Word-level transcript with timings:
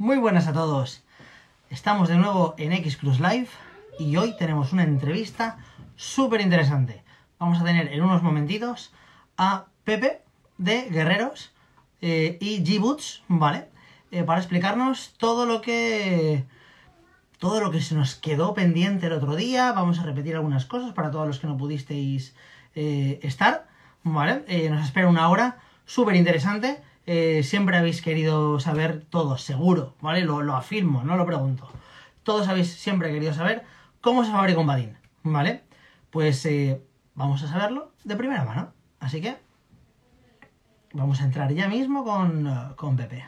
Muy 0.00 0.16
buenas 0.18 0.46
a 0.46 0.52
todos. 0.52 1.02
Estamos 1.70 2.08
de 2.08 2.14
nuevo 2.14 2.54
en 2.56 2.70
X 2.70 2.98
Cruise 2.98 3.18
Live 3.18 3.48
y 3.98 4.16
hoy 4.16 4.36
tenemos 4.36 4.72
una 4.72 4.84
entrevista 4.84 5.58
súper 5.96 6.40
interesante. 6.40 7.02
Vamos 7.40 7.60
a 7.60 7.64
tener 7.64 7.92
en 7.92 8.04
unos 8.04 8.22
momentitos 8.22 8.92
a 9.36 9.64
Pepe 9.82 10.22
de 10.56 10.82
Guerreros 10.82 11.50
eh, 12.00 12.38
y 12.40 12.62
G-Boots, 12.62 13.24
¿vale? 13.26 13.70
Eh, 14.12 14.22
para 14.22 14.38
explicarnos 14.38 15.14
todo 15.18 15.46
lo 15.46 15.60
que 15.62 16.44
todo 17.40 17.60
lo 17.60 17.72
que 17.72 17.80
se 17.80 17.96
nos 17.96 18.14
quedó 18.14 18.54
pendiente 18.54 19.08
el 19.08 19.14
otro 19.14 19.34
día. 19.34 19.72
Vamos 19.72 19.98
a 19.98 20.04
repetir 20.04 20.36
algunas 20.36 20.64
cosas 20.64 20.92
para 20.92 21.10
todos 21.10 21.26
los 21.26 21.40
que 21.40 21.48
no 21.48 21.56
pudisteis 21.56 22.36
eh, 22.76 23.18
estar, 23.24 23.66
¿vale? 24.04 24.44
nos 24.70 24.84
espera 24.84 25.08
una 25.08 25.28
hora 25.28 25.58
súper 25.86 26.14
interesante. 26.14 26.84
Siempre 27.42 27.76
habéis 27.76 28.02
querido 28.02 28.60
saber 28.60 29.04
todo, 29.08 29.38
seguro, 29.38 29.94
¿vale? 30.00 30.22
Lo, 30.22 30.42
lo, 30.42 30.54
afirmo, 30.56 31.02
no 31.04 31.16
lo 31.16 31.26
pregunto. 31.26 31.68
Todos 32.22 32.48
habéis 32.48 32.72
siempre 32.74 33.10
querido 33.12 33.32
saber 33.32 33.64
cómo 34.00 34.24
se 34.24 34.32
fabrica 34.32 34.60
un 34.60 34.66
badín, 34.66 34.98
¿vale? 35.22 35.64
Pues 36.10 36.46
vamos 37.14 37.42
a 37.42 37.48
saberlo 37.48 37.92
de 38.04 38.16
primera 38.16 38.44
mano. 38.44 38.72
Así 39.00 39.20
que 39.20 39.36
vamos 40.92 41.20
a 41.20 41.24
entrar 41.24 41.52
ya 41.52 41.68
mismo 41.68 42.04
con, 42.04 42.46
uh, 42.46 42.76
con 42.76 42.96
Pepe. 42.96 43.24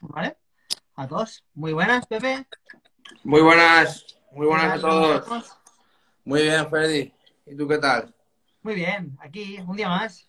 ¿Vale? 0.00 0.36
A 0.96 1.08
todos. 1.08 1.44
Muy 1.54 1.72
buenas, 1.72 2.06
Pepe. 2.06 2.46
Muy 3.24 3.40
buenas. 3.42 4.14
Muy 4.34 4.46
buenas 4.46 4.78
a 4.78 4.80
todos. 4.80 5.58
Muy 6.24 6.42
bien, 6.42 6.68
Freddy. 6.68 7.12
¿Y 7.46 7.56
tú 7.56 7.68
qué 7.68 7.78
tal? 7.78 8.12
Muy 8.62 8.74
bien. 8.74 9.16
Aquí, 9.20 9.58
un 9.64 9.76
día 9.76 9.88
más. 9.88 10.28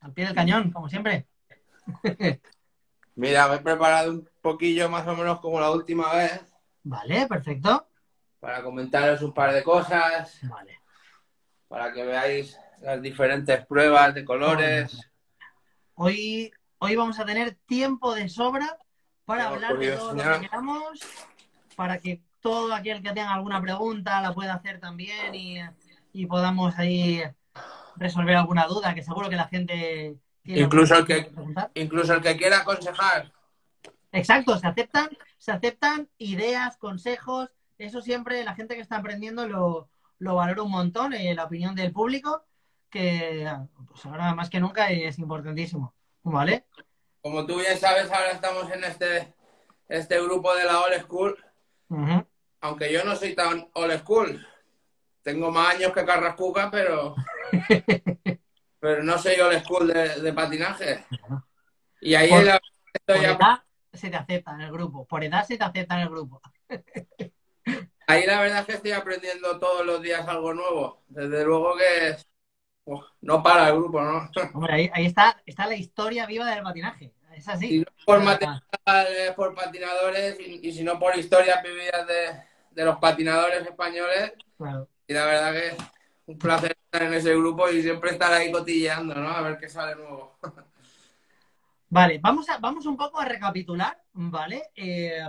Al 0.00 0.12
pie 0.12 0.26
del 0.26 0.34
cañón, 0.34 0.70
como 0.70 0.88
siempre. 0.88 1.26
Mira, 3.14 3.48
me 3.48 3.54
he 3.56 3.60
preparado 3.60 4.10
un 4.10 4.28
poquillo 4.42 4.90
más 4.90 5.06
o 5.06 5.16
menos 5.16 5.40
como 5.40 5.58
la 5.60 5.70
última 5.70 6.14
vez. 6.14 6.40
Vale, 6.82 7.26
perfecto. 7.26 7.88
Para 8.38 8.62
comentaros 8.62 9.22
un 9.22 9.32
par 9.32 9.54
de 9.54 9.62
cosas. 9.62 10.38
Vale. 10.42 10.80
Para 11.68 11.92
que 11.92 12.04
veáis 12.04 12.58
las 12.82 13.00
diferentes 13.00 13.64
pruebas 13.66 14.14
de 14.14 14.24
colores. 14.26 15.10
Hoy, 15.94 16.52
hoy 16.78 16.96
vamos 16.96 17.18
a 17.18 17.24
tener 17.24 17.56
tiempo 17.66 18.14
de 18.14 18.28
sobra 18.28 18.78
para 19.24 19.48
hablar 19.48 19.78
de 19.78 19.96
todo 19.96 20.14
lo 20.14 20.22
que 20.22 20.40
queramos, 20.40 21.00
para 21.74 21.98
que 21.98 22.22
todo 22.48 22.74
aquel 22.74 23.02
que 23.02 23.12
tenga 23.12 23.34
alguna 23.34 23.60
pregunta 23.60 24.22
la 24.22 24.32
pueda 24.32 24.54
hacer 24.54 24.80
también 24.80 25.34
y, 25.34 25.58
y 26.12 26.26
podamos 26.26 26.78
ahí 26.78 27.22
resolver 27.96 28.36
alguna 28.36 28.66
duda, 28.66 28.94
que 28.94 29.02
seguro 29.02 29.28
que 29.28 29.36
la 29.36 29.48
gente 29.48 30.18
Incluso 30.44 30.94
el, 30.94 31.04
que, 31.04 31.30
incluso 31.74 32.14
el 32.14 32.22
que 32.22 32.36
quiera 32.38 32.60
aconsejar. 32.60 33.30
Exacto, 34.12 34.58
se 34.58 34.66
aceptan, 34.66 35.10
se 35.36 35.52
aceptan 35.52 36.08
ideas, 36.16 36.78
consejos. 36.78 37.50
Eso 37.76 38.00
siempre 38.00 38.42
la 38.44 38.54
gente 38.54 38.74
que 38.74 38.80
está 38.80 38.96
aprendiendo 38.96 39.46
lo, 39.46 39.90
lo 40.18 40.36
valora 40.36 40.62
un 40.62 40.70
montón, 40.70 41.12
eh, 41.12 41.34
la 41.34 41.44
opinión 41.44 41.74
del 41.74 41.92
público, 41.92 42.44
que 42.88 43.46
pues 43.88 44.06
ahora 44.06 44.34
más 44.34 44.48
que 44.48 44.60
nunca 44.60 44.90
es 44.90 45.18
importantísimo. 45.18 45.94
¿Vale? 46.22 46.64
Como 47.20 47.44
tú 47.44 47.56
bien 47.56 47.76
sabes, 47.78 48.10
ahora 48.10 48.30
estamos 48.30 48.70
en 48.70 48.84
este, 48.84 49.34
este 49.88 50.18
grupo 50.22 50.54
de 50.54 50.64
la 50.64 50.80
Old 50.80 51.02
School. 51.02 51.36
Aunque 52.60 52.92
yo 52.92 53.04
no 53.04 53.14
soy 53.16 53.34
tan 53.34 53.68
Old 53.74 54.00
School. 54.00 54.46
Tengo 55.22 55.50
más 55.50 55.74
años 55.74 55.92
que 55.92 56.04
Carrascuca, 56.04 56.70
pero 56.70 57.14
Pero 58.80 59.02
no 59.02 59.18
soy 59.18 59.40
old 59.40 59.60
school 59.62 59.88
de, 59.88 60.32
patinaje. 60.32 61.04
Y 62.00 62.14
ahí 62.14 62.28
por, 62.28 62.44
la... 62.44 62.60
edad 63.06 63.62
se 63.92 64.08
te 64.08 64.16
acepta 64.16 64.52
en 64.52 64.60
el 64.62 64.72
grupo. 64.72 65.04
Por 65.06 65.24
edad 65.24 65.44
se 65.44 65.56
te 65.56 65.64
acepta 65.64 65.96
en 65.96 66.00
el 66.02 66.08
grupo. 66.10 66.40
Ahí 68.06 68.24
la 68.24 68.40
verdad 68.40 68.60
es 68.60 68.66
que 68.66 68.72
estoy 68.72 68.92
aprendiendo 68.92 69.58
todos 69.58 69.84
los 69.84 70.00
días 70.00 70.26
algo 70.26 70.54
nuevo. 70.54 71.02
Desde 71.08 71.44
luego 71.44 71.76
que 71.76 72.16
no 73.20 73.42
para 73.42 73.68
el 73.68 73.74
grupo, 73.74 74.00
¿no? 74.00 74.30
Hombre, 74.54 74.90
ahí, 74.94 75.04
está, 75.04 75.42
está 75.44 75.66
la 75.66 75.76
historia 75.76 76.24
viva 76.24 76.46
del 76.46 76.62
patinaje. 76.62 77.12
Es 77.34 77.46
así. 77.48 77.68
Si 77.68 77.78
no 77.80 77.86
por 78.06 78.22
materiales, 78.22 79.34
por 79.36 79.54
patinadores 79.54 80.40
y, 80.40 80.72
si 80.72 80.82
no 80.84 80.98
por 80.98 81.18
historias 81.18 81.62
vividas 81.62 82.06
de, 82.06 82.42
de 82.78 82.84
los 82.84 82.98
patinadores 82.98 83.66
españoles. 83.66 84.34
Y 85.08 85.12
la 85.12 85.26
verdad 85.26 85.52
que 85.52 85.76
un 86.26 86.38
placer 86.38 86.78
estar 86.84 87.02
en 87.02 87.12
ese 87.12 87.34
grupo 87.34 87.68
y 87.68 87.82
siempre 87.82 88.12
estar 88.12 88.32
ahí 88.32 88.52
cotilleando, 88.52 89.16
¿no? 89.16 89.30
A 89.30 89.40
ver 89.40 89.58
qué 89.58 89.68
sale 89.68 89.96
nuevo. 89.96 90.38
Vale, 91.90 92.20
vamos, 92.22 92.48
a, 92.50 92.58
vamos 92.58 92.86
un 92.86 92.96
poco 92.96 93.18
a 93.18 93.24
recapitular, 93.24 94.00
¿vale? 94.12 94.70
Eh, 94.76 95.28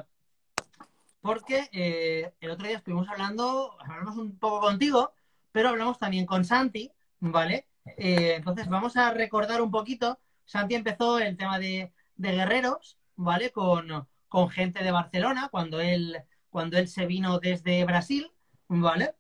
porque 1.22 1.70
eh, 1.72 2.34
el 2.40 2.52
otro 2.52 2.68
día 2.68 2.78
estuvimos 2.78 3.08
hablando, 3.10 3.76
hablamos 3.80 4.18
un 4.18 4.38
poco 4.38 4.60
contigo, 4.60 5.14
pero 5.52 5.70
hablamos 5.70 5.98
también 5.98 6.28
con 6.28 6.46
Santi, 6.46 6.92
¿vale? 7.20 7.66
Eh, 7.98 8.36
entonces 8.36 8.68
vamos 8.68 8.96
a 8.96 9.12
recordar 9.12 9.62
un 9.62 9.72
poquito. 9.72 10.20
Santi 10.46 10.76
empezó 10.76 11.18
el 11.18 11.36
tema 11.38 11.58
de, 11.58 11.94
guerreros, 12.18 13.00
¿vale? 13.16 13.52
Con, 13.52 14.08
con, 14.28 14.50
gente 14.50 14.84
de 14.84 14.92
Barcelona, 14.92 15.48
cuando 15.50 15.80
él, 15.80 16.22
cuando 16.50 16.78
él 16.78 16.88
se 16.88 17.06
vino 17.06 17.40
desde 17.40 17.84
Brasil, 17.86 18.32
¿vale? 18.68 19.16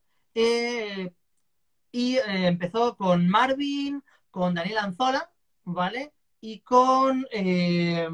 y 1.92 2.18
eh, 2.18 2.48
empezó 2.48 2.96
con 2.96 3.28
Marvin, 3.28 4.04
con 4.32 4.54
Daniel 4.54 4.78
Anzola, 4.80 5.32
¿vale? 5.64 6.14
Y 6.42 6.60
con... 6.62 7.26
Eh, 7.32 8.08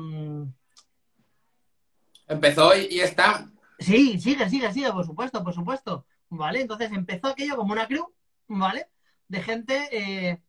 empezó 2.28 2.76
y, 2.76 3.00
está... 3.00 3.50
Sí, 3.80 4.20
sigue, 4.20 4.50
sigue, 4.50 4.72
sigue, 4.74 4.92
por 4.92 5.06
supuesto, 5.06 5.44
por 5.44 5.54
supuesto. 5.54 6.06
¿Vale? 6.30 6.62
Entonces 6.62 6.92
empezó 6.92 7.28
aquello 7.28 7.56
como 7.56 7.74
una 7.74 7.88
crew, 7.88 8.12
¿vale? 8.48 8.90
De 9.28 9.42
gente... 9.42 9.90
Eh, 9.92 10.42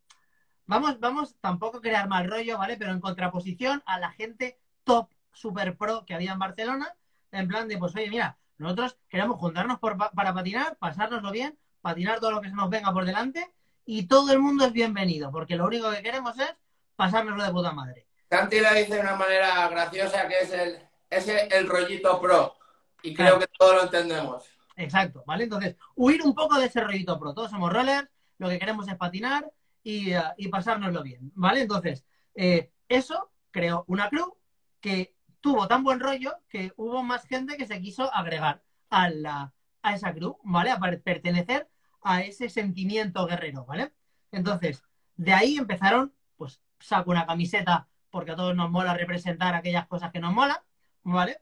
vamos, 0.67 0.99
vamos, 1.01 1.37
tampoco 1.41 1.81
crear 1.81 2.09
mal 2.09 2.29
rollo, 2.29 2.59
¿vale? 2.59 2.77
Pero 2.77 2.93
en 2.93 3.01
contraposición 3.01 3.83
a 3.87 3.99
la 3.99 4.13
gente 4.13 4.59
top 4.85 5.11
super 5.33 5.77
pro 5.77 6.05
que 6.07 6.15
había 6.15 6.33
en 6.33 6.39
Barcelona, 6.39 6.95
en 7.31 7.49
plan 7.49 7.69
de, 7.69 7.77
pues 7.77 7.95
oye, 7.95 8.09
mira, 8.09 8.39
nosotros 8.59 8.97
queremos 9.09 9.39
juntarnos 9.39 9.79
para 9.79 10.35
patinar, 10.35 10.77
pasárnoslo 10.79 11.31
bien, 11.31 11.59
patinar 11.81 12.21
todo 12.21 12.33
lo 12.33 12.41
que 12.41 12.49
se 12.49 12.55
nos 12.55 12.71
venga 12.71 12.93
por 12.93 13.05
delante 13.05 13.53
y 13.85 14.07
todo 14.07 14.33
el 14.33 14.39
mundo 14.39 14.65
es 14.65 14.73
bienvenido, 14.73 15.31
porque 15.31 15.57
lo 15.57 15.67
único 15.67 15.91
que 15.91 16.03
queremos 16.03 16.39
es 16.39 16.55
pasárnoslo 16.97 17.45
de 17.45 17.53
puta 17.53 17.73
madre. 17.73 18.07
Santi 18.29 18.61
lo 18.61 18.73
dice 18.75 18.95
de 18.95 19.01
una 19.01 19.15
manera 19.15 19.69
graciosa 19.69 20.27
que 20.27 20.41
es 20.41 20.53
el, 20.53 20.79
es 21.11 21.29
el 21.29 21.69
rollito 21.69 22.21
pro 22.21 22.57
y 23.03 23.15
creo 23.15 23.39
que 23.39 23.47
todos 23.59 23.75
lo 23.77 23.83
entendemos. 23.85 24.45
Exacto, 24.77 25.23
¿vale? 25.27 25.45
Entonces, 25.45 25.77
huir 25.95 26.23
un 26.23 26.35
poco 26.35 26.59
de 26.59 26.67
ese 26.67 26.81
rollito 26.81 27.19
pro. 27.19 27.33
Todos 27.33 27.51
somos 27.51 27.73
rollers, 27.73 28.09
lo 28.39 28.49
que 28.49 28.59
queremos 28.59 28.89
es 28.89 28.97
patinar 28.97 29.51
y, 29.83 30.15
uh, 30.15 30.35
y 30.37 30.49
pasárnoslo 30.49 31.03
bien, 31.03 31.33
¿vale? 31.35 31.63
Entonces, 31.63 32.05
eh, 32.35 32.71
eso 32.89 33.31
creó 33.51 33.85
una 33.87 34.11
crew 34.11 34.37
que 34.81 35.16
tuvo 35.47 35.69
tan 35.69 35.85
buen 35.85 36.01
rollo 36.01 36.35
que 36.49 36.73
hubo 36.77 37.05
más 37.05 37.25
gente 37.25 37.57
que 37.57 37.69
se 37.69 37.81
quiso 37.81 38.13
agregar 38.13 38.65
a, 38.91 39.11
la, 39.11 39.53
a 39.81 39.95
esa 39.95 40.13
crew, 40.13 40.39
¿vale? 40.43 40.73
A 40.73 40.81
pertenecer 40.81 41.71
a 42.03 42.23
ese 42.23 42.49
sentimiento 42.49 43.25
guerrero, 43.29 43.65
¿vale? 43.65 43.93
Entonces, 44.33 44.83
de 45.15 45.33
ahí 45.33 45.57
empezaron, 45.57 46.13
pues 46.37 46.61
saco 46.81 47.13
una 47.13 47.27
camiseta 47.27 47.87
porque 48.11 48.33
a 48.33 48.37
todos 48.37 48.57
nos 48.57 48.73
mola 48.73 48.95
representar 48.95 49.55
aquellas 49.55 49.87
cosas 49.87 50.11
que 50.11 50.19
nos 50.19 50.35
mola, 50.35 50.65
¿vale? 51.05 51.41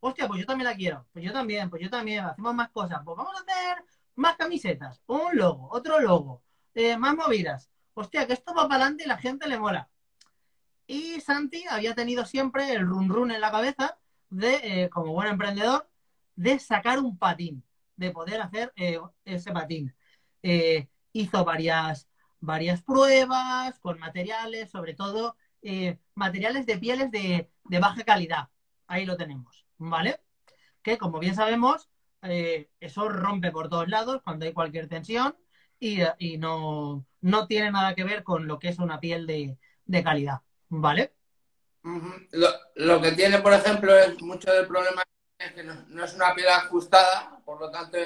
Hostia, 0.00 0.26
pues 0.26 0.40
yo 0.40 0.46
también 0.46 0.70
la 0.70 0.76
quiero, 0.76 1.06
pues 1.12 1.22
yo 1.22 1.30
también, 1.34 1.68
pues 1.68 1.82
yo 1.82 1.90
también, 1.90 2.24
hacemos 2.24 2.54
más 2.54 2.70
cosas, 2.70 3.02
pues 3.04 3.14
vamos 3.14 3.34
a 3.36 3.42
hacer 3.42 3.84
más 4.14 4.36
camisetas, 4.36 5.02
un 5.06 5.36
logo, 5.36 5.68
otro 5.70 6.00
logo, 6.00 6.42
eh, 6.74 6.96
más 6.96 7.14
movidas. 7.14 7.70
Hostia, 7.92 8.26
que 8.26 8.32
esto 8.32 8.54
va 8.54 8.68
para 8.68 8.76
adelante 8.84 9.04
y 9.04 9.06
la 9.06 9.18
gente 9.18 9.46
le 9.48 9.58
mola. 9.58 9.90
Y 10.86 11.20
Santi 11.20 11.64
había 11.68 11.94
tenido 11.94 12.24
siempre 12.26 12.72
el 12.72 12.86
run 12.86 13.08
run 13.08 13.30
en 13.30 13.40
la 13.40 13.50
cabeza 13.50 13.98
de, 14.30 14.84
eh, 14.84 14.90
como 14.90 15.12
buen 15.12 15.28
emprendedor, 15.28 15.88
de 16.36 16.58
sacar 16.58 16.98
un 16.98 17.18
patín 17.18 17.64
de 17.96 18.10
poder 18.10 18.40
hacer 18.42 18.72
eh, 18.76 18.98
ese 19.24 19.52
patín. 19.52 19.94
Eh, 20.42 20.88
hizo 21.12 21.44
varias, 21.44 22.08
varias 22.40 22.82
pruebas 22.82 23.78
con 23.80 23.98
materiales, 23.98 24.70
sobre 24.70 24.94
todo 24.94 25.36
materiales 26.14 26.66
de 26.66 26.78
pieles 26.78 27.10
de, 27.10 27.50
baja 27.80 28.04
calidad. 28.04 28.50
Ahí 28.86 29.06
lo 29.06 29.16
tenemos, 29.16 29.66
¿vale? 29.78 30.20
Que 30.82 30.98
como 30.98 31.18
bien 31.18 31.34
sabemos, 31.34 31.88
eso 32.80 33.08
rompe 33.08 33.50
por 33.50 33.70
todos 33.70 33.88
lados 33.88 34.20
cuando 34.22 34.44
hay 34.44 34.52
cualquier 34.52 34.88
tensión 34.88 35.34
y, 36.18 36.38
no, 36.38 37.06
no, 37.20 37.46
tiene 37.46 37.70
nada 37.70 37.94
que 37.94 38.04
ver 38.04 38.24
con 38.24 38.46
lo 38.46 38.58
que 38.58 38.68
es 38.68 38.78
una 38.78 39.00
piel 39.00 39.26
de, 39.26 39.58
calidad, 40.02 40.42
¿vale? 40.68 41.12
lo, 42.76 43.00
que 43.02 43.12
tiene, 43.12 43.38
por 43.40 43.52
ejemplo, 43.52 43.96
es 43.98 44.20
mucho 44.22 44.50
del 44.52 44.66
problema 44.66 45.02
que 45.54 45.62
no, 45.62 46.04
es 46.04 46.14
una 46.14 46.34
piel 46.34 46.48
ajustada, 46.48 47.38
por 47.44 47.60
lo 47.60 47.70
tanto 47.70 47.98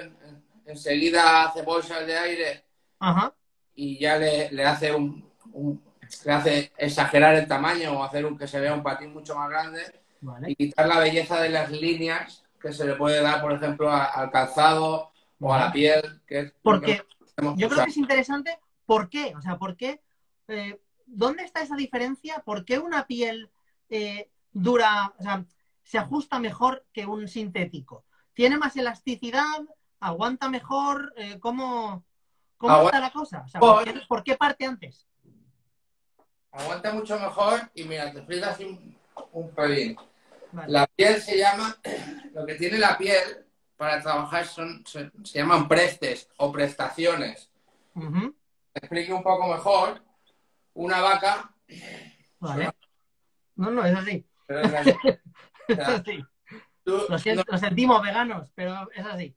enseguida 0.67 1.45
hace 1.45 1.63
bolsas 1.63 2.07
de 2.07 2.19
aire 2.19 2.65
Ajá. 2.99 3.33
y 3.75 3.99
ya 3.99 4.17
le, 4.19 4.51
le 4.51 4.65
hace 4.65 4.93
un, 4.93 5.31
un- 5.53 5.83
le 6.25 6.33
hace 6.33 6.73
exagerar 6.77 7.35
el 7.37 7.47
tamaño 7.47 7.93
o 7.93 8.03
hacer 8.03 8.25
un 8.25 8.37
que 8.37 8.49
se 8.49 8.59
vea 8.59 8.73
un 8.75 8.83
patín 8.83 9.13
mucho 9.13 9.37
más 9.37 9.49
grande 9.51 10.01
Vale. 10.23 10.51
y 10.51 10.57
quitar 10.57 10.89
la 10.89 10.99
belleza 10.99 11.41
de 11.41 11.51
las 11.51 11.71
líneas 11.71 12.43
que 12.61 12.73
se 12.73 12.85
le 12.87 12.95
puede 12.95 13.21
dar, 13.23 13.41
por 13.43 13.53
ejemplo, 13.53 13.91
a- 13.91 14.07
al 14.07 14.31
calzado 14.31 15.13
o 15.39 15.55
a 15.55 15.59
la 15.59 15.73
piel. 15.73 16.21
Que 16.27 16.39
es 16.41 16.45
lo 16.47 16.53
Porque 16.63 17.03
yo 17.57 17.69
creo 17.69 17.85
que 17.85 17.91
es 17.91 17.97
interesante 17.97 18.59
por 18.87 19.09
qué, 19.09 19.35
o 19.37 19.41
sea, 19.43 19.59
por 19.59 19.77
qué, 19.77 20.01
eh, 20.49 20.81
¿dónde 21.09 21.43
está 21.43 21.61
esa 21.63 21.77
diferencia? 21.77 22.43
¿Por 22.45 22.65
qué 22.65 22.79
una 22.79 23.07
piel 23.07 23.51
eh, 23.89 24.31
dura, 24.53 25.15
o 25.19 25.23
sea, 25.23 25.45
se 25.83 25.99
ajusta 25.99 26.39
mejor 26.39 26.87
que 26.93 27.07
un 27.07 27.29
sintético? 27.29 28.05
¿Tiene 28.35 28.59
más 28.59 28.77
elasticidad? 28.77 29.59
¿Aguanta 30.01 30.49
mejor? 30.49 31.13
Eh, 31.17 31.39
¿Cómo, 31.41 32.05
está 32.61 33.01
la 33.01 33.11
cosa? 33.11 33.43
O 33.45 33.49
sea, 33.49 33.61
¿por, 33.61 33.85
qué, 33.85 34.01
por 34.09 34.23
qué 34.23 34.37
parte 34.37 34.65
antes? 34.65 35.07
Aguanta 36.53 36.93
mucho 36.93 37.19
mejor 37.19 37.71
y 37.75 37.85
mira, 37.85 38.13
te 38.13 38.19
explico 38.19 38.47
así 38.47 38.65
un, 38.65 38.97
un 39.33 39.51
pelín. 39.55 39.97
Vale. 40.53 40.73
La 40.73 40.87
piel 40.87 41.21
se 41.21 41.37
llama, 41.37 41.77
lo 42.33 42.47
que 42.47 42.55
tiene 42.55 42.79
la 42.79 42.97
piel 42.97 43.47
para 43.77 44.01
trabajar 44.01 44.47
son, 44.47 44.85
se, 44.87 45.11
se 45.25 45.39
llaman 45.39 45.69
prestes 45.69 46.29
o 46.39 46.51
prestaciones. 46.51 47.51
Ujú, 47.95 48.35
Te 48.73 48.81
explique 48.81 49.13
un 49.13 49.23
poco 49.23 49.47
mejor. 49.49 50.08
Una 50.79 51.01
vaca, 51.01 51.53
Vale. 52.39 52.71
No, 53.57 53.71
no, 53.73 53.85
es 53.85 53.97
así. 53.97 54.25
pero 54.47 54.61
es 54.61 54.75
así. 54.75 54.93
O 55.69 55.73
Es 55.73 55.77
sea, 55.77 55.95
así. 55.97 56.25
tú- 56.85 57.03
Lo, 57.09 57.19
siento- 57.19 57.45
lo 57.47 57.59
sentimos 57.59 58.01
veganos, 58.01 58.51
pero 58.55 58.89
es 58.95 59.05
así. 59.05 59.37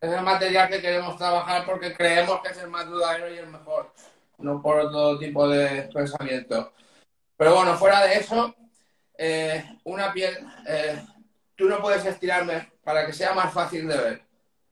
es 0.00 0.10
el 0.12 0.22
material 0.22 0.68
que 0.70 0.80
queremos 0.80 1.16
trabajar 1.18 1.64
porque 1.66 1.92
creemos 1.94 2.40
que 2.40 2.48
es 2.48 2.56
el 2.58 2.68
más 2.70 2.88
duradero 2.88 3.32
y 3.32 3.38
el 3.38 3.46
mejor, 3.48 3.92
no 4.38 4.60
por 4.62 4.80
otro 4.80 5.18
tipo 5.18 5.46
de 5.46 5.82
pensamiento. 5.92 6.72
Pero 7.36 7.54
bueno, 7.54 7.76
fuera 7.76 8.00
de 8.02 8.14
eso, 8.14 8.56
eh, 9.18 9.78
una 9.84 10.12
piel, 10.12 10.38
eh, 10.66 11.04
tú 11.54 11.66
no 11.68 11.80
puedes 11.82 12.04
estirarme 12.06 12.72
para 12.82 13.04
que 13.06 13.12
sea 13.12 13.34
más 13.34 13.52
fácil 13.52 13.86
de 13.86 13.96
ver. 13.98 14.22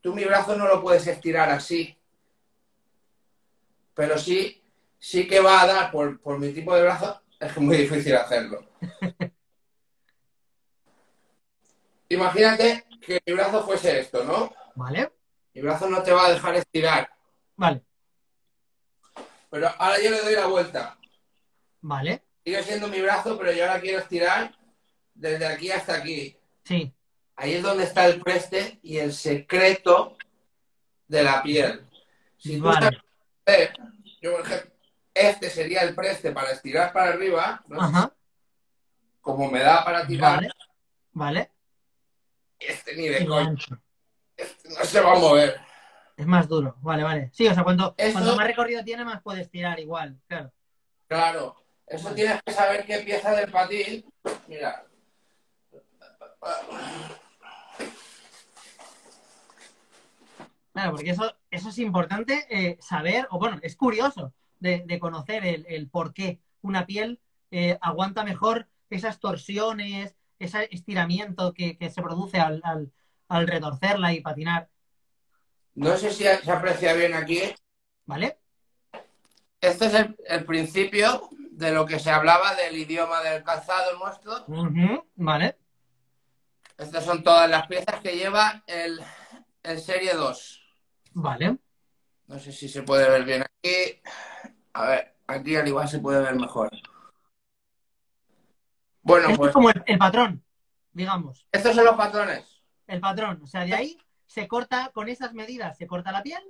Tú 0.00 0.14
mi 0.14 0.24
brazo 0.24 0.56
no 0.56 0.66
lo 0.66 0.80
puedes 0.82 1.06
estirar 1.06 1.50
así, 1.50 1.96
pero 3.94 4.18
sí, 4.18 4.59
sí 5.00 5.26
que 5.26 5.40
va 5.40 5.62
a 5.62 5.66
dar 5.66 5.90
por, 5.90 6.20
por 6.20 6.38
mi 6.38 6.52
tipo 6.52 6.74
de 6.76 6.82
brazo, 6.82 7.22
es 7.40 7.58
muy 7.58 7.76
difícil 7.78 8.14
hacerlo. 8.16 8.64
Imagínate 12.08 12.86
que 13.00 13.20
mi 13.26 13.32
brazo 13.34 13.64
fuese 13.64 14.00
esto, 14.00 14.24
¿no? 14.24 14.52
Vale, 14.74 15.12
Mi 15.54 15.62
brazo 15.62 15.88
no 15.88 16.02
te 16.02 16.12
va 16.12 16.26
a 16.26 16.32
dejar 16.32 16.56
estirar. 16.56 17.10
vale, 17.56 17.82
Pero 19.50 19.68
ahora 19.78 20.00
yo 20.02 20.10
le 20.10 20.20
doy 20.22 20.34
la 20.34 20.46
vuelta. 20.46 20.98
vale. 21.82 22.22
Sigue 22.44 22.62
siendo 22.62 22.88
mi 22.88 23.00
brazo, 23.00 23.36
pero 23.38 23.52
yo 23.52 23.64
ahora 23.64 23.80
quiero 23.80 23.98
estirar 23.98 24.56
desde 25.14 25.46
aquí 25.46 25.70
hasta 25.70 25.94
aquí. 25.96 26.36
Sí, 26.64 26.94
Ahí 27.36 27.54
es 27.54 27.62
donde 27.62 27.84
está 27.84 28.06
el 28.06 28.20
preste 28.20 28.78
y 28.82 28.98
el 28.98 29.12
secreto 29.14 30.16
de 31.08 31.22
la 31.22 31.42
piel. 31.42 31.86
Si 32.38 32.58
tú 32.58 32.64
vale. 32.64 32.80
sabes 32.80 32.98
hacer, 33.46 33.72
yo, 34.22 34.32
por 34.32 34.40
ejemplo, 34.46 34.69
este 35.20 35.50
sería 35.50 35.82
el 35.82 35.94
preste 35.94 36.32
para 36.32 36.50
estirar 36.50 36.92
para 36.92 37.10
arriba, 37.10 37.62
¿no? 37.68 37.80
Ajá, 37.80 38.12
como 39.20 39.50
me 39.50 39.60
da 39.60 39.84
para 39.84 40.06
tirar, 40.06 40.36
vale, 40.36 40.50
vale. 41.12 41.50
este 42.58 42.96
ni 42.96 43.08
de 43.08 43.28
ancho. 43.36 43.78
este 44.36 44.68
no 44.70 44.84
se 44.84 45.00
va 45.00 45.12
a 45.12 45.18
mover. 45.18 45.60
Es 46.16 46.26
más 46.26 46.48
duro, 46.48 46.76
vale, 46.80 47.02
vale. 47.02 47.30
Sí, 47.32 47.46
o 47.48 47.54
sea, 47.54 47.64
cuanto, 47.64 47.94
Eso- 47.96 48.12
cuanto 48.12 48.36
más 48.36 48.46
recorrido 48.46 48.84
tiene, 48.84 49.04
más 49.04 49.22
puedes 49.22 49.50
tirar 49.50 49.78
igual, 49.80 50.20
claro. 50.26 50.52
Claro, 51.06 51.56
eso 51.86 52.14
tienes 52.14 52.40
que 52.44 52.52
saber 52.52 52.84
qué 52.84 52.98
pieza 52.98 53.32
del 53.32 53.50
patín. 53.50 54.04
Mira. 54.46 54.84
Claro, 60.72 60.92
porque 60.92 61.10
eso, 61.10 61.36
eso 61.50 61.68
es 61.68 61.78
importante 61.78 62.46
eh, 62.48 62.78
saber, 62.80 63.26
o 63.30 63.38
bueno, 63.38 63.58
es 63.62 63.76
curioso 63.76 64.32
de, 64.60 64.84
de 64.86 64.98
conocer 64.98 65.44
el, 65.44 65.66
el 65.68 65.88
por 65.90 66.12
qué 66.14 66.40
una 66.62 66.86
piel 66.86 67.20
eh, 67.50 67.78
aguanta 67.80 68.24
mejor 68.24 68.68
esas 68.90 69.18
torsiones, 69.20 70.16
ese 70.38 70.68
estiramiento 70.72 71.52
que, 71.54 71.76
que 71.78 71.90
se 71.90 72.02
produce 72.02 72.38
al, 72.40 72.60
al, 72.64 72.92
al 73.28 73.46
retorcerla 73.48 74.12
y 74.12 74.20
patinar, 74.20 74.68
No 75.86 75.96
sé 75.96 76.12
si 76.12 76.22
se 76.22 76.50
aprecia 76.52 76.92
bien 76.92 77.12
aquí. 77.14 77.40
¿vale? 78.06 78.38
Este 79.60 79.86
es 79.86 79.94
el, 79.94 80.16
el 80.26 80.44
principio 80.44 81.28
de 81.52 81.70
lo 81.72 81.86
que 81.86 81.98
se 81.98 82.10
hablaba 82.10 82.54
del 82.54 82.76
idioma 82.76 83.22
del 83.22 83.42
calzado 83.42 83.98
nuestro. 83.98 84.44
Ujú, 84.46 85.02
Vale, 85.16 85.56
Estas 86.78 87.04
son 87.04 87.22
todas 87.22 87.48
las 87.48 87.68
piezas 87.68 88.00
que 88.00 88.16
lleva 88.16 88.64
el, 88.66 89.00
el 89.62 89.80
Serie 89.80 90.14
2. 90.14 90.60
vale. 91.14 91.58
No 92.28 92.38
sé 92.38 92.52
si 92.52 92.68
se 92.68 92.82
puede 92.82 93.10
ver 93.10 93.24
bien 93.24 93.42
aquí. 93.42 94.00
A 94.72 94.86
ver, 94.86 95.14
aquí 95.26 95.56
al 95.56 95.66
igual 95.68 95.88
se 95.88 95.98
puede 95.98 96.20
ver 96.22 96.34
mejor. 96.36 96.70
Bueno, 99.02 99.28
Esto 99.28 99.38
pues 99.38 99.48
es 99.48 99.54
como 99.54 99.70
el, 99.70 99.82
el 99.86 99.98
patrón, 99.98 100.44
digamos, 100.92 101.46
estos 101.50 101.74
son 101.74 101.84
los 101.84 101.96
patrones. 101.96 102.62
el 102.86 103.00
patrón. 103.00 103.40
O 103.42 103.46
sea, 103.46 103.64
de 103.64 103.74
ahí 103.74 103.98
se 104.26 104.46
corta, 104.46 104.90
con 104.92 105.08
esas 105.08 105.32
medidas 105.32 105.76
se 105.78 105.86
corta 105.86 106.12
la 106.12 106.22
piel 106.22 106.42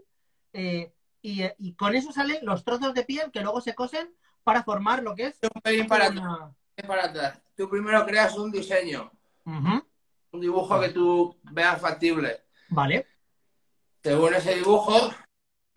eh, 0.52 0.92
y, 1.22 1.42
y 1.58 1.74
con 1.74 1.94
eso 1.94 2.12
salen 2.12 2.44
los 2.44 2.64
trozos 2.64 2.92
de 2.94 3.04
piel 3.04 3.30
que 3.30 3.40
luego 3.40 3.60
se 3.60 3.74
cosen 3.74 4.14
para 4.42 4.62
formar 4.64 5.02
lo 5.02 5.14
que 5.14 5.26
es 5.28 5.38
Un 5.54 5.62
pelín 5.62 5.86
para, 5.86 6.08
una- 6.10 6.52
para 6.86 7.04
atrás. 7.06 7.40
Tú 7.56 7.68
primero 7.68 8.04
creas 8.04 8.36
un 8.36 8.50
diseño, 8.50 9.10
un 9.44 10.40
dibujo 10.40 10.80
que 10.80 10.88
tú 10.90 11.36
veas 11.52 11.80
factible. 11.80 12.42
Vale, 12.68 13.06
Según 14.02 14.34
ese 14.34 14.54
dibujo, 14.56 15.10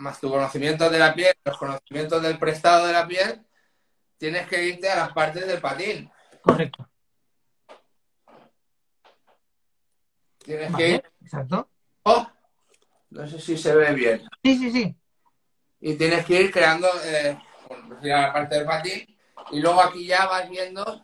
más 0.03 0.19
tu 0.19 0.29
conocimiento 0.29 0.89
de 0.89 0.99
la 0.99 1.15
piel, 1.15 1.33
los 1.45 1.57
conocimientos 1.57 2.21
del 2.21 2.37
prestado 2.37 2.85
de 2.85 2.93
la 2.93 3.07
piel, 3.07 3.41
tienes 4.17 4.47
que 4.47 4.63
irte 4.63 4.89
a 4.89 4.97
las 4.97 5.13
partes 5.13 5.47
del 5.47 5.61
patín. 5.61 6.11
correcto. 6.41 6.87
Tienes 10.39 10.75
que 10.75 10.89
ir, 10.89 11.03
exacto. 11.21 11.69
oh, 12.03 12.27
no 13.11 13.27
sé 13.27 13.39
si 13.39 13.57
se 13.57 13.73
ve 13.73 13.93
bien, 13.93 14.21
Sí, 14.43 14.57
sí, 14.57 14.71
sí. 14.71 14.95
y 15.79 15.95
tienes 15.95 16.25
que 16.25 16.41
ir 16.41 16.51
creando, 16.51 16.87
eh, 17.05 17.37
bueno, 17.69 17.87
pues 17.87 18.03
la 18.03 18.33
parte 18.33 18.55
del 18.55 18.65
patín, 18.65 19.17
y 19.51 19.61
luego 19.61 19.81
aquí 19.81 20.05
ya 20.05 20.25
vas 20.25 20.49
viendo 20.49 21.01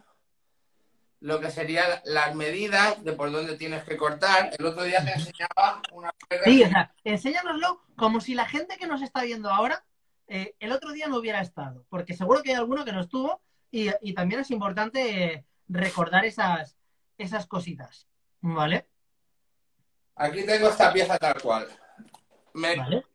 lo 1.22 1.40
que 1.40 1.52
serían 1.52 2.02
las 2.04 2.36
medidas 2.36 3.02
de 3.04 3.14
por 3.14 3.32
dónde 3.32 3.58
tienes 3.58 3.84
que 3.84 3.98
cortar. 3.98 4.52
El 4.58 4.66
otro 4.66 4.84
día 4.84 5.04
te 5.04 5.12
enseñaba 5.12 5.82
una 5.92 6.14
Sí, 6.46 6.64
o 6.64 6.70
sea, 6.70 6.94
enséñanoslo 7.04 7.82
como 8.00 8.22
si 8.22 8.34
la 8.34 8.46
gente 8.46 8.78
que 8.78 8.88
nos 8.88 9.02
está 9.02 9.22
viendo 9.24 9.50
ahora 9.52 9.84
eh, 10.28 10.56
el 10.60 10.72
otro 10.72 10.92
día 10.94 11.08
no 11.08 11.18
hubiera 11.18 11.42
estado, 11.42 11.86
porque 11.90 12.16
seguro 12.16 12.42
que 12.42 12.52
hay 12.52 12.56
alguno 12.56 12.86
que 12.86 12.94
no 12.94 13.02
estuvo 13.02 13.42
y, 13.72 13.90
y 14.02 14.14
también 14.14 14.42
es 14.42 14.52
importante 14.52 15.24
eh, 15.34 15.46
recordar 15.68 16.24
esas, 16.26 16.78
esas 17.18 17.46
cositas, 17.46 18.08
¿vale? 18.42 18.88
Aquí 20.16 20.46
tengo 20.46 20.70
esta 20.70 20.92
pieza 20.94 21.18
tal 21.18 21.42
cual. 21.42 21.68
Me 22.54 22.76
Vale, 22.76 23.06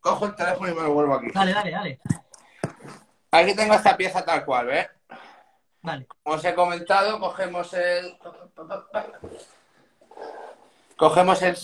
cojo 0.00 0.26
el 0.26 0.34
teléfono 0.34 0.70
y 0.70 0.74
me 0.74 0.82
lo 0.82 0.92
vuelvo 0.94 1.14
aquí. 1.14 1.28
dale, 1.34 1.52
dale, 1.52 1.70
dale, 1.70 2.00
Aquí 3.32 3.54
tengo 3.54 3.74
esta 3.74 3.96
pieza 3.96 4.24
tal 4.24 4.44
cual, 4.44 4.66
¿ves? 4.66 4.88
vale, 5.82 6.06
Como 6.22 6.36
os 6.36 6.44
he 6.44 6.54
comentado, 6.54 7.18
cogemos 7.20 7.72
el. 7.74 8.18
Cogemos 10.96 11.40
el. 11.42 11.56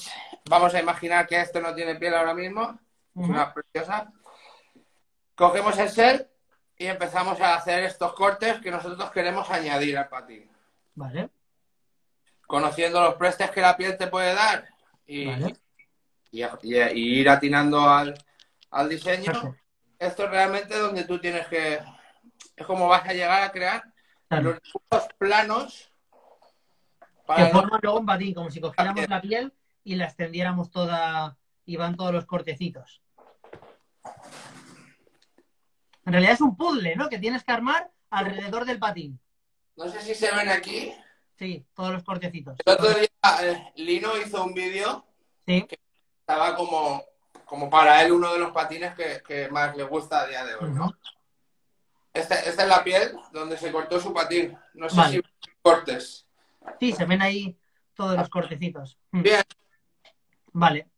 Vamos 0.49 0.75
a 0.75 0.81
imaginar 0.81 1.27
que 1.27 1.41
esto 1.41 1.61
no 1.61 1.75
tiene 1.75 1.97
piel 1.97 2.15
ahora 2.15 2.35
mismo. 2.35 2.79
Es 3.17 3.29
una 3.29 3.53
preciosa. 3.53 4.13
Cogemos 5.35 5.77
el 5.79 5.89
ser 5.91 6.31
y 6.79 6.87
empezamos 6.87 7.41
a 7.41 7.55
hacer 7.55 7.85
estos 7.85 8.13
cortes 8.15 8.61
que 8.61 8.71
nosotros 8.71 9.11
queremos 9.11 9.49
añadir 9.51 9.97
al 9.99 10.09
patín. 10.09 10.51
vale, 10.95 11.31
Conociendo 12.47 13.01
los 13.01 13.15
prestes 13.15 13.51
que 13.51 13.61
la 13.61 13.77
piel 13.77 13.97
te 13.97 14.07
puede 14.07 14.33
dar 14.35 14.69
y, 15.07 15.27
Vale. 15.27 15.57
y- 16.31 16.45
y- 16.45 16.75
y 16.93 17.21
ir 17.21 17.29
atinando 17.29 17.81
al, 17.89 18.15
al 18.71 18.89
diseño. 18.89 19.33
perfecto. 19.33 19.57
Esto 19.99 20.25
es 20.25 20.31
realmente 20.31 20.79
donde 20.79 21.05
tú 21.05 21.19
tienes 21.19 21.47
que. 21.49 21.81
Es 22.55 22.67
como 22.67 22.87
vas 22.89 23.05
a 23.09 23.13
llegar 23.15 23.43
a 23.43 23.51
crear 23.51 23.83
Claro. 24.29 24.59
los 24.91 25.09
planos 25.19 25.91
Que 27.35 27.47
forman 27.47 27.81
luego 27.83 27.99
un 28.01 28.07
patín, 28.07 28.35
como 28.35 28.51
si 28.51 28.61
cogiéramos 28.61 29.09
la 29.09 29.21
piel 29.21 29.53
y 29.87 29.95
la 29.95 30.07
extendiéramos 30.07 30.73
toda 30.73 31.39
y 31.65 31.77
van 31.77 31.97
todos 31.97 32.13
los 32.13 32.27
cortecitos. 32.27 33.01
En 36.05 36.13
realidad 36.13 36.35
es 36.35 36.41
un 36.41 36.57
puzzle, 36.57 36.97
¿no? 36.97 37.09
Que 37.09 37.21
tienes 37.21 37.45
que 37.45 37.53
armar 37.53 37.93
alrededor 38.11 38.65
del 38.65 38.81
patín. 38.81 39.21
No 39.77 39.89
sé 39.89 40.01
si 40.01 40.17
se 40.17 40.35
ven 40.35 40.49
aquí. 40.49 40.93
Sí, 41.39 41.65
todos 41.73 41.93
los 41.93 42.03
cortecitos. 42.03 42.59
El 42.65 42.73
otro 42.73 42.89
día 42.89 43.09
eh, 43.43 43.73
Lino 43.77 44.19
hizo 44.19 44.45
un 44.45 44.55
vídeo, 44.55 45.07
Sí, 45.47 45.65
estaba 46.19 46.57
como 46.57 47.05
como 47.45 47.71
para 47.71 48.03
él 48.03 48.11
uno 48.11 48.33
de 48.33 48.41
los 48.41 48.51
patines 48.51 48.93
que, 48.97 49.49
más 49.53 49.77
le 49.77 49.85
gusta 49.85 50.23
a 50.23 50.27
día 50.27 50.45
de 50.45 50.57
hoy, 50.57 50.71
¿no? 50.71 50.93
Esta, 52.13 52.41
esta, 52.41 52.65
es 52.65 52.69
la 52.69 52.83
piel 52.83 53.17
donde 53.31 53.57
se 53.57 53.71
cortó 53.71 54.01
su 54.01 54.13
patín. 54.13 54.59
No 54.75 54.89
sé 54.89 55.01
si 55.11 55.23
cortes. 55.63 56.27
Sí, 56.81 56.93
se 56.93 57.05
ven 57.05 57.23
ahí 57.23 57.57
todos 57.95 58.17
los 58.17 58.29
cortecitos. 58.29 58.99
Mm. 59.13 59.23
Bien. 59.23 59.43
Vale. 60.59 60.89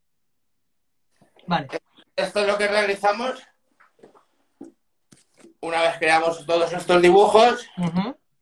Vale. 1.49 1.67
Esto 2.15 2.41
es 2.41 2.47
lo 2.47 2.57
que 2.57 2.69
realizamos. 2.69 3.43
Una 5.61 5.83
vez 5.83 5.99
creamos 5.99 6.47
todos 6.47 6.73
estos 6.73 7.03
dibujos, 7.03 7.69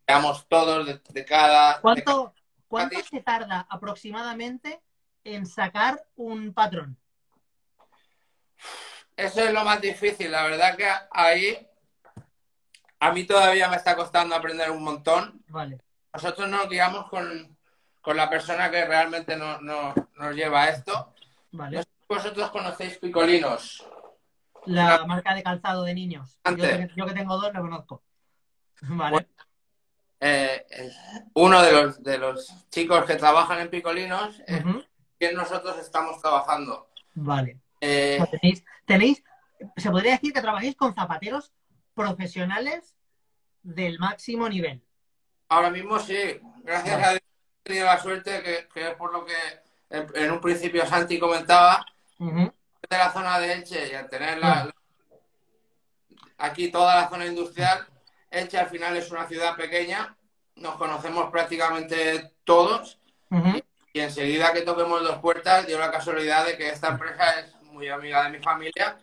creamos 0.04 0.46
todos 0.46 1.00
de, 1.08 1.24
cada. 1.24 1.80
¿Cuánto, 1.80 2.34
¿cuánto 2.68 3.02
se 3.02 3.22
tarda 3.22 3.66
aproximadamente 3.70 4.82
en 5.24 5.46
sacar 5.46 6.06
un 6.16 6.52
patrón? 6.52 6.98
Eso 9.16 9.42
es 9.42 9.54
lo 9.54 9.64
más 9.64 9.80
difícil. 9.80 10.30
La 10.30 10.42
verdad 10.42 10.76
que 10.76 10.86
ahí 11.12 11.66
a 13.00 13.10
mí 13.12 13.24
todavía 13.24 13.70
me 13.70 13.76
está 13.76 13.96
costando 13.96 14.34
aprender 14.34 14.70
un 14.70 14.84
montón. 14.84 15.42
Vale. 15.48 15.80
Nosotros 16.12 16.46
nos 16.46 16.68
guiamos 16.68 17.08
con, 17.08 17.55
la 18.14 18.30
persona 18.30 18.70
que 18.70 18.84
realmente 18.84 19.36
no, 19.36 19.58
nos 19.60 20.34
lleva 20.34 20.64
a 20.64 20.68
esto. 20.68 21.14
Vale. 21.52 21.84
vosotros 22.08 22.50
conocéis 22.50 22.98
Picolinos. 22.98 23.84
La 24.66 25.04
marca 25.06 25.34
de 25.34 25.42
calzado 25.42 25.84
de 25.84 25.94
niños. 25.94 26.38
Yo 26.94 27.06
que, 27.06 27.12
tengo 27.14 27.38
dos 27.38 27.52
lo 27.52 27.62
conozco. 27.62 28.02
Vale. 28.82 29.28
Eh, 30.20 30.66
uno 31.34 31.62
de 31.62 31.72
los, 31.72 32.02
de 32.02 32.18
los 32.18 32.68
chicos 32.70 33.04
que 33.04 33.16
trabajan 33.16 33.60
en 33.60 33.70
Picolinos 33.70 34.40
es 34.46 34.62
quien 35.18 35.34
nosotros 35.34 35.78
estamos 35.78 36.20
trabajando. 36.20 36.90
Vale. 37.14 37.60
Eh, 37.80 38.22
¿Tenéis, 38.30 38.64
tenéis, 38.84 39.24
se 39.76 39.90
podría 39.90 40.12
decir 40.12 40.32
que 40.32 40.40
trabajáis 40.40 40.76
con 40.76 40.94
zapateros 40.94 41.52
profesionales 41.94 42.94
del 43.62 43.98
máximo 43.98 44.48
nivel. 44.48 44.82
Ahora 45.48 45.70
mismo 45.70 45.98
sí. 45.98 46.40
Gracias 46.62 47.04
a 47.04 47.10
Dios 47.10 47.25
tenido 47.66 47.86
la 47.86 48.00
suerte, 48.00 48.68
que, 48.72 48.88
es 48.88 48.94
por 48.94 49.12
lo 49.12 49.24
que 49.24 49.34
en, 49.90 50.30
un 50.30 50.40
principio 50.40 50.86
Santi 50.86 51.18
comentaba, 51.18 51.84
de 52.18 52.52
la 52.90 53.12
zona 53.12 53.38
de 53.38 53.52
Elche 53.52 53.88
y 53.90 53.94
al 53.94 54.08
tener 54.08 54.40
aquí 56.38 56.70
toda 56.70 57.02
la 57.02 57.08
zona 57.08 57.26
industrial, 57.26 57.86
Elche 58.30 58.58
al 58.58 58.68
final 58.68 58.96
es 58.96 59.10
una 59.10 59.26
ciudad 59.26 59.56
pequeña, 59.56 60.16
nos 60.56 60.76
conocemos 60.76 61.30
prácticamente 61.30 62.32
todos 62.44 62.98
y, 63.92 64.00
enseguida 64.00 64.52
que 64.52 64.60
toquemos 64.60 65.02
dos 65.02 65.18
puertas 65.18 65.66
dio 65.66 65.78
la 65.78 65.90
casualidad 65.90 66.46
de 66.46 66.56
que 66.56 66.68
esta 66.68 66.88
empresa 66.88 67.40
es 67.40 67.54
muy 67.62 67.88
amiga 67.88 68.24
de 68.24 68.30
mi 68.30 68.38
familia 68.38 68.98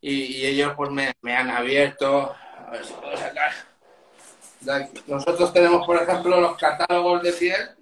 y, 0.00 0.44
ellos 0.44 0.74
pues 0.76 0.90
me, 0.90 1.36
han 1.36 1.50
abierto. 1.50 2.34
A 2.66 2.70
ver 2.70 2.84
si 2.84 2.92
puedo 2.92 3.16
sacar. 3.16 3.52
Nosotros 5.06 5.52
tenemos, 5.52 5.86
por 5.86 5.96
ejemplo, 6.02 6.40
los 6.40 6.56
catálogos 6.56 7.22
de 7.22 7.32
piel. 7.32 7.76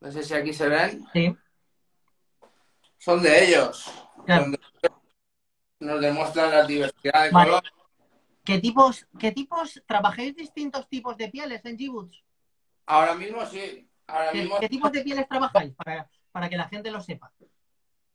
No 0.00 0.10
sé 0.10 0.22
si 0.22 0.34
aquí 0.34 0.52
se 0.52 0.68
ven. 0.68 1.06
Sí. 1.12 1.36
Son 2.98 3.22
de 3.22 3.44
ellos. 3.44 3.90
nos 5.78 6.00
demuestran 6.00 6.50
la 6.50 6.64
diversidad 6.64 7.24
de 7.24 7.30
color. 7.30 7.62
¿Qué 8.44 8.58
tipos, 8.58 9.06
¿Qué 9.18 9.32
tipos, 9.32 9.82
trabajáis 9.86 10.34
distintos 10.34 10.88
tipos 10.88 11.16
de 11.16 11.28
pieles 11.28 11.64
en 11.64 11.76
g 11.76 12.22
Ahora 12.86 13.14
mismo 13.14 13.44
sí. 13.46 13.88
¿Qué, 14.32 14.68
tipos 14.68 14.90
de 14.90 15.02
pieles 15.02 15.28
trabajáis 15.28 15.72
para, 15.74 16.10
para 16.32 16.48
que 16.48 16.56
la 16.56 16.68
gente 16.68 16.90
lo 16.90 17.00
sepa? 17.00 17.32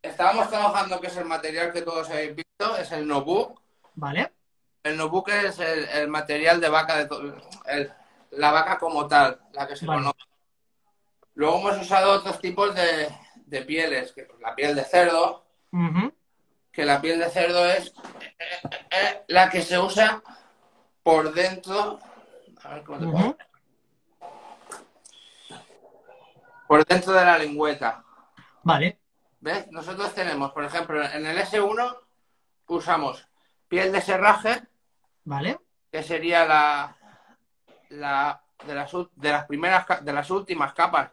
estábamos 0.10 0.50
trabajando, 0.50 1.00
que 1.01 1.08
es 1.08 1.18
el 1.18 1.25
material 1.25 1.72
que 1.72 1.82
todos 1.82 2.10
habéis 2.10 2.36
visto, 2.36 2.77
es 2.77 2.92
el 2.92 3.08
notebook. 3.08 3.60
Vale. 3.96 4.32
El 4.84 4.98
notebook 4.98 5.30
es 5.30 5.60
el, 5.60 6.08
material 6.08 6.62
de 6.62 6.70
vaca, 6.70 7.06
de 7.06 7.92
la 8.32 8.51
vaca 8.51 8.77
como 8.77 9.08
tal, 9.08 9.39
la 9.54 9.68
que 9.68 9.75
se 9.75 9.86
conoce. 9.86 10.20
Luego 11.36 11.60
hemos 11.60 11.82
usado 11.82 12.13
otros 12.13 12.39
tipos 12.39 12.74
de, 12.74 13.62
pieles, 13.63 14.13
que 14.13 14.27
la 14.39 14.56
piel 14.56 14.74
de 14.74 14.86
cerdo, 14.86 15.46
que 16.72 16.86
la 16.86 17.01
piel 17.01 17.20
de 17.20 17.30
cerdo 17.30 17.65
es 17.65 17.94
eh, 18.39 18.62
eh, 18.89 19.24
la 19.27 19.50
que 19.50 19.62
se 19.62 19.77
usa 19.77 20.24
por 21.04 21.34
dentro. 21.34 22.00
A 22.63 22.75
ver 22.75 22.84
cómo 22.84 23.36
te 23.36 23.38
Por 26.68 26.86
dentro 26.86 27.13
de 27.13 27.25
la 27.25 27.38
lengüeta. 27.38 28.04
Vale. 28.63 28.98
¿Ves? 29.42 29.70
Nosotros 29.72 30.13
tenemos, 30.13 30.54
por 30.54 30.63
ejemplo, 30.63 31.04
en 31.04 31.25
el 31.25 31.38
S1 31.38 31.98
usamos 32.68 33.27
piel 33.68 33.92
de 33.92 34.01
serraje. 34.01 34.63
Vale. 35.25 35.60
Que 35.92 36.01
sería 36.01 36.46
la, 36.46 36.96
la 37.89 38.42
de, 38.65 38.74
las, 38.74 38.92
de 39.15 39.32
las 39.32 39.46
primeras, 39.46 39.86
de 40.04 40.13
las 40.13 40.32
últimas 40.32 40.74
capas 40.74 41.12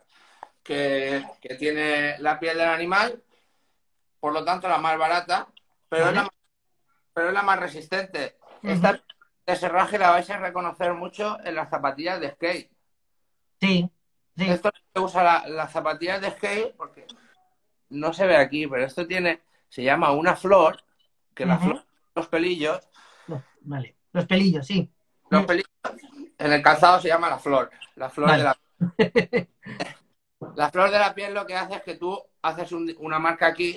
que, 0.62 1.24
tiene 1.58 2.18
la 2.18 2.38
piel 2.38 2.58
del 2.58 2.68
animal. 2.68 3.22
Por 4.20 4.32
lo 4.32 4.44
tanto, 4.44 4.68
la 4.68 4.78
más 4.78 4.96
barata, 4.98 5.48
pero, 5.88 6.08
es, 6.08 6.14
la, 6.14 6.28
pero 7.12 7.28
es 7.28 7.34
la 7.34 7.42
más 7.42 7.58
resistente. 7.58 8.36
Esta 8.62 9.02
de 9.46 9.56
serraje 9.56 9.98
la 9.98 10.10
vais 10.10 10.30
a 10.30 10.38
reconocer 10.38 10.94
mucho 10.94 11.38
en 11.44 11.56
las 11.56 11.68
zapatillas 11.68 12.20
de 12.20 12.30
skate. 12.30 12.70
Sí. 13.60 13.90
Esto 14.36 14.70
se 14.94 15.00
usa 15.00 15.46
las 15.48 15.72
zapatillas 15.72 16.20
de 16.20 16.30
skate 16.30 16.74
porque 16.76 17.06
no 17.90 18.12
se 18.12 18.26
ve 18.26 18.36
aquí, 18.36 18.66
pero 18.66 18.84
esto 18.84 19.06
tiene, 19.06 19.42
se 19.68 19.82
llama 19.82 20.12
una 20.12 20.36
flor, 20.36 20.82
que 21.34 21.44
la 21.44 21.58
flor, 21.58 21.84
los 22.14 22.28
pelillos. 22.28 22.88
vale, 23.60 23.96
los 24.12 24.26
pelillos, 24.26 24.66
sí. 24.66 24.90
Los 25.28 25.44
pelillos, 25.44 25.70
en 26.38 26.52
el 26.52 26.62
calzado 26.62 27.00
se 27.00 27.08
llama 27.08 27.28
la 27.28 27.38
flor, 27.38 27.70
la 27.96 28.10
flor 28.10 28.30
de 28.32 28.42
la 28.42 28.58
La 30.54 30.70
flor 30.70 30.90
de 30.90 30.98
la 30.98 31.14
piel 31.14 31.34
lo 31.34 31.46
que 31.46 31.56
hace 31.56 31.74
es 31.74 31.82
que 31.82 31.96
tú 31.96 32.20
haces 32.42 32.72
una 32.72 33.18
marca 33.18 33.46
aquí, 33.46 33.76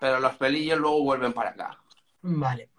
pero 0.00 0.20
los 0.20 0.34
pelillos 0.36 0.78
luego 0.78 1.02
vuelven 1.02 1.32
para 1.32 1.50
acá. 1.50 1.78
Vale. 2.22 2.70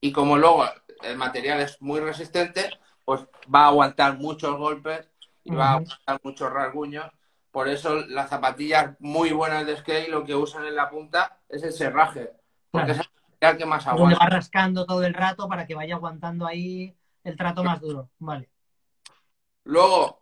Y 0.00 0.12
como 0.12 0.36
luego 0.36 0.64
el 1.02 1.16
material 1.16 1.60
es 1.60 1.80
muy 1.82 2.00
resistente, 2.00 2.70
pues 3.04 3.22
va 3.52 3.64
a 3.64 3.68
aguantar 3.68 4.18
muchos 4.18 4.56
golpes 4.56 5.08
y 5.44 5.54
va 5.54 5.70
a 5.70 5.72
aguantar 5.74 6.20
muchos 6.22 6.52
rasguños 6.52 7.10
por 7.56 7.68
eso 7.68 8.04
las 8.08 8.28
zapatillas 8.28 8.96
muy 8.98 9.32
buenas 9.32 9.64
de 9.64 9.78
skate 9.78 10.10
lo 10.10 10.24
que 10.24 10.34
usan 10.34 10.66
en 10.66 10.76
la 10.76 10.90
punta 10.90 11.38
es 11.48 11.62
el 11.62 11.72
serraje. 11.72 12.30
Porque 12.70 12.92
es 12.92 13.00
el 13.40 13.56
que 13.56 13.64
más 13.64 13.86
aguanta. 13.86 14.18
va 14.18 14.28
rascando 14.28 14.84
todo 14.84 15.02
el 15.04 15.14
rato 15.14 15.48
para 15.48 15.66
que 15.66 15.74
vaya 15.74 15.94
aguantando 15.94 16.46
ahí 16.46 16.94
el 17.24 17.34
trato 17.34 17.64
más 17.64 17.80
duro. 17.80 18.10
Vale. 18.18 18.50
Luego, 19.64 20.20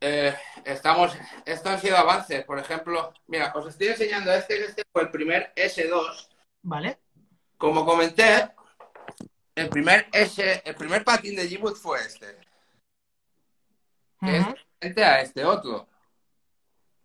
eh, 0.00 0.36
estamos. 0.64 1.16
Estos 1.44 1.72
han 1.72 1.80
sido 1.80 1.96
avances. 1.96 2.44
Por 2.44 2.58
ejemplo, 2.58 3.12
mira, 3.26 3.52
os 3.54 3.66
estoy 3.68 3.88
enseñando 3.88 4.32
este, 4.32 4.56
que 4.56 4.64
este 4.64 4.82
fue 4.92 5.02
el 5.02 5.10
primer 5.10 5.52
S2. 5.54 6.28
Vale. 6.62 6.98
Como 7.56 7.84
comenté, 7.84 8.50
el 9.54 9.68
primer 9.68 10.08
S, 10.12 10.62
el 10.64 10.74
primer 10.74 11.04
patín 11.04 11.36
de 11.36 11.48
g 11.48 11.74
fue 11.74 12.00
este. 12.00 12.38
Que 14.20 14.36
es 14.36 14.46
diferente 14.46 15.04
a 15.04 15.20
este 15.20 15.44
otro. 15.44 15.88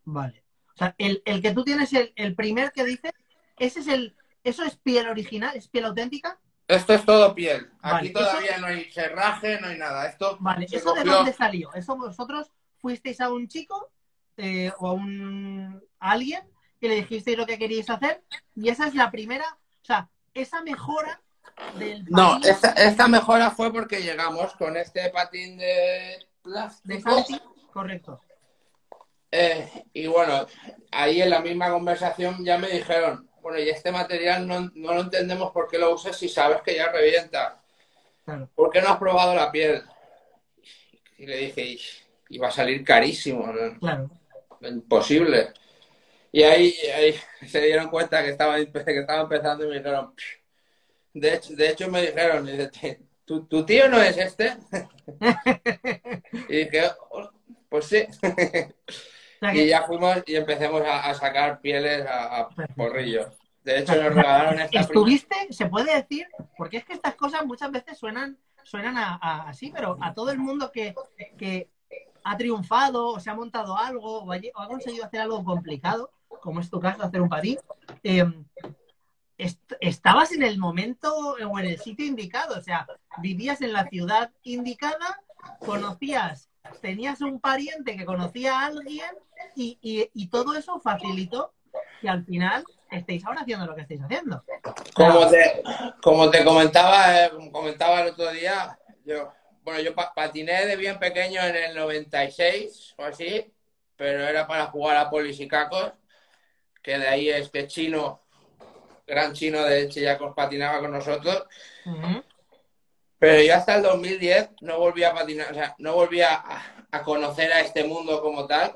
Vale. 0.03 0.43
O 0.73 0.77
sea, 0.77 0.95
el, 0.97 1.21
que 1.41 1.51
tú 1.53 1.63
tienes, 1.63 1.91
el, 1.93 2.35
primer 2.35 2.71
que 2.71 2.83
dices, 2.83 3.13
ese 3.57 3.79
es 3.79 3.87
el, 3.87 4.15
¿eso 4.43 4.63
es 4.63 4.75
piel 4.75 5.07
original? 5.07 5.55
¿Es 5.55 5.69
piel 5.69 5.85
auténtica? 5.85 6.37
Esto 6.67 6.93
es 6.93 7.05
todo 7.05 7.33
piel. 7.33 7.71
Aquí 7.81 8.11
todavía 8.11 8.57
no 8.57 8.67
hay 8.67 8.91
cerraje, 8.91 9.59
no 9.61 9.67
hay 9.67 9.77
nada. 9.77 10.07
Esto 10.07 10.37
vale, 10.39 10.67
¿eso 10.69 10.93
de 10.93 11.03
dónde 11.03 11.31
salió? 11.31 11.73
¿Eso 11.73 11.95
vosotros 11.95 12.51
fuisteis 12.85 13.19
a 13.19 13.31
un 13.31 13.47
chico 13.47 13.89
eh, 14.37 14.71
o 14.77 14.87
a 14.89 14.91
un 14.91 15.81
alguien 15.99 16.43
y 16.79 16.87
le 16.87 16.95
dijisteis 16.97 17.35
lo 17.35 17.47
que 17.47 17.57
queríais 17.57 17.89
hacer? 17.89 18.21
Y 18.53 18.69
esa 18.69 18.85
es 18.85 18.93
la 18.93 19.09
primera, 19.09 19.57
o 19.81 19.85
sea, 19.85 20.07
esa 20.35 20.61
mejora 20.61 21.19
del 21.79 22.05
No, 22.05 22.39
esta, 22.43 22.73
esta, 22.73 23.07
mejora 23.07 23.49
fue 23.49 23.73
porque 23.73 24.03
llegamos 24.03 24.53
con 24.53 24.77
este 24.77 25.09
patín 25.09 25.57
de 25.57 26.27
plástico. 26.43 27.15
De 27.15 27.41
correcto. 27.73 28.21
Eh, 29.31 29.67
y 29.91 30.05
bueno, 30.05 30.45
ahí 30.91 31.23
en 31.23 31.31
la 31.31 31.39
misma 31.39 31.71
conversación 31.71 32.45
ya 32.45 32.59
me 32.59 32.67
dijeron, 32.67 33.27
bueno, 33.41 33.57
y 33.57 33.67
este 33.67 33.91
material 33.91 34.47
no, 34.47 34.71
lo 34.75 35.01
entendemos 35.01 35.51
por 35.51 35.67
qué 35.67 35.79
lo 35.79 35.91
usas 35.95 36.15
si 36.15 36.29
sabes 36.29 36.61
que 36.61 36.75
ya 36.75 36.91
revienta. 36.91 37.63
¿Por 38.53 38.69
qué 38.69 38.79
no 38.79 38.89
has 38.89 38.97
probado 38.99 39.33
la 39.33 39.51
piel? 39.51 39.81
Y 41.17 41.25
le 41.25 41.37
dije, 41.37 41.79
iba 42.29 42.47
a 42.47 42.51
salir 42.51 42.83
carísimo. 42.83 43.51
Imposible. 44.61 45.53
Y 46.31 46.43
ahí, 46.43 46.75
se 47.47 47.61
dieron 47.61 47.89
cuenta 47.89 48.21
que 48.23 48.31
estaba, 48.31 48.57
que 48.57 48.99
estaba 48.99 49.21
empezando 49.21 49.65
y 49.65 49.69
me 49.69 49.77
dijeron, 49.77 50.13
de 51.13 51.33
hecho, 51.33 51.55
de 51.55 51.69
hecho 51.69 51.89
me 51.89 52.01
dijeron, 52.01 52.47
¿Tu, 53.25 53.45
¿tu 53.47 53.65
tío 53.65 53.89
no 53.89 53.99
es 53.99 54.17
este? 54.17 54.55
y 56.49 56.57
dije, 56.57 56.91
oh, 57.09 57.29
pues 57.69 57.85
sí. 57.85 58.05
Y 59.53 59.67
ya 59.67 59.83
fuimos 59.83 60.23
y 60.27 60.35
empecemos 60.35 60.81
a, 60.85 61.13
sacar 61.15 61.59
pieles 61.59 62.05
a, 62.07 62.47
porrillos. 62.75 63.27
De 63.63 63.79
hecho, 63.79 63.95
nos 63.95 64.13
regalaron 64.13 64.59
esta 64.59 64.79
¿Estuviste, 64.79 65.35
se 65.49 65.65
puede 65.65 65.95
decir? 65.95 66.27
Porque 66.55 66.77
es 66.77 66.85
que 66.85 66.93
estas 66.93 67.15
cosas 67.15 67.45
muchas 67.45 67.71
veces 67.71 67.97
suenan, 67.97 68.37
suenan 68.63 68.95
así, 69.21 69.71
pero 69.75 69.97
a 70.01 70.13
todo 70.13 70.31
el 70.31 70.37
mundo 70.37 70.71
que, 70.71 70.93
que 71.37 71.69
ha 72.25 72.37
triunfado 72.37 73.09
o 73.09 73.19
se 73.19 73.29
ha 73.29 73.35
montado 73.35 73.77
algo 73.77 74.23
o 74.23 74.31
ha, 74.33 74.67
conseguido 74.67 75.05
hacer 75.05 75.21
algo 75.21 75.43
complicado, 75.43 76.09
como 76.41 76.59
es 76.59 76.69
tu 76.71 76.79
caso, 76.79 77.03
hacer 77.03 77.21
un 77.21 77.29
patín, 77.29 77.59
em, 78.01 78.43
estabas 79.79 80.31
en 80.31 80.41
el 80.41 80.57
momento 80.57 81.15
o 81.15 81.59
en 81.59 81.65
el 81.65 81.79
sitio 81.79 82.03
indicado, 82.03 82.57
o 82.57 82.63
sea, 82.63 82.87
vivías 83.19 83.61
en 83.61 83.73
la 83.73 83.87
ciudad 83.87 84.31
indicada, 84.41 85.21
conocías, 85.59 86.49
tenías 86.81 87.21
un 87.21 87.39
pariente 87.39 87.95
que 87.95 88.05
conocía 88.05 88.59
a 88.59 88.65
alguien 88.65 89.11
y, 89.55 90.27
todo 90.31 90.55
eso 90.55 90.79
facilitó 90.79 91.53
que 92.01 92.09
al 92.09 92.25
final 92.25 92.63
estéis 92.89 93.23
ahora 93.23 93.41
haciendo 93.41 93.67
lo 93.67 93.75
que 93.75 93.81
estáis 93.81 94.01
haciendo. 94.01 94.43
Como 94.95 95.27
te, 95.27 95.63
como 96.01 96.31
te 96.31 96.43
comentaba, 96.43 97.25
eh, 97.25 97.31
comentaba 97.51 98.01
el 98.01 98.13
otro 98.13 98.31
día, 98.31 98.79
yo, 99.05 99.31
bueno, 99.65 99.81
yo 99.81 99.93
patiné 99.93 100.65
de 100.67 100.75
bien 100.77 100.99
pequeño 100.99 101.41
en 101.41 101.55
el 101.55 101.75
96 101.75 102.93
o 102.97 103.03
así, 103.03 103.51
pero 103.97 104.23
era 104.23 104.47
para 104.47 104.67
jugar 104.67 104.95
a 104.95 105.09
polis 105.09 105.39
y 105.39 105.47
cacos, 105.47 105.91
que 106.83 106.97
de 106.97 107.07
ahí 107.07 107.29
este 107.29 107.67
chino 107.67 108.21
gran 109.07 109.33
chino 109.33 109.63
de 109.63 109.89
Chillacos 109.89 110.33
patinaba 110.35 110.79
con 110.79 110.91
nosotros. 110.91 111.45
Pero 113.17 113.41
yo 113.41 113.55
hasta 113.55 113.75
el 113.75 113.83
2010 113.83 114.49
no 114.61 114.77
volví 114.79 115.03
a 115.03 115.13
patinar, 115.13 115.51
o 115.51 115.53
sea, 115.53 115.75
no 115.79 115.93
volví 115.93 116.21
a, 116.21 116.39
conocer 117.03 117.51
a 117.51 117.61
este 117.61 117.83
mundo 117.83 118.21
como 118.21 118.45
tal. 118.45 118.73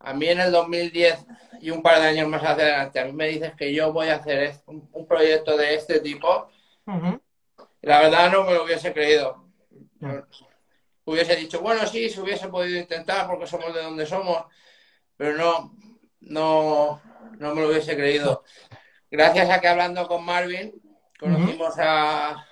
A 0.00 0.12
mí 0.12 0.28
en 0.28 0.40
el 0.40 0.52
2010 0.52 1.26
y 1.60 1.70
un 1.70 1.82
par 1.82 2.00
de 2.00 2.08
años 2.08 2.28
más 2.28 2.44
adelante, 2.44 3.00
a 3.00 3.06
mí 3.06 3.12
me 3.12 3.28
dices 3.28 3.54
que 3.56 3.72
yo 3.72 3.92
voy 3.92 4.08
a 4.08 4.16
hacer 4.16 4.54
un, 4.66 5.06
proyecto 5.06 5.56
de 5.56 5.74
este 5.74 6.00
tipo. 6.00 6.50
La 7.80 8.00
verdad 8.00 8.30
no 8.30 8.44
me 8.44 8.54
lo 8.54 8.64
hubiese 8.64 8.92
creído. 8.92 9.45
Hubiese 11.04 11.36
dicho, 11.36 11.60
bueno, 11.60 11.86
sí, 11.86 12.08
se 12.08 12.20
hubiese 12.20 12.48
podido 12.48 12.78
intentar 12.80 13.26
porque 13.26 13.46
somos 13.46 13.72
de 13.72 13.82
donde 13.82 14.06
somos, 14.06 14.44
pero 15.16 15.36
no, 15.36 15.72
no, 16.20 17.00
no 17.38 17.54
me 17.54 17.62
lo 17.62 17.68
hubiese 17.68 17.94
creído 17.94 18.42
gracias 19.10 19.50
a 19.50 19.60
que 19.60 19.68
hablando 19.68 20.06
con 20.08 20.24
Marvin 20.24 20.72
conocimos 21.18 21.74
a, 21.78 22.42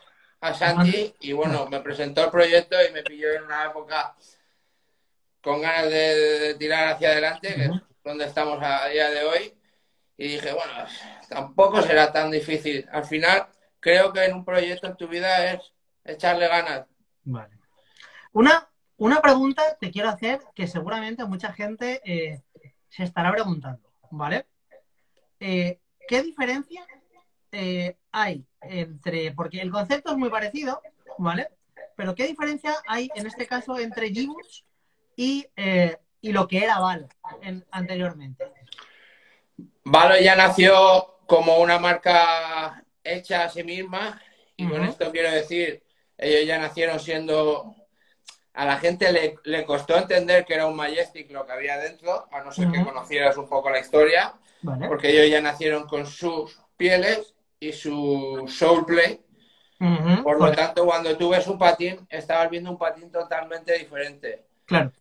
Santi 0.58 1.14
y 1.20 1.32
bueno, 1.32 1.66
me 1.70 1.80
presentó 1.80 2.24
el 2.24 2.30
proyecto 2.30 2.76
y 2.86 2.92
me 2.92 3.02
pilló 3.02 3.32
en 3.32 3.44
una 3.44 3.64
época 3.64 4.14
con 5.40 5.62
ganas 5.62 5.88
de, 5.90 6.54
tirar 6.58 6.88
hacia 6.88 7.12
adelante, 7.12 7.54
que 7.54 7.64
es 7.64 7.70
donde 8.02 8.26
estamos 8.26 8.58
a 8.62 8.86
día 8.88 9.08
de 9.08 9.24
hoy. 9.24 9.54
Y 10.18 10.28
dije, 10.28 10.52
bueno, 10.52 10.72
tampoco 11.30 11.80
será 11.80 12.12
tan 12.12 12.30
difícil. 12.30 12.86
Al 12.92 13.04
final, 13.04 13.46
creo 13.80 14.12
que 14.12 14.22
en 14.24 14.34
un 14.34 14.44
proyecto 14.44 14.86
en 14.86 14.96
tu 14.96 15.08
vida 15.08 15.50
es 15.50 15.72
echarle 16.04 16.46
ganas. 16.46 16.84
Vale. 17.24 17.58
Una, 18.32 18.68
una 18.96 19.20
pregunta 19.20 19.62
te 19.80 19.90
quiero 19.90 20.08
hacer 20.08 20.40
que 20.54 20.66
seguramente 20.66 21.24
mucha 21.24 21.52
gente 21.52 22.00
eh, 22.04 22.42
se 22.88 23.04
estará 23.04 23.32
preguntando, 23.32 23.88
¿vale? 24.10 24.46
Eh, 25.40 25.80
¿qué 26.08 26.22
diferencia 26.22 26.86
eh, 27.52 27.96
hay 28.12 28.44
entre, 28.62 29.32
porque 29.32 29.60
el 29.60 29.70
concepto 29.70 30.12
es 30.12 30.18
muy 30.18 30.30
parecido, 30.30 30.82
¿vale? 31.18 31.48
Pero 31.96 32.14
¿qué 32.14 32.26
diferencia 32.26 32.74
hay 32.86 33.08
en 33.14 33.26
este 33.26 33.46
caso 33.46 33.78
entre 33.78 34.10
Gibus 34.10 34.64
y, 35.16 35.46
y 36.20 36.32
lo 36.32 36.48
que 36.48 36.64
era 36.64 36.80
Valo 36.80 37.08
anteriormente? 37.70 38.50
Valo 39.84 40.18
ya 40.18 40.34
nació 40.34 41.18
como 41.26 41.58
una 41.58 41.78
marca 41.78 42.84
hecha 43.04 43.44
a 43.44 43.48
sí 43.48 43.62
misma 43.62 44.20
y 44.56 44.66
con 44.68 44.84
esto 44.84 45.12
quiero 45.12 45.30
decir, 45.30 45.83
ellos 46.18 46.46
ya 46.46 46.58
nacieron 46.58 47.00
siendo... 47.00 47.74
A 48.54 48.64
la 48.64 48.76
gente 48.76 49.12
le, 49.44 49.64
costó 49.64 49.96
entender 49.96 50.44
que 50.44 50.54
era 50.54 50.66
un 50.66 50.76
Majestic 50.76 51.28
lo 51.32 51.44
que 51.44 51.52
había 51.52 51.76
dentro, 51.76 52.28
a 52.30 52.40
no 52.40 52.52
ser 52.52 52.70
que 52.70 52.84
conocieras 52.84 53.36
un 53.36 53.48
poco 53.48 53.68
la 53.68 53.80
historia 53.80 54.32
porque 54.88 55.10
ellos 55.10 55.30
ya 55.30 55.40
nacieron 55.40 55.86
con 55.86 56.06
sus 56.06 56.58
pieles 56.76 57.34
y 57.60 57.72
su 57.72 58.44
soulplay. 58.48 59.20
Por 60.22 60.40
lo 60.40 60.50
tanto, 60.52 60.86
cuando 60.86 61.16
tú 61.16 61.30
ves 61.30 61.46
un 61.46 61.58
patín, 61.58 62.06
estabas 62.08 62.48
viendo 62.48 62.70
un 62.70 62.78
patín 62.78 63.10
totalmente 63.10 63.76
diferente. 63.78 64.46
Claro. 64.64 64.92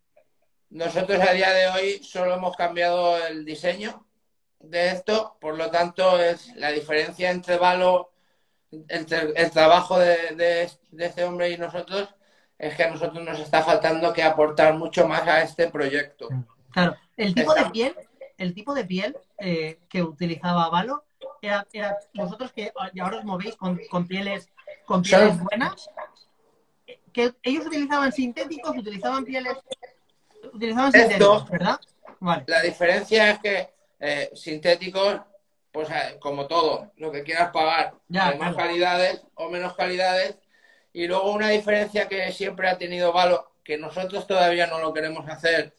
Nosotros 0.71 1.21
a 1.21 1.31
día 1.31 1.51
de 1.53 1.67
hoy 1.67 2.03
solo 2.03 2.33
hemos 2.33 2.55
cambiado 2.57 3.23
el 3.27 3.45
diseño 3.45 4.05
de 4.59 4.89
esto, 4.89 5.37
por 5.39 5.57
lo 5.57 5.69
tanto, 5.69 6.19
es 6.19 6.53
la 6.55 6.71
diferencia 6.71 7.31
entre 7.31 7.57
Valo, 7.57 8.12
el 8.87 9.51
trabajo 9.51 9.99
de, 9.99 10.17
de, 10.35 11.05
este 11.05 11.23
hombre 11.23 11.51
y 11.51 11.57
nosotros, 11.57 12.09
es 12.57 12.75
que 12.75 12.83
a 12.83 12.91
nosotros 12.91 13.23
nos 13.23 13.39
está 13.39 13.61
faltando 13.63 14.13
que 14.13 14.23
aportar 14.23 14.75
mucho 14.75 15.07
más 15.07 15.27
a 15.27 15.41
este 15.41 15.69
proyecto. 15.69 16.29
Claro, 16.71 16.95
el 17.17 17.33
tipo 17.33 17.53
de 17.53 17.65
piel 17.71 17.95
el 18.37 18.53
tipo 18.53 18.73
de 18.73 18.85
piel 18.85 19.15
eh, 19.37 19.79
que 19.89 20.01
utilizaba 20.01 20.69
Valo 20.69 21.03
era, 21.41 21.65
era, 21.73 21.97
vosotros 22.13 22.51
que 22.51 22.71
ahora 22.99 23.17
os 23.17 23.25
movéis 23.25 23.55
con, 23.55 23.77
pieles 24.07 24.49
con 24.85 25.01
pieles 25.01 25.39
buenas, 25.39 25.89
que 27.11 27.33
ellos 27.43 27.65
utilizaban 27.65 28.11
sintéticos, 28.11 28.77
utilizaban 28.77 29.23
pieles, 29.23 29.57
utilizaban 30.53 30.91
sintéticos, 30.91 31.49
¿verdad? 31.49 31.79
La 32.47 32.61
diferencia 32.61 33.31
es 33.31 33.39
que 33.39 33.69
eh, 33.99 34.31
sintéticos, 34.33 35.21
pues 35.73 35.89
eh, 35.89 36.17
como 36.21 36.45
todo, 36.45 36.91
lo 36.97 37.11
que 37.11 37.23
quieras 37.23 37.49
pagar, 37.51 37.95
hay 38.13 38.37
más 38.37 38.55
calidades 38.55 39.25
o 39.33 39.49
menos 39.49 39.75
calidades, 39.75 40.37
y 40.93 41.07
luego 41.07 41.31
una 41.31 41.49
diferencia 41.49 42.07
que 42.07 42.31
siempre 42.31 42.69
ha 42.69 42.77
tenido 42.77 43.11
Valo, 43.11 43.51
que 43.63 43.79
nosotros 43.79 44.27
todavía 44.27 44.67
no 44.67 44.79
lo 44.79 44.93
queremos 44.93 45.27
hacer, 45.27 45.73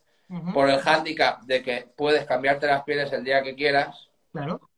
por 0.52 0.68
el 0.68 0.80
hándicap 0.80 1.42
de 1.42 1.62
que 1.62 1.88
puedes 1.96 2.24
cambiarte 2.24 2.66
las 2.66 2.82
pieles 2.82 3.12
el 3.12 3.22
día 3.22 3.42
que 3.42 3.54
quieras, 3.54 4.08
claro. 4.32 4.68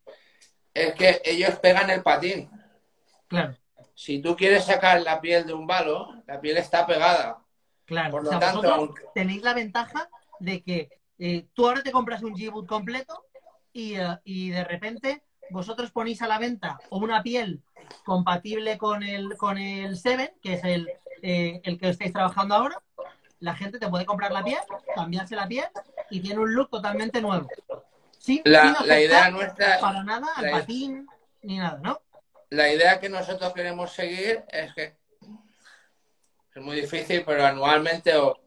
es 0.74 0.94
que 0.94 1.22
ellos 1.24 1.58
pegan 1.60 1.88
el 1.88 2.02
patín. 2.02 2.50
Claro. 3.26 3.56
Si 3.94 4.20
tú 4.20 4.36
quieres 4.36 4.64
sacar 4.64 5.00
la 5.00 5.20
piel 5.22 5.46
de 5.46 5.54
un 5.54 5.66
balo, 5.66 6.22
la 6.26 6.38
piel 6.40 6.58
está 6.58 6.86
pegada. 6.86 7.38
Claro. 7.86 8.10
Por 8.10 8.24
lo 8.24 8.38
tanto, 8.38 8.94
tenéis 9.14 9.42
la 9.42 9.54
ventaja 9.54 10.10
de 10.40 10.62
que 10.62 10.90
eh, 11.18 11.46
tú 11.54 11.66
ahora 11.66 11.82
te 11.82 11.92
compras 11.92 12.22
un 12.22 12.34
G-Boot 12.34 12.66
completo 12.66 13.25
eh, 13.76 14.16
y, 14.24 14.50
de 14.50 14.64
repente 14.64 15.22
vosotros 15.50 15.90
ponéis 15.90 16.22
a 16.22 16.28
la 16.28 16.38
venta 16.38 16.78
una 16.90 17.22
piel 17.22 17.62
compatible 18.04 18.78
con 18.78 19.02
el, 19.02 19.36
con 19.36 19.58
el 19.58 19.96
Seven, 19.96 20.30
que 20.42 20.54
es 20.54 20.64
el, 20.64 20.90
eh, 21.22 21.60
el 21.62 21.78
que 21.78 21.90
estáis 21.90 22.12
trabajando 22.12 22.54
ahora, 22.54 22.82
la 23.40 23.54
gente 23.54 23.78
te 23.78 23.88
puede 23.88 24.06
comprar 24.06 24.32
la 24.32 24.42
piel, 24.42 24.58
cambiarse 24.94 25.36
la 25.36 25.46
piel 25.46 25.66
y 26.10 26.20
tiene 26.20 26.40
un 26.40 26.54
look 26.54 26.70
totalmente 26.70 27.20
nuevo. 27.20 27.48
Sí, 28.18 28.42
la, 28.44 29.00
idea 29.00 29.30
nuestra. 29.30 29.78
Para 29.78 30.02
nada, 30.02 30.26
al 30.34 30.50
patín, 30.50 31.06
ni 31.42 31.58
nada, 31.58 31.78
¿no? 31.82 32.00
La 32.50 32.72
idea 32.72 32.98
que 32.98 33.08
nosotros 33.08 33.52
queremos 33.52 33.92
seguir 33.92 34.44
es 34.48 34.74
que 34.74 34.96
es 36.54 36.62
muy 36.62 36.80
difícil, 36.80 37.22
pero 37.24 37.44
anualmente 37.44 38.16
o, 38.16 38.40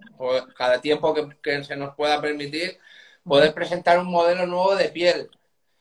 cada 0.58 0.82
tiempo 0.82 1.14
que, 1.42 1.64
se 1.64 1.76
nos 1.76 1.96
pueda 1.96 2.20
permitir, 2.20 2.80
poder 3.24 3.54
presentar 3.54 4.00
un 4.00 4.08
modelo 4.08 4.46
nuevo 4.46 4.76
de 4.76 4.90
piel. 4.90 5.30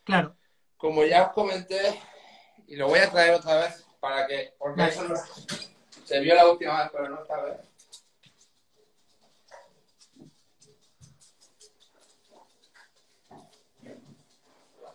Claro. 0.05 0.37
Como 0.77 1.05
ya 1.05 1.25
os 1.25 1.33
comenté, 1.33 2.01
y 2.67 2.77
lo 2.77 2.89
voy 2.89 3.01
a 3.01 3.11
traer 3.11 3.35
otra 3.35 3.57
vez 3.57 3.85
para 4.01 4.27
que, 4.27 4.55
porque 4.59 4.87
eso 4.87 5.03
se 6.05 6.21
vio 6.21 6.35
la 6.35 6.49
última 6.49 6.83
vez, 6.83 6.91
pero 6.93 7.09
no 7.09 7.23
esta 7.23 7.43
vez. 7.43 7.69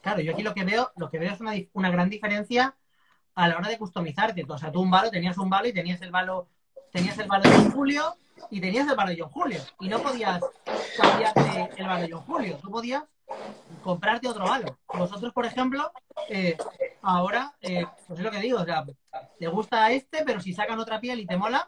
Claro, 0.02 0.20
yo 0.20 0.34
aquí 0.34 0.44
lo 0.44 0.54
que 0.54 0.66
veo, 0.66 0.92
lo 0.98 1.10
que 1.10 1.18
veo 1.18 1.32
es 1.32 1.40
una, 1.40 1.90
gran 1.90 2.10
diferencia 2.10 2.76
a 3.36 3.48
la 3.48 3.58
hora 3.58 3.70
de 3.70 3.78
customizarte. 3.78 4.46
O 4.48 4.58
sea, 4.58 4.70
tú 4.70 4.82
un 4.82 4.92
balo, 4.92 5.10
tenías 5.10 5.38
un 5.38 5.50
balo 5.50 5.68
y 5.68 5.74
tenías 5.74 6.02
el 6.02 6.12
balo, 6.12 6.50
tenías 6.92 7.18
el 7.20 7.28
balo 7.28 7.50
de 7.50 7.72
Julio 7.72 8.14
y 8.50 8.62
tenías 8.62 8.88
el 8.88 9.20
John 9.20 9.30
Julio. 9.30 9.60
Y 9.80 9.90
no 9.90 10.00
podías 10.00 10.42
cambiarte 10.98 11.70
el 11.78 12.12
John 12.12 12.24
Julio. 12.26 12.58
Tú 12.62 12.70
podías 12.70 13.04
comprarte 13.84 14.28
otro 14.28 14.46
balo. 14.46 14.78
Vosotros, 14.88 15.34
por 15.34 15.46
ejemplo, 15.46 15.92
eh, 16.30 16.58
ahora, 17.02 17.54
eh, 17.62 17.86
pues 18.08 18.20
es 18.20 18.26
lo 18.26 18.32
que 18.32 18.40
digo, 18.40 18.60
o 18.60 18.66
sea, 18.66 18.86
te 19.40 19.48
gusta 19.48 19.92
este, 19.92 20.24
pero 20.24 20.40
si 20.40 20.54
sacan 20.54 20.80
otra 20.80 21.00
piel 21.00 21.20
y 21.20 21.26
te 21.26 21.38
mola, 21.38 21.66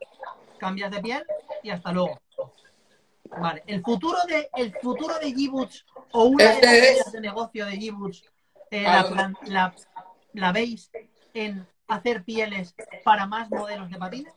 cambias 0.57 0.91
de 0.91 1.01
piel 1.01 1.25
y 1.63 1.69
hasta 1.69 1.91
luego. 1.91 2.19
Vale, 3.37 3.63
el 3.67 3.81
futuro 3.81 4.17
de 4.27 4.49
el 4.55 4.73
futuro 4.81 5.17
de 5.19 5.33
G-Boots 5.33 5.85
o 6.11 6.25
una 6.25 6.51
de 6.51 6.61
las 6.61 6.73
ideas 6.73 7.11
de 7.11 7.21
negocio 7.21 7.65
de 7.65 7.73
G-Boots 7.73 8.23
eh, 8.71 8.83
la, 8.83 9.73
la, 10.33 10.51
veis 10.51 10.89
en 11.33 11.67
hacer 11.87 12.23
pieles 12.23 12.75
para 13.03 13.25
más 13.25 13.49
modelos 13.49 13.89
de 13.89 13.97
patines? 13.97 14.33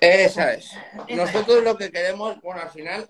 Esa 0.00 0.54
es. 0.54 0.72
Nosotros 1.08 1.62
lo 1.62 1.76
que 1.76 1.90
queremos, 1.90 2.40
bueno, 2.40 2.60
al 2.60 2.70
final 2.70 3.08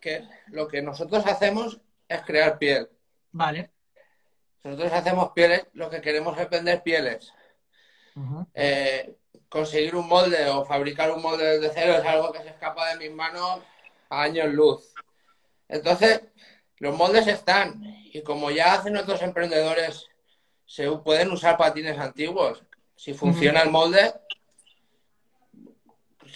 que 0.00 0.24
lo 0.48 0.68
que 0.68 0.82
nosotros 0.82 1.26
hacemos 1.26 1.80
es 2.08 2.22
crear 2.22 2.58
piel. 2.58 2.88
Vale. 3.32 3.70
Nosotros 4.62 4.92
hacemos 4.92 5.32
pieles, 5.32 5.66
lo 5.72 5.90
que 5.90 6.00
queremos 6.00 6.38
es 6.38 6.48
vender 6.48 6.82
pieles. 6.82 7.32
Eh, 8.54 9.16
conseguir 9.48 9.94
un 9.94 10.08
molde 10.08 10.48
o 10.48 10.64
fabricar 10.64 11.10
un 11.10 11.22
molde 11.22 11.58
desde 11.58 11.74
cero 11.74 11.94
es 11.98 12.04
algo 12.04 12.32
que 12.32 12.42
se 12.42 12.48
escapa 12.48 12.88
de 12.88 12.96
mis 12.96 13.12
manos 13.14 13.60
a 14.08 14.22
años 14.22 14.52
luz. 14.52 14.94
Entonces, 15.68 16.22
los 16.78 16.96
moldes 16.96 17.26
están 17.26 17.82
y 18.12 18.22
como 18.22 18.50
ya 18.50 18.74
hacen 18.74 18.96
otros 18.96 19.22
emprendedores, 19.22 20.06
se 20.64 20.90
pueden 20.90 21.30
usar 21.30 21.56
patines 21.56 21.98
antiguos. 21.98 22.62
Si 22.96 23.12
funciona 23.12 23.60
el 23.62 23.70
molde, 23.70 24.14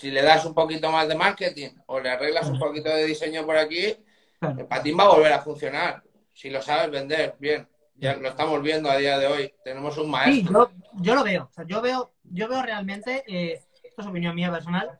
si 0.00 0.10
le 0.10 0.22
das 0.22 0.46
un 0.46 0.54
poquito 0.54 0.90
más 0.90 1.06
de 1.08 1.14
marketing 1.14 1.68
o 1.86 2.00
le 2.00 2.08
arreglas 2.08 2.48
un 2.48 2.58
poquito 2.58 2.88
de 2.88 3.04
diseño 3.04 3.44
por 3.44 3.58
aquí, 3.58 3.94
el 4.40 4.66
patín 4.66 4.96
va 4.98 5.04
a 5.04 5.08
volver 5.08 5.32
a 5.32 5.42
funcionar. 5.42 6.02
Si 6.32 6.48
lo 6.48 6.62
sabes 6.62 6.90
vender, 6.90 7.36
bien. 7.38 7.68
Ya 7.96 8.16
lo 8.16 8.30
estamos 8.30 8.62
viendo 8.62 8.90
a 8.90 8.96
día 8.96 9.18
de 9.18 9.26
hoy. 9.26 9.54
Tenemos 9.62 9.98
un 9.98 10.10
maestro. 10.10 10.70
yo, 10.94 11.14
lo 11.14 11.22
veo. 11.22 11.50
yo 11.66 11.82
veo, 11.82 12.12
yo 12.24 12.48
veo 12.48 12.62
realmente, 12.62 13.22
eh, 13.26 13.60
esto 13.82 14.00
es 14.00 14.06
opinión 14.06 14.34
mía 14.34 14.50
personal, 14.50 14.98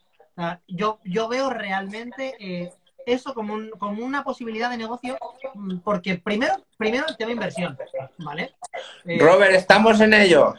yo, 0.68 1.00
yo 1.04 1.28
veo 1.28 1.48
realmente 1.48 2.34
eh, 2.38 2.70
eso 3.06 3.32
como, 3.32 3.54
un, 3.54 3.70
como 3.70 4.04
una 4.04 4.22
posibilidad 4.22 4.68
de 4.68 4.76
negocio, 4.76 5.18
mm, 5.54 5.78
porque 5.78 6.16
primero, 6.16 6.56
primero 6.76 7.06
el 7.08 7.16
tema 7.16 7.32
inversión, 7.32 7.78
¿vale? 8.18 8.54
Eh, 9.06 9.18
Robert, 9.18 9.54
estamos 9.54 9.98
en 10.02 10.12
ello. 10.12 10.54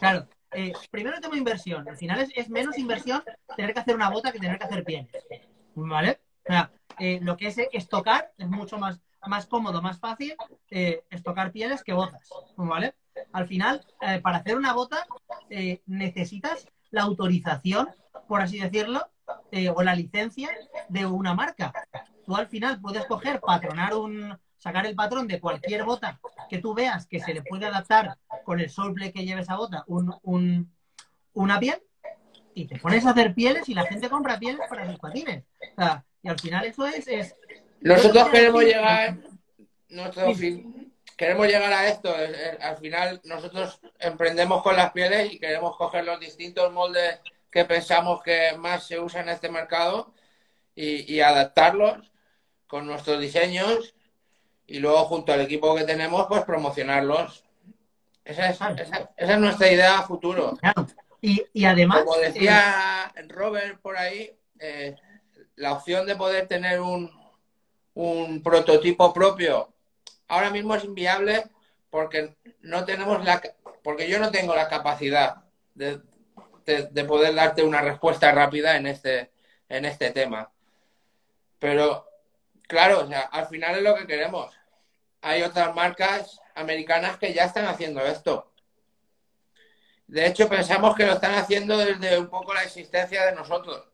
Claro, 0.00 0.26
eh, 0.56 0.72
primero 0.90 1.18
el 1.18 1.36
inversión. 1.36 1.86
Al 1.86 1.98
final 1.98 2.26
es, 2.34 2.48
menos 2.48 2.78
inversión 2.78 3.22
tener 3.56 3.74
que 3.74 3.80
hacer 3.80 3.94
una 3.94 4.08
bota 4.08 4.32
que 4.32 4.38
tener 4.38 4.58
que 4.58 4.64
hacer 4.64 4.84
pieles. 4.84 5.12
¿Vale? 5.74 6.20
O 6.44 6.46
sea, 6.46 6.72
eh, 6.98 7.18
lo 7.20 7.36
que 7.36 7.48
es 7.48 7.58
estocar 7.72 8.32
es 8.38 8.48
mucho 8.48 8.78
más, 8.78 8.98
más 9.26 9.44
cómodo, 9.44 9.82
más 9.82 9.98
fácil 9.98 10.34
eh, 10.70 11.04
estocar 11.10 11.52
pieles 11.52 11.84
que 11.84 11.92
botas. 11.92 12.30
¿Vale? 12.56 12.94
Al 13.32 13.46
final, 13.46 13.84
para 14.22 14.38
hacer 14.38 14.56
una 14.56 14.72
bota 14.72 15.06
necesitas 15.86 16.66
la 16.90 17.02
autorización, 17.02 17.88
por 18.26 18.40
así 18.40 18.58
decirlo, 18.58 19.06
o 19.74 19.82
la 19.82 19.94
licencia 19.94 20.50
de 20.88 21.04
una 21.04 21.34
marca. 21.34 21.72
Tú 22.24 22.34
al 22.34 22.46
final 22.46 22.80
puedes 22.80 23.06
coger, 23.06 23.40
patronar 23.40 23.94
un, 23.94 24.38
sacar 24.58 24.86
el 24.86 24.94
patrón 24.94 25.28
de 25.28 25.40
cualquier 25.40 25.84
bota 25.84 26.18
que 26.48 26.58
tú 26.58 26.74
veas 26.74 27.06
que 27.06 27.20
se 27.20 27.34
le 27.34 27.42
puede 27.42 27.66
adaptar 27.66 28.16
con 28.44 28.60
el 28.60 28.70
soleplay 28.70 29.12
que 29.12 29.24
lleve 29.24 29.42
esa 29.42 29.56
bota 29.56 29.84
un, 29.86 30.72
una 31.34 31.60
piel 31.60 31.80
y 32.54 32.66
te 32.66 32.78
pones 32.78 33.04
a 33.04 33.10
hacer 33.10 33.34
pieles 33.34 33.68
y 33.68 33.74
la 33.74 33.84
gente 33.84 34.08
compra 34.08 34.38
pieles 34.38 34.66
para 34.68 34.86
sus 34.86 34.98
patines. 34.98 35.44
y 36.22 36.28
al 36.28 36.40
final 36.40 36.64
eso 36.64 36.86
es... 36.86 37.34
Nosotros 37.80 38.28
queremos 38.30 38.64
llegar... 38.64 39.18
Nuestro 39.88 40.32
queremos 41.16 41.46
llegar 41.46 41.72
a 41.72 41.88
esto. 41.88 42.14
Al 42.60 42.76
final 42.78 43.20
nosotros 43.24 43.80
emprendemos 43.98 44.62
con 44.62 44.76
las 44.76 44.92
pieles 44.92 45.32
y 45.32 45.38
queremos 45.38 45.76
coger 45.76 46.04
los 46.04 46.18
distintos 46.18 46.72
moldes 46.72 47.20
que 47.50 47.64
pensamos 47.64 48.22
que 48.22 48.56
más 48.58 48.86
se 48.86 48.98
usan 48.98 49.28
en 49.28 49.34
este 49.34 49.50
mercado 49.50 50.14
y, 50.74 51.12
y 51.14 51.20
adaptarlos 51.20 52.10
con 52.66 52.86
nuestros 52.86 53.20
diseños 53.20 53.95
y 54.66 54.78
luego 54.78 55.04
junto 55.04 55.32
al 55.32 55.40
equipo 55.40 55.74
que 55.74 55.84
tenemos, 55.84 56.26
pues 56.26 56.44
promocionarlos. 56.44 57.44
Esa 58.24 58.50
es, 58.50 59.38
nuestra 59.38 59.70
idea 59.70 59.98
a 60.00 60.02
futuro. 60.02 60.58
Y, 61.20 61.64
además... 61.64 62.02
Como 62.04 62.18
decía 62.18 63.12
Robert 63.28 63.80
por 63.80 63.96
ahí, 63.96 64.32
eh, 64.58 64.96
la 65.56 65.72
opción 65.72 66.06
de 66.06 66.16
poder 66.16 66.48
tener 66.48 66.80
un, 66.80 67.10
un 67.94 68.42
prototipo 68.42 69.12
propio 69.12 69.72
ahora 70.28 70.50
mismo 70.50 70.74
es 70.74 70.84
inviable 70.84 71.44
porque 71.90 72.36
no 72.60 72.84
tenemos 72.84 73.24
la 73.24 73.40
porque 73.82 74.08
yo 74.08 74.18
no 74.18 74.30
tengo 74.30 74.54
la 74.54 74.68
capacidad 74.68 75.44
de, 75.74 76.00
de, 76.66 77.04
poder 77.04 77.34
darte 77.34 77.62
una 77.62 77.80
respuesta 77.80 78.32
rápida 78.32 78.76
en 78.76 78.86
este 78.86 79.30
en 79.68 79.84
este 79.84 80.10
tema 80.10 80.50
pero 81.58 82.06
claro 82.62 83.00
o 83.00 83.06
sea 83.06 83.22
al 83.22 83.46
final 83.46 83.76
es 83.76 83.82
lo 83.82 83.94
que 83.94 84.06
queremos 84.06 84.54
hay 85.26 85.42
otras 85.42 85.74
marcas 85.74 86.40
americanas 86.54 87.18
que 87.18 87.34
ya 87.34 87.44
están 87.44 87.66
haciendo 87.66 88.00
esto. 88.00 88.52
De 90.06 90.24
hecho, 90.24 90.48
pensamos 90.48 90.94
que 90.94 91.04
lo 91.04 91.14
están 91.14 91.34
haciendo 91.34 91.76
desde 91.76 92.16
un 92.16 92.28
poco 92.28 92.54
la 92.54 92.62
existencia 92.62 93.26
de 93.26 93.34
nosotros. 93.34 93.88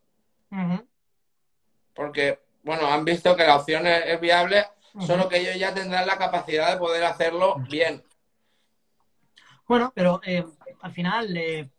Porque, 1.95 2.40
bueno, 2.62 2.87
han 2.87 3.07
visto 3.07 3.35
que 3.35 3.47
la 3.47 3.57
opción 3.57 3.87
es, 3.87 4.21
viable, 4.21 4.66
solo 5.07 5.27
que 5.27 5.38
ellos 5.38 5.57
ya 5.59 5.73
tendrán 5.73 6.07
la 6.07 6.18
capacidad 6.18 6.71
de 6.71 6.79
poder 6.79 7.03
hacerlo 7.05 7.57
bien. 7.71 8.05
Bueno, 9.66 9.90
pero 9.95 10.21
eh, 10.27 10.45
al 10.83 10.92
final 10.92 11.35
eh, 11.35 11.71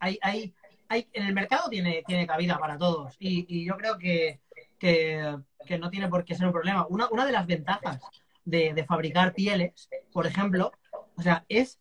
hay, 0.00 0.18
hay, 0.22 0.52
hay, 0.88 1.08
en 1.12 1.26
el 1.26 1.34
mercado 1.34 1.70
tiene, 1.70 2.02
tiene 2.04 2.26
cabida 2.26 2.58
para 2.58 2.76
todos 2.76 3.14
y, 3.20 3.64
yo 3.64 3.76
creo 3.76 3.96
que, 3.96 4.40
que, 4.80 5.36
que, 5.64 5.78
no 5.78 5.88
tiene 5.88 6.08
por 6.08 6.24
qué 6.24 6.34
ser 6.34 6.46
un 6.46 6.52
problema. 6.52 6.84
Una, 6.88 7.06
una 7.10 7.24
de 7.24 7.32
las 7.32 7.46
ventajas 7.46 8.00
de, 8.44 8.84
fabricar 8.86 9.34
pieles, 9.34 9.88
por 10.12 10.26
ejemplo, 10.26 10.72
o 11.16 11.22
sea, 11.22 11.44
es 11.48 11.80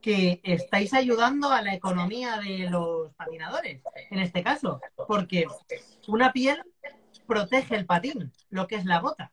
que 0.00 0.40
estáis 0.44 0.94
ayudando 0.94 1.50
a 1.50 1.62
la 1.62 1.74
economía 1.74 2.38
de 2.38 2.70
los 2.70 3.12
patinadores, 3.14 3.82
en 4.10 4.20
este 4.20 4.42
caso, 4.42 4.80
porque 5.08 5.46
una 6.06 6.32
piel 6.32 6.62
protege 7.26 7.74
el 7.74 7.86
patín, 7.86 8.32
lo 8.50 8.66
que 8.66 8.76
es 8.76 8.84
la 8.84 9.00
bota, 9.00 9.32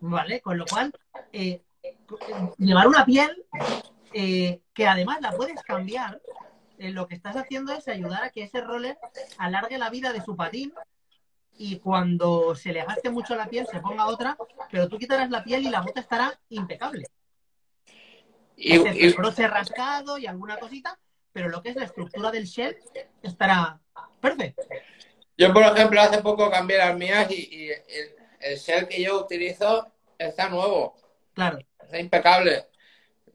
¿vale? 0.00 0.40
Con 0.40 0.58
lo 0.58 0.64
cual, 0.66 0.92
eh, 1.32 1.62
llevar 2.58 2.86
una 2.86 3.04
piel 3.04 3.44
eh, 4.12 4.60
que 4.72 4.86
además 4.86 5.20
la 5.20 5.32
puedes 5.32 5.60
cambiar, 5.62 6.20
eh, 6.78 6.90
lo 6.90 7.08
que 7.08 7.14
estás 7.14 7.36
haciendo 7.36 7.72
es 7.72 7.88
ayudar 7.88 8.24
a 8.24 8.30
que 8.30 8.44
ese 8.44 8.60
roller 8.60 8.98
alargue 9.38 9.78
la 9.78 9.90
vida 9.90 10.12
de 10.12 10.22
su 10.22 10.36
patín 10.36 10.72
y 11.56 11.78
cuando 11.78 12.54
se 12.54 12.72
le 12.72 12.84
gaste 12.84 13.10
mucho 13.10 13.36
la 13.36 13.48
piel 13.48 13.66
se 13.70 13.80
ponga 13.80 14.06
otra, 14.06 14.36
pero 14.70 14.88
tú 14.88 14.98
quitarás 14.98 15.30
la 15.30 15.44
piel 15.44 15.62
y 15.66 15.70
la 15.70 15.80
bota 15.80 16.00
estará 16.00 16.38
impecable. 16.48 17.06
Y, 18.56 18.74
el 18.74 19.14
broche 19.14 19.46
rascado 19.48 20.18
y 20.18 20.26
alguna 20.26 20.58
cosita, 20.58 20.98
pero 21.32 21.48
lo 21.48 21.62
que 21.62 21.70
es 21.70 21.76
la 21.76 21.84
estructura 21.84 22.30
del 22.30 22.44
shell 22.44 22.76
estará 23.22 23.80
perfecto. 24.20 24.62
Yo, 25.36 25.52
por 25.52 25.62
ejemplo, 25.62 26.00
hace 26.00 26.22
poco 26.22 26.50
cambié 26.50 26.78
las 26.78 26.96
mías 26.96 27.30
y, 27.30 27.70
el, 28.40 28.56
shell 28.56 28.86
que 28.86 29.02
yo 29.02 29.20
utilizo 29.20 29.92
está 30.18 30.48
nuevo. 30.48 30.94
Claro. 31.34 31.58
Está 31.80 31.98
impecable. 31.98 32.66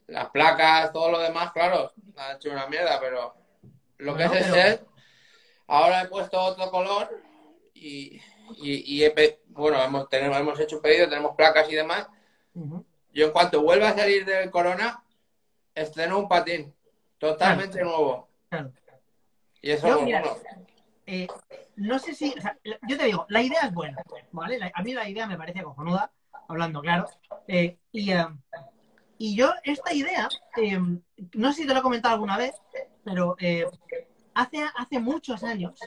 Las 0.07 0.29
placas, 0.29 0.91
todo 0.91 1.11
lo 1.11 1.19
demás, 1.19 1.51
claro, 1.51 1.93
ha 2.17 2.33
hecho 2.33 2.51
una 2.51 2.67
mierda, 2.67 2.99
pero 2.99 3.35
lo 3.97 4.15
que 4.15 4.23
es 4.23 4.31
el 4.31 4.53
shell, 4.53 4.79
ahora 5.67 6.01
he 6.01 6.07
puesto 6.07 6.39
otro 6.39 6.71
color 6.71 7.28
y, 7.81 9.03
bueno, 9.47 9.81
hemos, 9.81 10.09
tenemos, 10.09 10.37
hemos 10.37 10.59
hecho 10.59 10.81
pedido, 10.81 11.09
tenemos 11.09 11.35
placas 11.35 11.71
y 11.71 11.75
demás. 11.75 12.07
Yo 13.13 13.25
en 13.25 13.31
cuanto 13.31 13.61
vuelva 13.61 13.89
a 13.89 13.95
salir 13.95 14.25
del 14.25 14.51
corona, 14.51 15.03
estreno 15.73 16.19
un 16.19 16.27
patín 16.27 16.73
totalmente 17.17 17.81
nuevo. 17.81 18.29
Y 19.61 19.71
eso, 19.71 20.05
eh, 21.05 21.27
no 21.75 21.97
sé 21.97 22.13
si, 22.13 22.35
yo 22.63 22.97
te 22.97 23.05
digo, 23.05 23.25
la 23.29 23.41
idea 23.41 23.61
es 23.63 23.73
buena, 23.73 23.97
¿vale? 24.31 24.59
a 24.73 24.83
mí 24.83 24.93
la 24.93 25.09
idea 25.09 25.25
me 25.25 25.37
parece 25.37 25.63
cojonuda, 25.63 26.11
hablando 26.47 26.81
claro. 26.81 27.07
Eh, 27.47 27.77
y, 27.91 28.11
eh, 28.11 28.27
y 29.17 29.35
yo, 29.35 29.51
esta 29.63 29.91
idea, 29.93 30.29
no 31.33 31.51
sé 31.51 31.61
si 31.61 31.67
te 31.67 31.73
lo 31.73 31.79
he 31.79 31.83
comentado 31.83 32.13
alguna 32.13 32.37
vez, 32.37 32.53
pero 33.03 33.35
hace, 34.35 34.65
hace 34.77 34.99
muchos 34.99 35.43
años, 35.43 35.79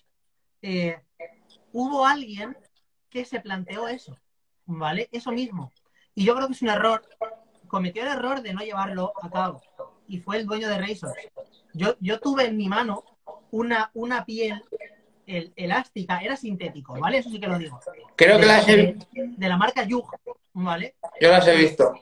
hubo 1.72 2.06
alguien 2.06 2.56
que 3.11 3.24
se 3.24 3.40
planteó 3.40 3.88
eso, 3.88 4.16
¿vale? 4.66 5.08
Eso 5.12 5.32
mismo. 5.32 5.72
Y 6.14 6.24
yo 6.24 6.35
creo 6.35 6.46
que 6.46 6.54
es 6.54 6.62
un 6.62 6.68
error. 6.68 7.02
Cometió 7.68 8.02
el 8.02 8.08
error 8.08 8.42
de 8.42 8.52
no 8.52 8.61
llevarlo 8.61 9.12
a 9.22 9.30
cabo. 9.30 9.62
Y 10.08 10.18
fue 10.18 10.38
el 10.38 10.46
dueño 10.46 10.68
de 10.68 10.78
Razors. 10.78 11.14
Yo, 11.74 11.96
yo 12.00 12.20
tuve 12.20 12.46
en 12.46 12.56
mi 12.56 12.68
mano 12.68 13.04
una, 13.50 13.90
una 13.94 14.24
piel 14.24 14.62
elástica, 15.26 16.18
era 16.18 16.37
sintético, 16.37 16.98
¿vale? 16.98 17.18
Eso 17.18 17.30
sí 17.30 17.40
que 17.40 17.46
lo 17.46 17.58
digo. 17.58 17.80
Creo 18.16 18.38
que 18.38 18.46
las 18.46 18.68
he 18.68 18.76
visto. 18.76 19.06
De 19.14 19.48
la 19.48 19.56
marca 19.56 19.85
Yug, 19.85 20.06
¿vale? 20.52 20.96
Yo 21.20 21.30
las 21.30 21.46
he 21.46 21.56
visto. 21.56 21.94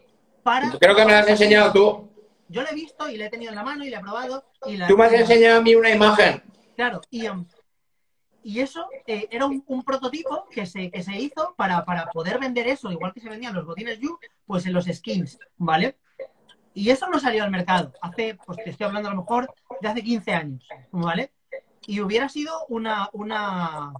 Creo 0.80 0.96
que 0.96 1.04
me 1.04 1.12
las 1.12 1.24
has 1.24 1.30
enseñado 1.30 1.72
tú. 1.72 2.10
Yo 2.48 2.62
la 2.62 2.70
he 2.70 2.74
visto 2.74 3.08
y 3.08 3.16
la 3.16 3.26
he 3.26 3.30
tenido 3.30 3.50
en 3.50 3.56
la 3.56 3.62
mano 3.62 3.84
y 3.84 3.90
la 3.90 3.98
he 3.98 4.00
probado. 4.00 4.44
Y 4.66 4.76
la... 4.76 4.88
Tú 4.88 4.96
me 4.96 5.04
has 5.04 5.12
enseñado 5.12 5.60
a 5.60 5.62
mí 5.62 5.74
una 5.74 5.90
imagen. 5.90 6.42
Claro, 6.74 7.00
y, 7.10 7.26
y 8.42 8.60
eso 8.60 8.86
eh, 9.06 9.28
era 9.30 9.46
un, 9.46 9.82
prototipo 9.84 10.46
que 10.50 10.66
se, 10.66 10.90
que 10.90 11.02
se 11.02 11.16
hizo 11.18 11.54
para, 11.56 11.84
poder 12.12 12.38
vender 12.38 12.68
eso, 12.68 12.90
igual 12.90 13.12
que 13.12 13.20
se 13.20 13.28
vendían 13.28 13.54
los 13.54 13.66
botines 13.66 13.98
You, 13.98 14.18
pues 14.46 14.66
en 14.66 14.72
los 14.72 14.86
skins, 14.86 15.38
¿vale? 15.56 15.96
Y 16.72 16.90
eso 16.90 17.08
no 17.08 17.18
salió 17.18 17.44
al 17.44 17.50
mercado 17.50 17.92
hace, 18.00 18.38
pues 18.46 18.58
te 18.62 18.70
estoy 18.70 18.86
hablando 18.86 19.08
a 19.08 19.12
lo 19.12 19.22
mejor 19.22 19.52
de 19.80 19.88
hace 19.88 20.02
15 20.02 20.32
años, 20.32 20.68
¿vale? 20.90 21.32
Y 21.86 22.00
hubiera 22.00 22.28
sido 22.28 22.66
una, 22.68 23.08
una, 23.12 23.92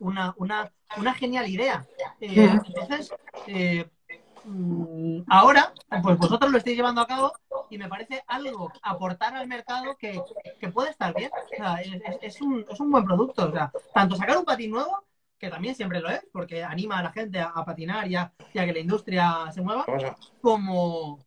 una, 0.00 0.34
una 0.36 0.72
una 0.96 1.14
genial 1.14 1.48
idea. 1.48 1.86
Eh, 2.20 2.58
entonces, 2.66 3.14
eh, 3.46 3.86
ahora, 5.28 5.72
pues 6.02 6.18
vosotros 6.18 6.50
lo 6.50 6.58
estáis 6.58 6.76
llevando 6.76 7.00
a 7.00 7.06
cabo 7.06 7.32
y 7.70 7.78
me 7.78 7.88
parece 7.88 8.22
algo 8.26 8.70
aportar 8.82 9.34
al 9.34 9.48
mercado 9.48 9.96
que, 9.96 10.22
puede 10.72 10.90
estar 10.90 11.14
bien. 11.14 11.30
O 11.32 11.56
sea, 11.56 11.80
es, 12.20 12.40
un, 12.40 12.64
es, 12.68 12.80
un, 12.80 12.90
buen 12.90 13.04
producto. 13.04 13.48
O 13.48 13.52
sea, 13.52 13.72
tanto 13.94 14.16
sacar 14.16 14.38
un 14.38 14.44
patín 14.44 14.70
nuevo, 14.72 15.04
que 15.38 15.48
también 15.48 15.74
siempre 15.74 16.00
lo 16.00 16.10
es, 16.10 16.24
porque 16.32 16.62
anima 16.62 16.98
a 16.98 17.02
la 17.02 17.12
gente 17.12 17.40
a, 17.40 17.52
patinar 17.64 18.08
y 18.08 18.16
a, 18.16 18.32
que 18.52 18.72
la 18.72 18.78
industria 18.78 19.50
se 19.52 19.62
mueva, 19.62 19.86
como, 20.40 21.18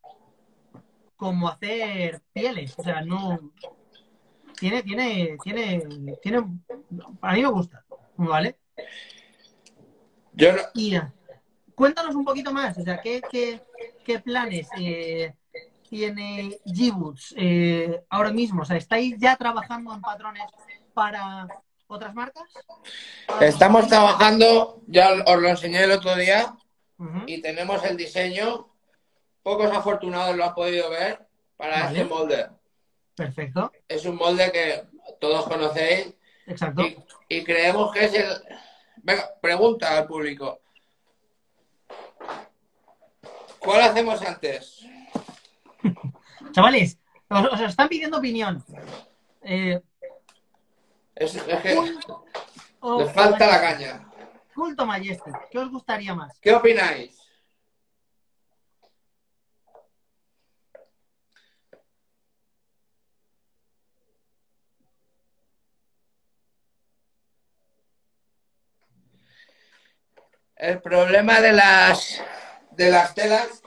como 1.16 1.50
hacer 1.50 2.22
pieles. 2.34 2.78
O 2.78 2.84
sea, 2.84 3.02
no. 3.02 3.52
Tiene, 4.58 4.84
tiene, 4.84 5.38
tiene, 5.44 5.84
tiene. 6.22 6.38
A 7.22 7.34
mí 7.34 7.42
me 7.42 7.50
gusta, 7.50 7.84
¿vale? 8.18 8.58
Yo 10.34 10.50
Y 10.74 10.96
cuéntanos 11.76 12.16
un 12.16 12.26
poquito 12.26 12.52
más, 12.52 12.78
o 12.78 12.84
sea, 12.84 13.00
¿qué, 13.02 13.22
qué, 14.04 14.20
planes 14.20 14.68
eh, 14.78 15.34
tiene 15.90 16.58
g 16.66 17.34
eh, 17.36 18.04
ahora 18.10 18.32
mismo? 18.32 18.62
O 18.62 18.66
sea, 18.66 18.78
¿estáis 18.78 19.16
ya 19.20 19.36
trabajando 19.36 19.94
en 19.94 20.02
patrones 20.02 20.44
para 20.94 21.48
otras 21.88 22.14
marcas? 22.16 22.44
Estamos 23.42 23.88
trabajando, 23.88 24.82
ya 24.88 25.12
os 25.26 25.42
lo 25.42 25.50
enseñé 25.50 25.84
el 25.84 25.92
otro 25.92 26.16
día, 26.16 26.56
y 27.26 27.42
tenemos 27.42 27.84
el 27.84 27.98
diseño. 27.98 28.70
Pocos 29.44 29.72
afortunados 29.72 30.36
lo 30.36 30.46
han 30.46 30.56
podido 30.56 30.90
ver 30.90 31.28
para 31.56 31.88
este 31.88 32.04
molde. 32.06 32.48
Perfecto. 33.16 33.72
Es 33.88 34.04
un 34.06 34.16
molde 34.16 34.52
que 34.52 34.84
todos 35.20 35.46
conocéis. 35.46 36.16
Exacto. 36.48 36.84
y 37.28 37.44
creemos 37.44 37.92
que 37.92 38.06
es 38.06 38.14
el, 38.14 38.28
Venga, 39.06 39.30
pregunta 39.40 40.00
al 40.00 40.08
público. 40.08 40.62
¿Cuál 43.66 43.82
hacemos 43.82 44.22
antes? 44.22 44.86
Chavales, 46.52 47.00
os, 47.28 47.62
están 47.62 47.90
pidiendo 47.90 48.20
opinión. 48.20 48.64
Eh, 49.42 49.82
es, 51.16 51.34
que 51.42 51.76
les 53.00 53.14
falta 53.14 53.48
la 53.48 53.62
caña. 53.62 54.08
Culto 54.54 54.86
Majestic, 54.86 55.36
¿qué 55.50 55.60
os 55.60 55.70
gustaría 55.70 56.14
más? 56.14 56.40
¿Qué 56.40 56.54
opináis? 56.54 57.20
El 70.56 70.82
problema 70.82 71.42
de 71.42 71.52
las, 71.52 72.24
de 72.76 72.92
las 72.92 73.14
telas 73.14 73.64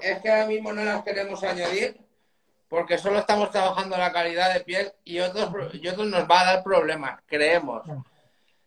es 0.00 0.20
que 0.20 0.30
ahora 0.30 0.46
mismo 0.46 0.72
no 0.72 0.84
las 0.84 1.02
queremos 1.02 1.42
añadir 1.42 1.98
porque 2.68 2.98
solo 2.98 3.18
estamos 3.18 3.50
trabajando 3.50 3.96
la 3.96 4.12
calidad 4.12 4.52
de 4.52 4.60
piel 4.60 4.92
y 5.04 5.20
otros, 5.20 5.74
y 5.74 5.88
otros 5.88 6.06
nos 6.06 6.28
va 6.30 6.40
a 6.40 6.44
dar 6.44 6.62
problemas, 6.62 7.20
creemos. 7.26 7.82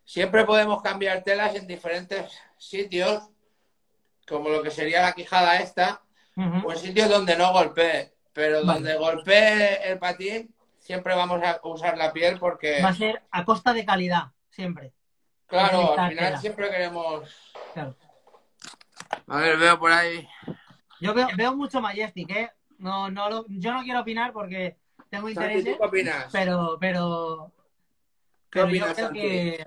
Siempre 0.04 0.44
podemos 0.44 0.82
cambiar 0.82 1.22
telas 1.22 1.54
en 1.54 1.66
diferentes 1.66 2.32
sitios, 2.58 3.22
como 4.26 4.48
lo 4.48 4.62
que 4.62 4.70
sería 4.70 5.02
la 5.02 5.12
quijada 5.12 5.60
esta, 5.60 6.02
o 6.36 6.72
en 6.72 6.78
sitios 6.78 7.08
donde 7.08 7.36
no 7.36 7.52
golpee, 7.52 8.12
pero 8.32 8.64
donde 8.64 8.96
golpee 8.96 9.90
el 9.90 9.98
patín, 9.98 10.52
siempre 10.78 11.14
vamos 11.14 11.40
a 11.42 11.60
usar 11.62 11.96
la 11.96 12.12
piel 12.12 12.38
porque... 12.40 12.82
Va 12.82 12.88
a 12.88 12.94
ser 12.94 13.22
a 13.30 13.44
costa 13.44 13.72
de 13.72 13.84
calidad, 13.84 14.32
siempre. 14.50 14.92
Claro, 15.46 15.98
al 15.98 16.10
final 16.10 16.38
siempre 16.40 16.70
queremos. 16.70 17.28
A 19.26 19.36
ver, 19.38 19.58
veo 19.58 19.78
por 19.78 19.92
ahí. 19.92 20.28
Yo 21.00 21.14
veo, 21.14 21.56
mucho 21.56 21.80
Majestic, 21.80 22.30
¿eh? 22.30 22.50
No, 22.78 23.10
no 23.10 23.44
yo 23.48 23.72
no 23.72 23.82
quiero 23.82 24.00
opinar 24.00 24.32
porque 24.32 24.76
tengo 25.10 25.28
interés. 25.28 25.64
¿Qué 25.64 25.78
opinas? 25.80 26.28
Pero, 26.32 26.78
pero. 26.80 27.52
¿Qué 28.50 28.62
opinas, 28.62 28.88
yo 28.90 28.94
creo 28.94 29.12
que. 29.12 29.66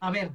A 0.00 0.10
ver. 0.10 0.30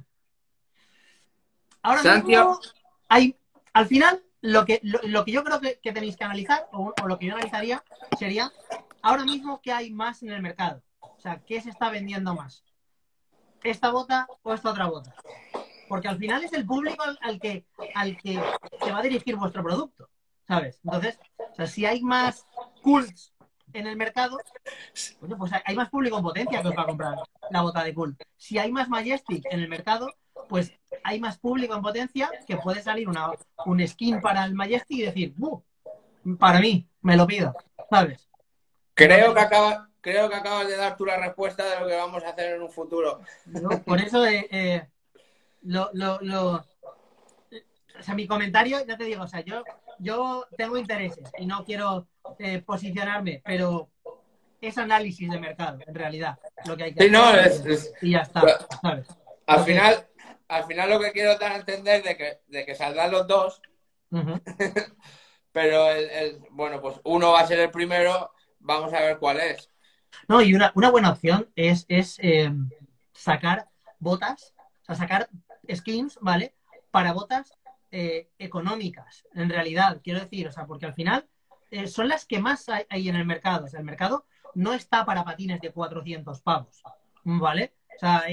Ahora 1.82 2.02
mismo 2.02 2.60
hay. 3.08 3.36
Al 3.72 3.86
final, 3.86 4.22
lo 4.40 4.64
que, 4.64 4.80
lo, 4.82 5.24
que 5.24 5.32
yo 5.32 5.44
creo 5.44 5.60
que, 5.60 5.92
tenéis 5.92 6.16
que 6.16 6.24
analizar, 6.24 6.68
o, 6.72 6.92
o, 7.00 7.06
lo 7.06 7.18
que 7.18 7.26
yo 7.26 7.34
analizaría, 7.34 7.84
sería 8.18 8.50
ahora 9.00 9.24
mismo 9.24 9.60
qué 9.62 9.72
hay 9.72 9.90
más 9.90 10.22
en 10.22 10.30
el 10.30 10.42
mercado. 10.42 10.82
O 11.00 11.20
sea, 11.20 11.40
qué 11.46 11.60
se 11.60 11.70
está 11.70 11.88
vendiendo 11.90 12.34
más 12.34 12.64
esta 13.62 13.90
bota 13.90 14.26
o 14.42 14.54
esta 14.54 14.70
otra 14.70 14.86
bota. 14.86 15.14
Porque 15.90 16.06
al 16.06 16.18
final 16.18 16.44
es 16.44 16.52
el 16.52 16.64
público 16.64 17.02
al, 17.20 17.40
que, 17.40 17.66
al 17.96 18.16
que 18.16 18.40
se 18.80 18.92
va 18.92 19.00
a 19.00 19.02
dirigir 19.02 19.34
vuestro 19.34 19.64
producto, 19.64 20.08
¿sabes? 20.46 20.78
Entonces, 20.84 21.18
o 21.36 21.54
sea, 21.56 21.66
si 21.66 21.84
hay 21.84 22.00
más 22.00 22.46
cults 22.80 23.34
en 23.72 23.88
el 23.88 23.96
mercado, 23.96 24.38
bueno, 25.18 25.36
pues 25.36 25.50
hay 25.64 25.74
más 25.74 25.90
público 25.90 26.16
en 26.16 26.22
potencia 26.22 26.62
que 26.62 26.68
os 26.68 26.76
va 26.78 26.82
a 26.82 26.86
comprar 26.86 27.16
la 27.50 27.62
bota 27.62 27.82
de 27.82 27.92
cult. 27.92 28.22
Si 28.36 28.56
hay 28.56 28.70
más 28.70 28.88
Majestic 28.88 29.44
en 29.50 29.58
el 29.58 29.68
mercado, 29.68 30.14
pues 30.48 30.72
hay 31.02 31.18
más 31.18 31.40
público 31.40 31.74
en 31.74 31.82
potencia 31.82 32.30
que 32.46 32.56
puede 32.56 32.82
salir 32.82 33.08
una, 33.08 33.32
un 33.66 33.84
skin 33.84 34.20
para 34.20 34.44
el 34.44 34.54
Majestic 34.54 34.96
y 34.96 35.02
decir, 35.02 35.34
para 36.38 36.60
mí, 36.60 36.88
me 37.00 37.16
lo 37.16 37.26
pido, 37.26 37.52
¿sabes? 37.90 38.30
Creo 38.94 39.34
que 39.34 39.40
acaba, 39.40 39.90
creo 40.00 40.28
que 40.28 40.36
acabas 40.36 40.68
de 40.68 40.76
dar 40.76 40.96
tú 40.96 41.04
la 41.04 41.16
respuesta 41.16 41.68
de 41.68 41.80
lo 41.80 41.88
que 41.88 41.96
vamos 41.96 42.22
a 42.22 42.28
hacer 42.28 42.54
en 42.54 42.62
un 42.62 42.70
futuro. 42.70 43.22
por 43.84 43.98
eso, 43.98 44.24
eh, 44.24 44.46
eh, 44.52 44.88
lo, 45.62 45.90
lo, 45.92 46.18
lo, 46.22 46.64
o 48.00 48.02
sea, 48.02 48.14
mi 48.14 48.26
comentario, 48.26 48.84
ya 48.86 48.96
te 48.96 49.04
digo, 49.04 49.24
o 49.24 49.28
sea, 49.28 49.40
yo, 49.40 49.62
yo 49.98 50.46
tengo 50.56 50.78
intereses 50.78 51.30
y 51.38 51.46
no 51.46 51.64
quiero 51.64 52.08
eh, 52.38 52.60
posicionarme, 52.60 53.42
pero 53.44 53.90
es 54.60 54.78
análisis 54.78 55.30
de 55.30 55.38
mercado, 55.38 55.78
en 55.86 55.94
realidad, 55.94 56.38
lo 56.66 56.76
que 56.76 56.84
hay 56.84 56.94
que 56.94 57.04
sí, 57.04 57.10
No, 57.10 57.34
es, 57.34 57.92
y 58.00 58.12
ya 58.12 58.20
está, 58.20 58.42
¿sabes? 58.82 59.06
Al 59.46 59.64
final, 59.64 60.06
al 60.48 60.64
final 60.64 60.90
lo 60.90 61.00
que 61.00 61.12
quiero 61.12 61.36
dar 61.38 61.52
a 61.52 61.56
entender 61.56 62.02
de 62.02 62.16
que, 62.16 62.40
de 62.46 62.64
que 62.64 62.74
saldrán 62.74 63.10
los 63.10 63.26
dos, 63.26 63.60
pero 65.52 65.90
el, 65.90 66.40
bueno, 66.50 66.80
pues 66.80 67.00
uno 67.04 67.32
va 67.32 67.40
a 67.40 67.46
ser 67.46 67.60
el 67.60 67.70
primero, 67.70 68.32
vamos 68.58 68.92
a 68.92 69.00
ver 69.00 69.18
cuál 69.18 69.40
es. 69.40 69.68
No, 70.28 70.42
y 70.42 70.54
una, 70.54 70.72
buena 70.72 71.10
opción 71.10 71.50
es, 71.54 71.86
eh, 71.88 72.50
sacar 73.12 73.68
botas, 73.98 74.54
o 74.82 74.86
sea, 74.86 74.96
sacar 74.96 75.28
skins, 75.74 76.18
¿vale? 76.20 76.54
Para 76.90 77.12
botas 77.12 77.52
eh, 77.90 78.28
económicas, 78.38 79.26
en 79.34 79.48
realidad, 79.50 80.00
quiero 80.02 80.20
decir, 80.20 80.46
o 80.48 80.52
sea, 80.52 80.66
porque 80.66 80.86
al 80.86 80.94
final 80.94 81.28
eh, 81.70 81.86
son 81.86 82.08
las 82.08 82.24
que 82.24 82.38
más 82.38 82.68
hay, 82.68 83.08
en 83.08 83.16
el 83.16 83.24
mercado. 83.24 83.66
O 83.66 83.68
sea, 83.68 83.80
el 83.80 83.86
mercado 83.86 84.26
no 84.54 84.72
está 84.72 85.04
para 85.04 85.24
patines 85.24 85.60
de 85.60 85.72
400 85.72 86.40
pavos, 86.42 86.82
¿vale? 87.24 87.72
O 87.96 87.98
sea, 87.98 88.24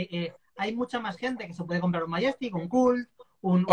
hay 0.58 0.76
mucha 0.76 1.00
más 1.00 1.18
gente 1.18 1.48
que 1.48 1.54
se 1.54 1.64
puede 1.64 1.80
comprar 1.80 2.04
un 2.04 2.10
Majestic, 2.10 2.56
un 2.56 2.68
Cult, 2.68 3.10
un, 3.42 3.66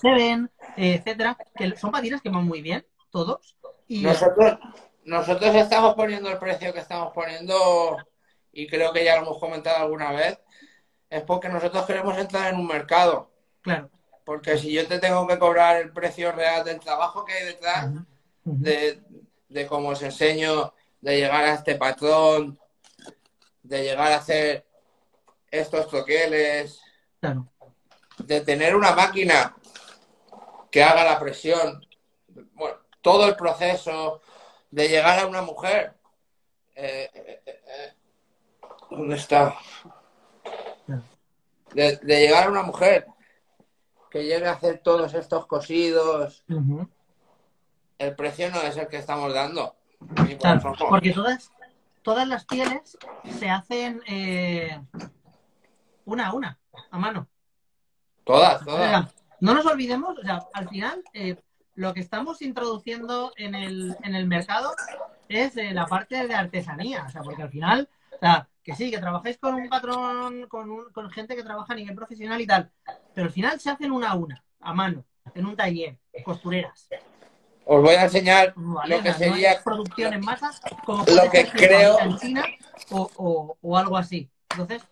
Seven, 0.00 0.50
etcétera, 0.76 1.36
que 1.54 1.76
son 1.76 1.90
patines 1.90 2.20
que 2.20 2.28
van 2.28 2.44
muy 2.44 2.62
bien, 2.62 2.84
todos. 3.10 3.56
Y, 3.86 4.02
nosotros, 4.02 4.58
nosotros 5.04 5.54
estamos 5.54 5.94
poniendo 5.94 6.30
el 6.30 6.38
precio 6.38 6.72
que 6.72 6.80
estamos 6.80 7.12
poniendo, 7.12 7.96
y 8.52 8.66
creo 8.66 8.92
que 8.92 9.04
ya 9.04 9.16
lo 9.16 9.22
hemos 9.22 9.38
comentado 9.38 9.84
alguna 9.84 10.12
vez, 10.12 10.38
es 11.12 11.22
porque 11.24 11.50
nosotros 11.50 11.84
queremos 11.84 12.16
entrar 12.16 12.50
en 12.50 12.58
un 12.58 12.66
mercado. 12.66 13.30
Claro. 13.60 13.90
Porque 14.24 14.56
si 14.56 14.72
yo 14.72 14.86
te 14.88 14.98
tengo 14.98 15.26
que 15.26 15.38
cobrar 15.38 15.76
el 15.76 15.92
precio 15.92 16.32
real 16.32 16.64
del 16.64 16.80
trabajo 16.80 17.22
que 17.26 17.34
hay 17.34 17.44
detrás, 17.44 17.90
de, 18.44 19.02
de 19.46 19.66
cómo 19.66 19.90
os 19.90 20.00
enseño, 20.00 20.72
de 21.02 21.18
llegar 21.18 21.44
a 21.44 21.52
este 21.52 21.74
patrón, 21.74 22.58
de 23.62 23.82
llegar 23.82 24.10
a 24.10 24.16
hacer 24.16 24.64
estos 25.50 25.86
troqueles, 25.88 26.80
de 28.18 28.40
tener 28.40 28.74
una 28.74 28.92
máquina 28.92 29.54
que 30.70 30.82
haga 30.82 31.04
la 31.04 31.20
presión, 31.20 31.86
bueno, 32.54 32.78
todo 33.02 33.28
el 33.28 33.36
proceso, 33.36 34.22
de 34.70 34.88
llegar 34.88 35.18
a 35.18 35.26
una 35.26 35.42
mujer. 35.42 35.92
Eh, 36.74 37.10
eh, 37.12 37.42
eh, 37.44 37.92
¿Dónde 38.88 39.16
está? 39.16 39.54
De, 41.74 41.98
llegar 42.02 42.46
a 42.46 42.50
una 42.50 42.62
mujer 42.62 43.06
que 44.10 44.24
llegue 44.24 44.46
a 44.46 44.52
hacer 44.52 44.80
todos 44.82 45.14
estos 45.14 45.46
cosidos. 45.46 46.44
El 47.98 48.16
precio 48.16 48.50
no 48.50 48.60
es 48.62 48.76
el 48.76 48.88
que 48.88 48.98
estamos 48.98 49.32
dando. 49.32 49.76
porque 50.88 51.12
todas, 51.12 51.50
todas 52.02 52.28
las 52.28 52.44
pieles 52.44 52.98
se 53.38 53.48
hacen 53.48 54.02
una 56.04 56.28
a 56.28 56.32
una, 56.34 56.58
a 56.90 56.98
mano. 56.98 57.28
Todas, 58.24 58.64
todas. 58.64 59.14
no 59.40 59.54
nos 59.54 59.66
olvidemos, 59.66 60.18
o 60.18 60.22
sea, 60.22 60.46
al 60.52 60.68
final, 60.68 61.02
lo 61.74 61.94
que 61.94 62.00
estamos 62.00 62.42
introduciendo 62.42 63.32
en 63.36 63.54
el, 63.54 63.96
en 64.02 64.14
el 64.14 64.26
mercado 64.26 64.74
es 65.28 65.56
eh, 65.56 65.72
la 65.72 65.86
parte 65.86 66.26
de 66.26 66.34
artesanía, 66.34 67.04
o 67.06 67.10
sea, 67.10 67.22
porque 67.22 67.42
al 67.42 67.50
final 67.50 67.88
sea, 68.26 68.48
que 68.62 68.74
sí, 68.74 68.90
que 68.90 68.98
trabajáis 68.98 69.38
con 69.38 69.54
un 69.54 69.68
patrón, 69.68 70.46
con, 70.48 70.92
con 70.92 71.10
gente 71.10 71.34
que 71.34 71.42
trabaja 71.42 71.72
a 71.72 71.76
nivel 71.76 71.94
profesional 71.94 72.40
y 72.40 72.46
tal, 72.46 72.70
pero 73.14 73.26
al 73.26 73.32
final 73.32 73.60
se 73.60 73.70
hacen 73.70 73.90
una 73.90 74.10
a 74.10 74.14
una, 74.14 74.44
a 74.60 74.72
mano, 74.72 75.04
en 75.34 75.46
un 75.46 75.56
taller, 75.56 75.98
costureras. 76.24 76.88
Os 77.64 77.80
voy 77.80 77.94
a 77.94 78.04
enseñar 78.04 78.54
lo 78.56 79.02
que 79.02 79.12
sería 79.12 79.62
producción 79.62 80.12
en 80.14 80.20
masa, 80.20 80.50
como 80.84 81.04
lo 81.04 81.30
que 81.30 81.46
creo 81.46 81.98
en 82.00 82.18
China 82.18 82.44
o, 82.90 83.56
o, 83.60 83.76
algo 83.76 83.96
así. 83.96 84.28
Entonces, 84.50 84.82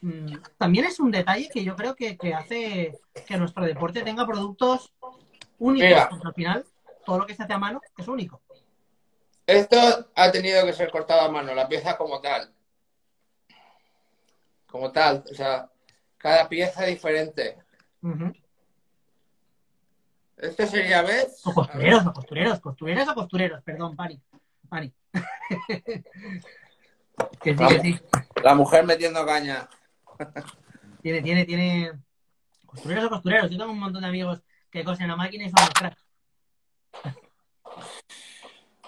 mm, 0.00 0.36
también 0.56 0.86
es 0.86 0.98
un 1.00 1.10
detalle 1.10 1.48
que 1.52 1.62
yo 1.62 1.76
creo 1.76 1.94
que, 1.94 2.16
que 2.16 2.34
hace 2.34 2.98
que 3.26 3.36
nuestro 3.36 3.64
deporte 3.64 4.02
tenga 4.02 4.26
productos 4.26 4.92
únicos. 5.58 6.06
Porque 6.08 6.28
al 6.28 6.34
final, 6.34 6.64
todo 7.04 7.18
lo 7.18 7.26
que 7.26 7.34
se 7.34 7.42
hace 7.42 7.52
a 7.52 7.58
mano 7.58 7.80
es 7.96 8.08
único. 8.08 8.40
Esto 9.46 10.08
ha 10.14 10.32
tenido 10.32 10.64
que 10.64 10.72
ser 10.72 10.90
cortado 10.90 11.20
a 11.20 11.30
mano, 11.30 11.54
la 11.54 11.68
pieza 11.68 11.98
como 11.98 12.20
tal. 12.20 12.53
Como 14.74 14.90
tal, 14.90 15.22
o 15.30 15.34
sea, 15.34 15.70
cada 16.18 16.48
pieza 16.48 16.84
diferente. 16.84 17.56
Este 20.36 20.66
sería, 20.66 21.00
¿ves? 21.02 21.42
O 21.44 21.54
costureros, 21.54 22.04
o 22.04 22.12
costureros, 22.12 22.58
costureros 22.58 23.08
o 23.08 23.14
costureros, 23.14 23.62
perdón, 23.62 23.94
Pani. 23.94 24.20
Pani. 24.68 24.92
que 27.40 27.56
sí, 27.56 27.62
la, 27.62 27.68
que 27.68 27.80
sí. 27.82 28.00
La 28.42 28.56
mujer 28.56 28.84
metiendo 28.84 29.24
caña. 29.24 29.68
tiene, 31.02 31.22
tiene, 31.22 31.44
tiene. 31.44 31.92
Costureros 32.66 33.04
o 33.04 33.10
costureros. 33.10 33.52
Yo 33.52 33.58
tengo 33.58 33.70
un 33.70 33.78
montón 33.78 34.02
de 34.02 34.08
amigos 34.08 34.42
que 34.72 34.82
cosen 34.82 35.06
la 35.06 35.14
máquina 35.14 35.44
y 35.44 35.50
son 35.50 35.66
los 35.66 35.70
cracks. 35.70 36.04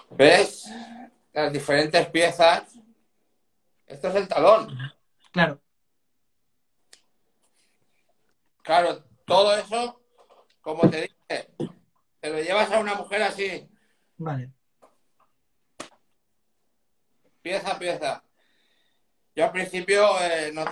¿Ves? 0.09 0.69
Las 1.31 1.53
diferentes 1.53 2.05
piezas. 2.09 2.77
Esto 3.85 4.09
es 4.09 4.15
el 4.15 4.27
talón. 4.27 4.77
Claro. 5.31 5.61
Claro, 8.67 9.01
todo 9.25 9.55
eso, 9.55 10.01
como 10.59 10.89
te 10.89 11.03
dije, 11.03 11.47
te 12.19 12.29
lo 12.29 12.41
llevas 12.41 12.69
a 12.69 12.79
una 12.79 12.95
mujer 12.95 13.23
así. 13.23 13.65
Vale. 14.17 14.51
Pieza 17.41 17.71
a 17.71 17.79
pieza. 17.79 18.23
Yo 19.33 19.45
al 19.45 19.51
principio, 19.53 20.05
eh, 20.19 20.51
no, 20.53 20.65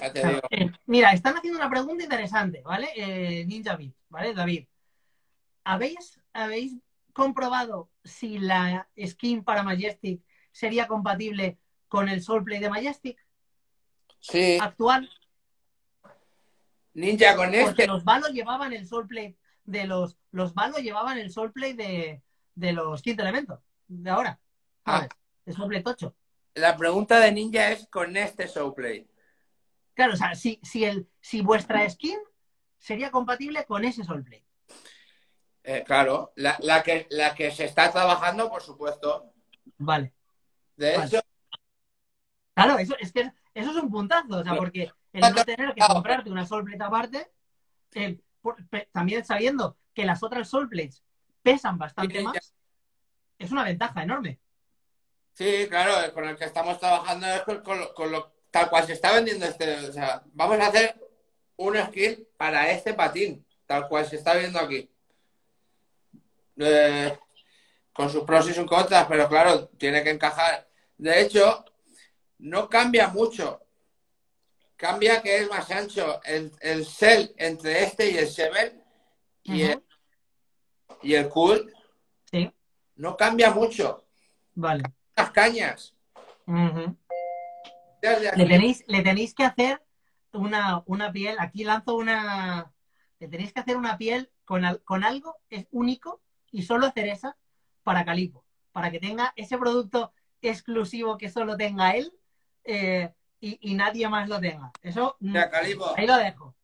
ya 0.00 0.10
te 0.10 0.26
digo. 0.26 0.40
Eh, 0.48 0.70
mira, 0.86 1.12
están 1.12 1.36
haciendo 1.36 1.58
una 1.58 1.68
pregunta 1.68 2.02
interesante, 2.02 2.62
¿vale? 2.62 2.88
Eh, 2.96 3.44
Ninja 3.44 3.76
Beat, 3.76 3.92
¿vale? 4.08 4.32
David, 4.32 4.66
¿habéis, 5.62 6.22
¿habéis 6.32 6.76
comprobado 7.12 7.90
si 8.02 8.38
la 8.38 8.88
skin 9.06 9.44
para 9.44 9.62
Majestic 9.62 10.22
sería 10.52 10.86
compatible 10.86 11.58
con 11.88 12.08
el 12.08 12.22
Soulplay 12.22 12.60
de 12.60 12.70
Majestic? 12.70 13.22
Sí. 14.20 14.56
Actual. 14.58 15.10
Ninja 16.94 17.36
con 17.36 17.54
este. 17.54 17.64
Porque 17.64 17.86
los 17.86 18.04
balos 18.04 18.30
llevaban 18.30 18.72
el 18.72 18.86
Soulplay 18.86 19.36
de 19.64 19.86
los. 19.86 20.18
Los 20.30 20.54
balos 20.54 20.80
llevaban 20.80 21.18
el 21.18 21.30
Soulplay 21.30 21.72
de, 21.72 22.22
de 22.54 22.72
los 22.72 23.02
quinto 23.02 23.22
elementos. 23.22 23.60
De 23.88 24.10
ahora. 24.10 24.38
Ah. 24.84 25.08
El 25.44 25.54
Soulplay 25.54 25.82
tocho. 25.82 26.14
La 26.54 26.76
pregunta 26.76 27.18
de 27.18 27.32
Ninja 27.32 27.70
es 27.70 27.86
con 27.88 28.16
este 28.16 28.46
Soulplay. 28.46 29.08
Claro, 29.94 30.14
o 30.14 30.16
sea, 30.16 30.34
si, 30.34 30.58
si, 30.62 30.84
el, 30.84 31.08
si 31.20 31.42
vuestra 31.42 31.88
skin 31.88 32.18
sería 32.78 33.10
compatible 33.10 33.64
con 33.64 33.84
ese 33.84 34.04
Soulplay. 34.04 34.44
Eh, 35.64 35.84
claro, 35.86 36.32
la, 36.36 36.82
que, 36.82 37.06
la 37.10 37.34
que 37.34 37.50
se 37.50 37.64
está 37.64 37.90
trabajando, 37.90 38.50
por 38.50 38.62
supuesto. 38.62 39.32
Vale. 39.78 40.12
De 40.76 40.96
hecho. 40.96 41.20
Claro, 42.54 42.78
eso 42.78 42.96
es 42.98 43.12
que 43.12 43.32
eso 43.54 43.70
es 43.70 43.76
un 43.76 43.90
puntazo, 43.90 44.38
o 44.38 44.42
sea, 44.42 44.56
porque 44.56 44.90
el 45.12 45.20
no 45.20 45.44
tener 45.44 45.74
que 45.74 45.80
comprarte 45.86 46.30
una 46.30 46.46
Soulplate 46.46 46.82
aparte, 46.82 47.30
también 48.92 49.24
sabiendo 49.24 49.76
que 49.94 50.04
las 50.04 50.22
otras 50.22 50.48
Soulplates 50.48 51.02
pesan 51.42 51.78
bastante 51.78 52.22
más, 52.22 52.54
es 53.38 53.50
una 53.50 53.64
ventaja 53.64 54.02
enorme. 54.02 54.38
Sí, 55.34 55.66
claro, 55.68 56.12
con 56.12 56.28
el 56.28 56.36
que 56.36 56.44
estamos 56.44 56.78
trabajando 56.78 57.26
es 57.26 57.42
con, 57.42 58.12
lo, 58.12 58.32
tal 58.50 58.68
cual 58.68 58.86
se 58.86 58.92
está 58.92 59.12
vendiendo 59.12 59.46
este. 59.46 59.88
O 59.88 59.92
sea, 59.92 60.22
vamos 60.32 60.58
a 60.58 60.66
hacer 60.66 60.94
un 61.56 61.76
skill 61.76 62.28
para 62.36 62.70
este 62.70 62.94
patín, 62.94 63.44
tal 63.66 63.88
cual 63.88 64.06
se 64.06 64.16
está 64.16 64.34
viendo 64.34 64.58
aquí. 64.58 64.88
Eh, 66.58 67.18
con 67.92 68.10
sus 68.10 68.24
pros 68.24 68.48
y 68.48 68.54
sus 68.54 68.66
contras, 68.66 69.06
pero 69.08 69.28
claro, 69.28 69.68
tiene 69.78 70.02
que 70.02 70.10
encajar. 70.10 70.68
De 70.98 71.20
hecho, 71.20 71.64
no 72.38 72.68
cambia 72.68 73.08
mucho. 73.08 73.61
Cambia 74.82 75.22
que 75.22 75.36
es 75.36 75.48
más 75.48 75.70
ancho 75.70 76.20
el, 76.24 76.50
el 76.60 76.84
cell 76.84 77.28
entre 77.36 77.84
este 77.84 78.10
y 78.10 78.16
el 78.16 78.26
Seven 78.26 78.82
y, 79.44 79.62
el, 79.62 79.84
y 81.02 81.14
el 81.14 81.28
Cool. 81.28 81.72
Sí. 82.28 82.52
No 82.96 83.16
cambia 83.16 83.52
mucho. 83.52 84.04
Vale. 84.56 84.82
Las 85.14 85.30
cañas. 85.30 85.94
le, 86.48 88.44
tenéis, 88.48 88.82
le 88.88 89.02
tenéis 89.02 89.34
que 89.34 89.44
hacer 89.44 89.80
una, 90.32 90.82
una 90.86 91.12
piel. 91.12 91.36
Aquí 91.38 91.62
lanzo 91.62 91.94
una. 91.94 92.72
Le 93.20 93.28
tenéis 93.28 93.52
que 93.52 93.60
hacer 93.60 93.76
una 93.76 93.96
piel 93.96 94.32
con, 94.44 94.64
con 94.84 95.04
algo 95.04 95.36
es 95.48 95.68
único 95.70 96.20
y 96.50 96.62
solo 96.62 96.88
hacer 96.88 97.06
esa 97.06 97.36
para 97.84 98.04
Calipo, 98.04 98.44
para 98.72 98.90
que 98.90 98.98
tenga 98.98 99.32
ese 99.36 99.56
producto 99.58 100.12
exclusivo 100.40 101.18
que 101.18 101.30
solo 101.30 101.56
tenga 101.56 101.94
él 101.94 102.12
eh, 102.64 103.14
y, 103.44 103.74
nadie 103.74 104.08
más 104.08 104.28
lo 104.28 104.38
tenga. 104.40 104.70
Eso 104.82 105.16
mm, 105.18 105.36
ahí 105.96 106.06
lo 106.06 106.16
dejo. 106.16 106.54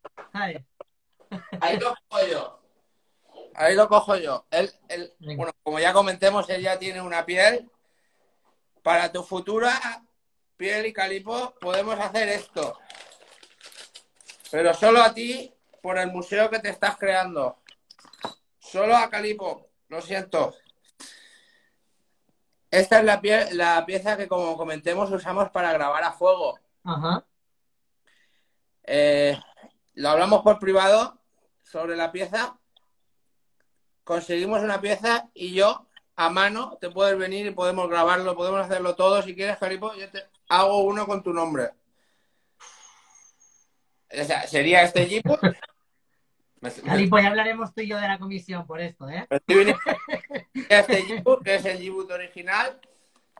Ahí 1.60 1.78
lo 1.78 1.94
cojo 2.08 2.26
yo. 2.26 2.60
Ahí 3.54 3.74
lo 3.74 3.88
cojo 3.88 4.16
yo. 4.16 4.46
Él, 4.50 4.72
bueno, 5.18 5.50
como 5.64 5.80
ya 5.80 5.92
comentemos, 5.92 6.48
él 6.48 6.62
ya 6.62 6.78
tiene 6.78 7.02
una 7.02 7.26
piel. 7.26 7.68
Para 8.82 9.10
tu 9.10 9.24
futura 9.24 10.04
piel 10.56 10.86
y 10.86 10.92
calipo 10.92 11.54
podemos 11.60 11.98
hacer 11.98 12.28
esto. 12.28 12.78
Pero 14.50 14.72
solo 14.72 15.02
a 15.02 15.12
ti 15.12 15.52
por 15.82 15.98
el 15.98 16.12
museo 16.12 16.48
que 16.48 16.60
te 16.60 16.70
estás 16.70 16.96
creando. 16.96 17.58
Solo 18.58 18.96
a 18.96 19.10
Calipo. 19.10 19.68
Lo 19.88 20.00
siento. 20.00 20.54
Esta 22.70 22.98
es 22.98 23.04
la, 23.04 23.20
la 23.52 23.86
pieza 23.86 24.16
que, 24.16 24.28
como 24.28 24.56
comentemos, 24.56 25.10
usamos 25.10 25.50
para 25.50 25.72
grabar 25.72 26.04
a 26.04 26.12
fuego. 26.12 26.58
Ajá. 26.84 27.24
Eh, 28.84 29.38
lo 29.94 30.08
hablamos 30.08 30.42
por 30.42 30.58
privado 30.58 31.20
sobre 31.62 31.96
la 31.96 32.10
pieza. 32.10 32.58
Conseguimos 34.04 34.62
una 34.62 34.80
pieza 34.80 35.28
y 35.34 35.52
yo, 35.52 35.86
a 36.16 36.30
mano, 36.30 36.78
te 36.80 36.88
puedes 36.88 37.18
venir 37.18 37.46
y 37.46 37.50
podemos 37.50 37.88
grabarlo, 37.88 38.34
podemos 38.34 38.60
hacerlo 38.60 38.94
todo. 38.94 39.22
Si 39.22 39.34
quieres, 39.34 39.58
Caripo, 39.58 39.94
yo 39.94 40.08
te 40.10 40.24
hago 40.48 40.82
uno 40.84 41.06
con 41.06 41.22
tu 41.22 41.32
nombre. 41.32 41.70
O 44.10 44.24
sea, 44.24 44.46
sería 44.46 44.82
este 44.82 45.06
Calipo, 46.84 47.10
pues 47.10 47.22
ya 47.22 47.28
hablaremos 47.28 47.72
tú 47.72 47.82
y 47.82 47.88
yo 47.88 47.98
de 47.98 48.08
la 48.08 48.18
comisión 48.18 48.66
por 48.66 48.80
esto, 48.80 49.08
¿eh? 49.08 49.26
Este 50.68 51.02
Gboot, 51.02 51.44
que 51.44 51.54
es 51.54 51.64
el 51.64 51.78
Gboot 51.78 52.10
original, 52.10 52.80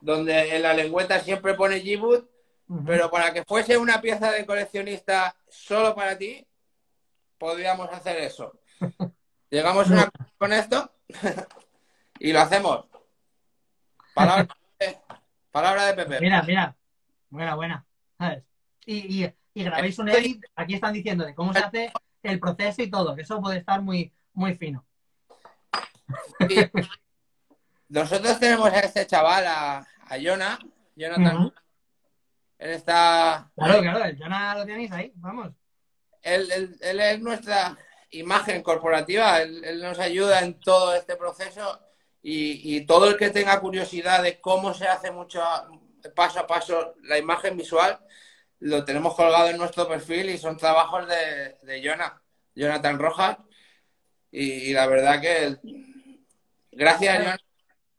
donde 0.00 0.54
en 0.54 0.62
la 0.62 0.72
lengüeta 0.72 1.18
siempre 1.18 1.54
pone 1.54 1.80
Pero 2.84 3.10
para 3.10 3.32
que 3.32 3.44
fuese 3.44 3.78
una 3.78 4.00
pieza 4.00 4.30
de 4.30 4.44
coleccionista 4.44 5.34
solo 5.48 5.94
para 5.94 6.18
ti, 6.18 6.46
podríamos 7.38 7.90
hacer 7.90 8.18
eso. 8.18 8.60
Llegamos 9.50 9.90
a 9.90 9.92
una 9.94 10.10
con 10.36 10.52
esto 10.52 10.92
y 12.18 12.32
lo 12.32 12.40
hacemos. 12.40 12.84
Palabra, 14.14 14.48
palabra 15.50 15.86
de 15.86 15.94
Pepe. 15.94 16.20
Mira, 16.20 16.42
mira. 16.42 16.76
Buena, 17.30 17.54
buena. 17.54 17.86
Y, 18.84 19.22
y, 19.24 19.34
y 19.54 19.64
grabáis 19.64 19.98
un 19.98 20.08
edit, 20.08 20.44
aquí 20.54 20.74
están 20.74 20.92
diciendo 20.92 21.24
de 21.24 21.34
cómo 21.34 21.52
se 21.52 21.60
hace 21.60 21.92
el 22.22 22.40
proceso 22.40 22.82
y 22.82 22.90
todo, 22.90 23.14
que 23.14 23.22
eso 23.22 23.40
puede 23.40 23.58
estar 23.58 23.80
muy, 23.80 24.12
muy 24.32 24.54
fino. 24.54 24.84
Nosotros 27.88 28.38
tenemos 28.38 28.70
a 28.70 28.80
este 28.80 29.06
chaval, 29.06 29.46
a, 29.46 29.78
a 29.78 30.18
Jonah, 30.20 30.58
Jonathan. 30.96 31.52
Él 32.58 32.70
está. 32.70 33.50
Claro, 33.56 33.80
claro, 33.80 34.04
el 34.04 34.18
Jonah 34.18 34.58
lo 34.58 34.66
tenéis 34.66 34.92
ahí, 34.92 35.12
vamos. 35.16 35.52
Él, 36.22 36.76
es 36.80 37.20
nuestra 37.20 37.76
imagen 38.10 38.62
corporativa, 38.62 39.40
él, 39.40 39.80
nos 39.80 39.98
ayuda 39.98 40.40
en 40.40 40.58
todo 40.60 40.94
este 40.94 41.16
proceso 41.16 41.80
y, 42.22 42.76
y, 42.76 42.86
todo 42.86 43.08
el 43.08 43.16
que 43.16 43.30
tenga 43.30 43.60
curiosidad 43.60 44.22
de 44.22 44.40
cómo 44.40 44.74
se 44.74 44.88
hace 44.88 45.10
mucho 45.10 45.40
paso 46.14 46.40
a 46.40 46.46
paso 46.46 46.94
la 47.02 47.18
imagen 47.18 47.56
visual, 47.56 47.98
lo 48.60 48.84
tenemos 48.84 49.14
colgado 49.14 49.48
en 49.48 49.58
nuestro 49.58 49.88
perfil 49.88 50.30
y 50.30 50.38
son 50.38 50.56
trabajos 50.56 51.06
de, 51.06 51.56
de 51.62 51.80
Jonathan 52.54 52.98
Rojas. 52.98 53.38
Y, 54.30 54.72
la 54.72 54.86
verdad 54.86 55.20
que 55.20 55.56
gracias, 56.72 57.38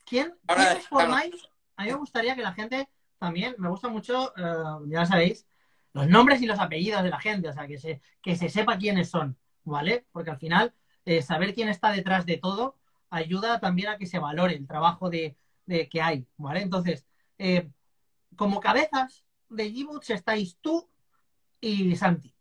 ¿Quién, 0.05 0.36
¿quién 0.45 0.82
formáis? 0.89 1.36
A 1.76 1.84
mí 1.84 1.91
me 1.91 1.97
gustaría 1.97 2.36
que 2.36 2.41
la 2.41 2.53
gente 2.53 2.88
también 3.20 3.55
me 3.57 3.70
gusta 3.70 3.89
mucho, 3.89 4.34
eh, 4.36 4.88
ya 4.88 5.05
sabéis, 5.05 5.45
los 5.93 6.07
nombres 6.07 6.41
y 6.41 6.45
los 6.45 6.59
apellidos 6.59 7.03
de 7.03 7.09
la 7.09 7.20
gente, 7.20 7.49
o 7.49 7.53
sea, 7.53 7.67
que 7.67 7.78
se, 7.78 8.01
que 8.22 8.36
se 8.36 8.49
sepa 8.49 8.78
quiénes 8.78 9.09
son, 9.09 9.38
¿vale? 9.63 10.07
Porque 10.11 10.32
al 10.32 10.38
final, 10.38 10.74
eh, 11.05 11.22
saber 11.22 11.53
quién 11.53 11.67
está 11.67 11.91
detrás 11.91 12.26
de 12.26 12.38
todo 12.38 12.78
ayuda 13.09 13.59
también 13.59 13.89
a 13.89 13.97
que 13.97 14.05
se 14.05 14.20
valore 14.20 14.55
el 14.55 14.67
trabajo 14.67 15.09
de, 15.09 15.36
que 15.67 16.01
hay, 16.01 16.26
¿vale? 16.38 16.61
Entonces, 16.61 17.05
eh, 17.38 17.70
como 18.36 18.59
cabezas 18.59 19.26
de 19.49 19.72
G-Boots 19.72 20.11
estáis 20.11 20.57
tú 20.61 20.89
y 21.59 21.95
Santi, 21.95 22.34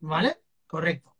¿vale? 0.00 0.38
Correcto. 0.66 1.14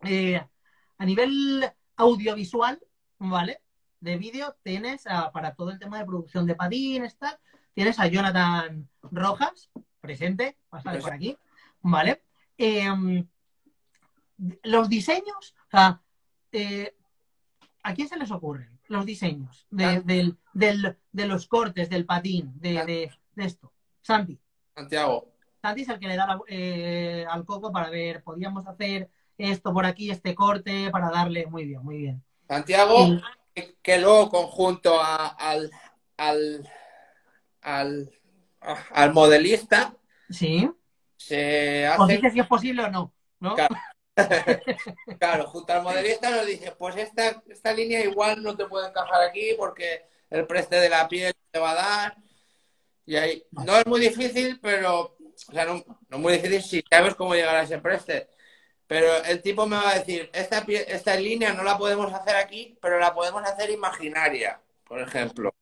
a 0.00 1.04
nivel 1.04 1.70
audiovisual, 1.96 2.80
¿vale? 3.18 3.62
De 4.00 4.16
vídeo 4.16 4.56
tienes 4.62 5.04
para 5.32 5.54
todo 5.54 5.70
el 5.70 5.78
tema 5.78 5.98
de 5.98 6.04
producción 6.04 6.46
de 6.46 6.54
patines, 6.54 7.16
tal, 7.16 7.38
tienes 7.78 8.00
a 8.00 8.08
Jonathan 8.08 8.88
Rojas, 9.02 9.70
presente, 10.00 10.56
pasar 10.68 10.98
por 10.98 11.12
aquí, 11.12 11.38
¿vale? 11.80 12.24
Em, 12.56 13.24
los 14.64 14.88
diseños, 14.88 15.54
o 15.68 15.70
sea, 15.70 16.02
eh, 16.50 16.96
¿a 17.84 17.94
quién 17.94 18.08
se 18.08 18.16
les 18.16 18.32
ocurren 18.32 18.80
los 18.88 19.06
diseños 19.06 19.64
de, 19.70 20.34
los 21.12 21.46
cortes, 21.46 21.88
del 21.88 22.04
patín, 22.04 22.52
de, 22.56 23.12
esto? 23.36 23.72
Santi. 24.02 24.36
Santiago. 24.74 25.28
Santi 25.62 25.82
es 25.82 25.88
el 25.88 26.00
que 26.00 26.08
le 26.08 26.16
da 26.16 26.36
eh, 26.48 27.24
al 27.30 27.44
coco 27.44 27.70
para 27.70 27.90
ver, 27.90 28.24
podríamos 28.24 28.66
hacer 28.66 29.08
esto 29.36 29.72
por 29.72 29.86
aquí, 29.86 30.10
este 30.10 30.34
corte, 30.34 30.90
para 30.90 31.10
darle, 31.10 31.46
muy 31.46 31.64
bien, 31.64 31.84
muy 31.84 31.98
bien. 31.98 32.24
Santiago, 32.48 33.20
que 33.54 34.00
luego 34.00 34.30
conjunto 34.30 35.00
al, 35.00 35.70
al, 36.16 36.68
al, 37.62 38.10
al 38.60 39.12
modelista. 39.12 39.94
Sí. 40.30 40.70
Se 41.16 41.86
hace... 41.86 42.14
dice 42.14 42.30
si 42.30 42.40
es 42.40 42.46
posible 42.46 42.84
o 42.84 42.90
no, 42.90 43.14
¿no? 43.40 43.56
Claro. 45.20 45.46
junto 45.46 45.72
al 45.72 45.82
modelista 45.82 46.30
nos 46.30 46.44
dice, 46.46 46.72
pues 46.72 46.96
esta, 46.96 47.40
esta 47.48 47.72
línea 47.72 48.02
igual 48.04 48.42
no 48.42 48.56
te 48.56 48.66
puede 48.66 48.88
encajar 48.88 49.22
aquí 49.22 49.54
porque 49.56 50.06
el 50.30 50.46
preste 50.46 50.76
de 50.76 50.88
la 50.88 51.08
piel 51.08 51.32
te 51.50 51.58
va 51.58 51.70
a 51.70 51.74
dar. 51.74 52.16
Y 53.06 53.16
ahí, 53.16 53.42
no 53.52 53.76
es 53.76 53.86
muy 53.86 54.00
difícil, 54.00 54.58
pero, 54.60 55.16
o 55.48 55.52
sea, 55.52 55.64
no, 55.64 55.84
no 56.08 56.16
es 56.16 56.22
muy 56.22 56.32
difícil 56.34 56.62
si 56.62 56.84
sabes 56.90 57.14
cómo 57.14 57.34
llegar 57.34 57.56
a 57.56 57.62
ese 57.62 57.78
preste. 57.78 58.28
Pero 58.86 59.22
el 59.24 59.42
tipo 59.42 59.66
me 59.66 59.76
va 59.76 59.90
a 59.90 59.98
decir, 59.98 60.30
esta, 60.32 60.64
esta 60.66 61.14
línea 61.16 61.52
no 61.52 61.62
la 61.62 61.78
podemos 61.78 62.12
hacer 62.12 62.36
aquí, 62.36 62.78
pero 62.80 62.98
la 62.98 63.14
podemos 63.14 63.42
hacer 63.44 63.70
imaginaria, 63.70 64.60
por 64.84 65.00
ejemplo. 65.00 65.54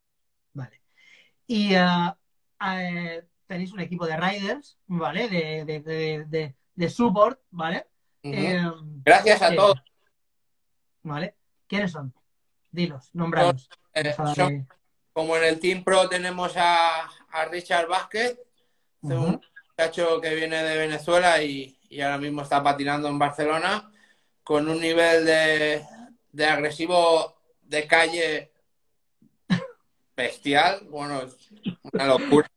Y 1.47 1.77
uh, 1.77 2.15
tenéis 3.47 3.73
un 3.73 3.81
equipo 3.81 4.07
de 4.07 4.17
riders, 4.17 4.79
¿vale? 4.87 5.29
De, 5.29 5.65
de, 5.65 6.25
de, 6.27 6.55
de 6.75 6.91
support, 6.91 7.41
¿vale? 7.51 7.87
Eh, 8.23 8.61
Gracias 9.05 9.43
a 9.43 9.55
todos. 9.55 9.83
¿Vale? 11.03 11.37
¿Quiénes 11.69 11.93
son? 11.93 12.13
Dilos, 12.71 13.11
nombrados. 13.13 13.69
Como 15.13 15.37
en 15.37 15.45
el 15.45 15.61
Team 15.61 15.85
Pro 15.85 16.09
tenemos 16.09 16.57
a, 16.57 17.09
a 17.31 17.45
Richard 17.47 17.89
Vázquez, 17.89 18.39
un 19.01 19.41
muchacho 19.71 20.21
que 20.21 20.35
viene 20.35 20.63
de 20.63 20.77
Venezuela 20.77 21.41
y, 21.43 21.79
y 21.89 22.01
ahora 22.01 22.19
mismo 22.19 22.43
está 22.43 22.63
patinando 22.63 23.09
en 23.09 23.19
Barcelona 23.19 23.91
con 24.43 24.69
un 24.69 24.81
nivel 24.81 25.25
de, 25.25 25.85
de 26.33 26.47
agresivo 26.47 27.37
de 27.63 27.87
calle 27.87 28.53
bestial. 30.17 30.87
Bueno, 30.89 31.23
es 31.23 31.37
una 31.93 32.07
locura. 32.07 32.49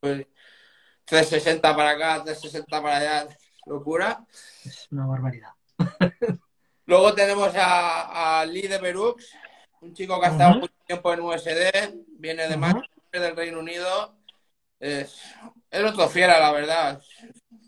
360 0.00 1.76
para 1.76 1.90
acá, 1.90 2.24
360 2.24 2.82
para 2.82 2.96
allá, 2.96 3.28
locura. 3.66 4.24
Es 4.64 4.88
una 4.90 5.06
barbaridad. 5.06 5.50
Luego 6.86 7.14
tenemos 7.14 7.52
a, 7.56 8.44
Lee 8.46 8.68
de 8.68 8.78
Berux, 8.78 9.32
un 9.80 9.94
chico 9.94 10.20
que 10.20 10.26
ha 10.26 10.30
estado 10.30 10.60
mucho 10.60 10.74
tiempo 10.86 11.12
en 11.12 11.20
USD, 11.20 11.94
viene 12.18 12.46
de 12.46 12.56
Manchester, 12.56 13.20
del 13.20 13.36
Reino 13.36 13.60
Unido. 13.60 14.18
Es, 14.78 15.18
es 15.70 15.84
otro 15.84 16.08
fiera, 16.08 16.38
la 16.38 16.52
verdad 16.52 17.00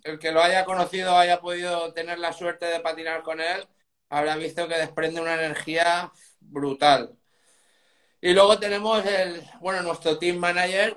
el 0.06 0.18
que 0.18 0.32
lo 0.32 0.42
haya 0.42 0.64
conocido, 0.64 1.16
haya 1.18 1.40
podido 1.40 1.92
tener 1.92 2.18
la 2.18 2.32
suerte 2.32 2.66
de 2.66 2.80
patinar 2.80 3.22
con 3.22 3.40
él, 3.40 3.66
habrá 4.08 4.36
visto 4.36 4.68
que 4.68 4.76
desprende 4.76 5.20
una 5.20 5.34
energía 5.34 6.12
brutal. 6.40 7.16
Y 8.26 8.34
luego 8.34 8.58
tenemos 8.58 9.06
el, 9.06 9.40
bueno, 9.60 9.82
nuestro 9.82 10.18
team 10.18 10.38
manager, 10.38 10.96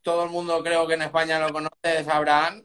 todo 0.00 0.24
el 0.24 0.30
mundo 0.30 0.62
creo 0.62 0.86
que 0.86 0.94
en 0.94 1.02
España 1.02 1.38
lo 1.38 1.52
conoce, 1.52 1.74
es 1.82 2.08
Abraham. 2.08 2.64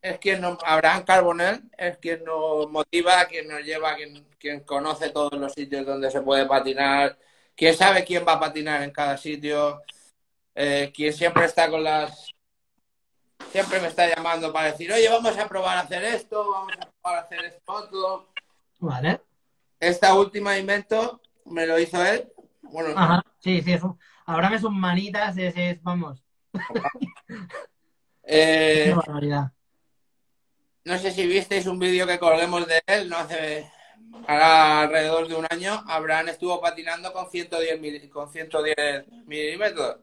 Es 0.00 0.18
quien 0.18 0.40
nos, 0.40 0.56
Abraham 0.64 1.04
Carbonell 1.04 1.70
es 1.76 1.98
quien 1.98 2.24
nos 2.24 2.70
motiva, 2.70 3.26
quien 3.26 3.48
nos 3.48 3.62
lleva, 3.62 3.96
quien, 3.96 4.26
quien 4.38 4.60
conoce 4.60 5.10
todos 5.10 5.34
los 5.34 5.52
sitios 5.52 5.84
donde 5.84 6.10
se 6.10 6.22
puede 6.22 6.46
patinar, 6.46 7.18
quien 7.54 7.76
sabe 7.76 8.02
quién 8.02 8.24
va 8.26 8.32
a 8.32 8.40
patinar 8.40 8.82
en 8.82 8.92
cada 8.92 9.18
sitio, 9.18 9.82
eh, 10.54 10.90
quien 10.94 11.12
siempre 11.12 11.44
está 11.44 11.68
con 11.68 11.84
las 11.84 12.30
siempre 13.50 13.78
me 13.78 13.88
está 13.88 14.08
llamando 14.08 14.50
para 14.54 14.72
decir, 14.72 14.90
oye, 14.90 15.06
vamos 15.10 15.36
a 15.36 15.46
probar 15.46 15.76
a 15.76 15.80
hacer 15.80 16.02
esto, 16.02 16.50
vamos 16.50 16.72
a 16.80 16.90
probar 16.90 17.18
a 17.18 17.26
hacer 17.26 17.44
esto 17.44 17.72
otro. 17.74 18.32
Vale. 18.78 19.20
Esta 19.78 20.14
última 20.14 20.56
invento 20.56 21.20
me 21.46 21.66
lo 21.66 21.78
hizo 21.78 22.04
él. 22.04 22.30
Bueno, 22.62 22.90
Ajá, 22.96 23.22
sí, 23.40 23.60
sí, 23.62 23.72
es 23.72 23.82
un... 23.82 23.98
Ahora 24.24 24.58
sus 24.58 24.70
manitas, 24.70 25.36
es, 25.36 25.54
es 25.56 25.82
vamos. 25.82 26.22
eh, 28.22 28.94
no 30.84 30.98
sé 30.98 31.10
si 31.12 31.26
visteis 31.26 31.66
un 31.66 31.78
vídeo 31.78 32.06
que 32.06 32.18
colguemos 32.18 32.66
de 32.66 32.82
él, 32.86 33.08
no 33.08 33.16
hace 33.18 33.70
ahora 34.26 34.82
alrededor 34.82 35.28
de 35.28 35.34
un 35.34 35.46
año. 35.50 35.82
Abraham 35.86 36.28
estuvo 36.28 36.60
patinando 36.60 37.12
con 37.12 37.30
110, 37.30 38.10
con 38.10 38.30
110 38.30 39.08
milímetros 39.26 39.96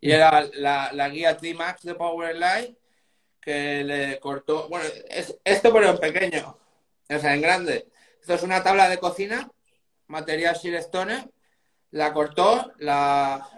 y 0.00 0.10
era 0.10 0.48
la, 0.54 0.90
la 0.92 1.08
guía 1.08 1.36
T-Max 1.36 1.82
de 1.82 1.94
Powerline 1.94 2.76
que 3.40 3.82
le 3.84 4.20
cortó, 4.20 4.68
bueno, 4.68 4.86
es 5.08 5.36
esto 5.44 5.72
pero 5.72 5.90
en 5.90 5.98
pequeño, 5.98 6.56
o 7.08 7.18
sea, 7.18 7.34
en 7.34 7.40
grande. 7.40 7.88
Esto 8.20 8.34
es 8.34 8.42
una 8.42 8.62
tabla 8.62 8.88
de 8.88 8.98
cocina, 8.98 9.50
material 10.10 10.56
Silestone, 10.56 11.30
la 11.92 12.12
cortó, 12.12 12.72
la 12.78 13.48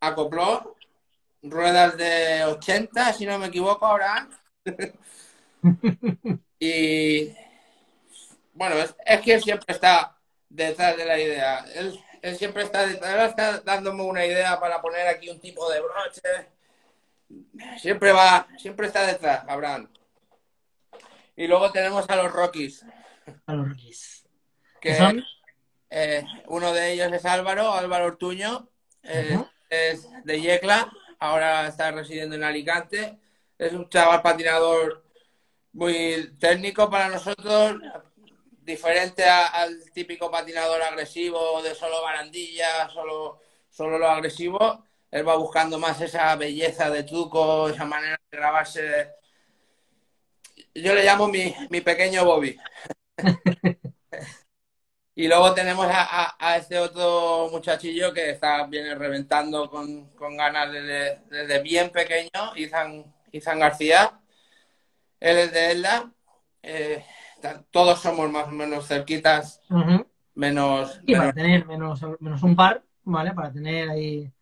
acopló, 0.00 0.76
ruedas 1.42 1.96
de 1.96 2.44
80, 2.44 3.12
si 3.12 3.26
no 3.26 3.38
me 3.38 3.46
equivoco 3.46 3.86
ahora. 3.86 4.28
y 6.58 7.32
bueno, 8.54 8.76
es, 8.76 8.94
es, 9.04 9.20
que 9.20 9.34
él 9.34 9.42
siempre 9.42 9.74
está 9.74 10.16
detrás 10.48 10.96
de 10.96 11.04
la 11.04 11.18
idea. 11.18 11.64
Él, 11.74 11.98
él 12.22 12.36
siempre 12.36 12.64
está, 12.64 12.86
detrás, 12.86 13.30
está 13.30 13.60
dándome 13.60 14.02
una 14.02 14.24
idea 14.24 14.58
para 14.58 14.80
poner 14.80 15.06
aquí 15.06 15.28
un 15.28 15.40
tipo 15.40 15.70
de 15.70 15.80
broche 15.80 16.20
Siempre 17.78 18.10
va, 18.12 18.48
siempre 18.58 18.88
está 18.88 19.06
detrás, 19.06 19.44
Abraham. 19.46 19.88
Y 21.36 21.46
luego 21.46 21.70
tenemos 21.70 22.08
a 22.08 22.16
los 22.16 22.32
Rockies. 22.32 22.84
A 23.46 23.54
los 23.54 23.68
Rockies. 23.68 24.24
Que 24.80 24.98
eh, 25.90 26.24
uno 26.46 26.72
de 26.72 26.92
ellos 26.92 27.12
es 27.12 27.24
Álvaro, 27.24 27.72
Álvaro 27.72 28.06
Ortuño. 28.06 28.68
Eh, 29.02 29.38
es 29.68 30.08
de 30.24 30.40
Yecla, 30.40 30.90
ahora 31.18 31.66
está 31.68 31.90
residiendo 31.90 32.36
en 32.36 32.44
Alicante. 32.44 33.18
Es 33.58 33.72
un 33.72 33.88
chaval 33.88 34.22
patinador 34.22 35.04
muy 35.72 36.34
técnico 36.38 36.88
para 36.90 37.08
nosotros, 37.08 37.76
diferente 38.62 39.24
al 39.24 39.90
típico 39.92 40.30
patinador 40.30 40.82
agresivo 40.82 41.62
de 41.62 41.74
solo 41.74 42.02
barandilla, 42.02 42.88
solo, 42.88 43.40
solo 43.70 43.98
lo 43.98 44.08
agresivo 44.08 44.84
él 45.10 45.26
va 45.26 45.36
buscando 45.36 45.78
más 45.78 46.00
esa 46.00 46.36
belleza 46.36 46.88
de 46.90 47.02
truco, 47.02 47.68
esa 47.68 47.84
manera 47.84 48.20
de 48.30 48.38
grabarse. 48.38 49.08
Yo 50.74 50.94
le 50.94 51.04
llamo 51.04 51.26
mi, 51.28 51.80
pequeño 51.80 52.24
Bobby. 52.24 52.56
y 55.20 55.28
luego 55.28 55.52
tenemos 55.52 55.86
a, 55.90 56.56
este 56.56 56.78
otro 56.78 57.50
muchachillo 57.50 58.10
que 58.10 58.30
está 58.30 58.66
viene 58.66 58.94
reventando 58.94 59.68
con, 59.68 60.08
ganas 60.34 60.72
desde, 60.72 61.62
bien 61.62 61.90
pequeño, 61.90 62.56
Izan, 62.56 63.58
García. 63.58 64.18
Él 65.20 65.36
es 65.36 65.52
de 65.52 65.72
Elda. 65.72 66.10
Eh, 66.62 67.04
todos 67.70 68.00
somos 68.00 68.30
más 68.30 68.46
o 68.46 68.52
menos 68.52 68.86
cerquitas, 68.86 69.60
menos... 70.34 70.98
Y 71.04 71.14
para 71.14 71.34
tener 71.34 71.66
menos, 71.66 72.00
menos 72.18 72.42
un 72.42 72.56
par, 72.56 72.82
¿vale? 73.04 73.34
Para 73.34 73.52
tener 73.52 73.90
ahí 73.90 74.32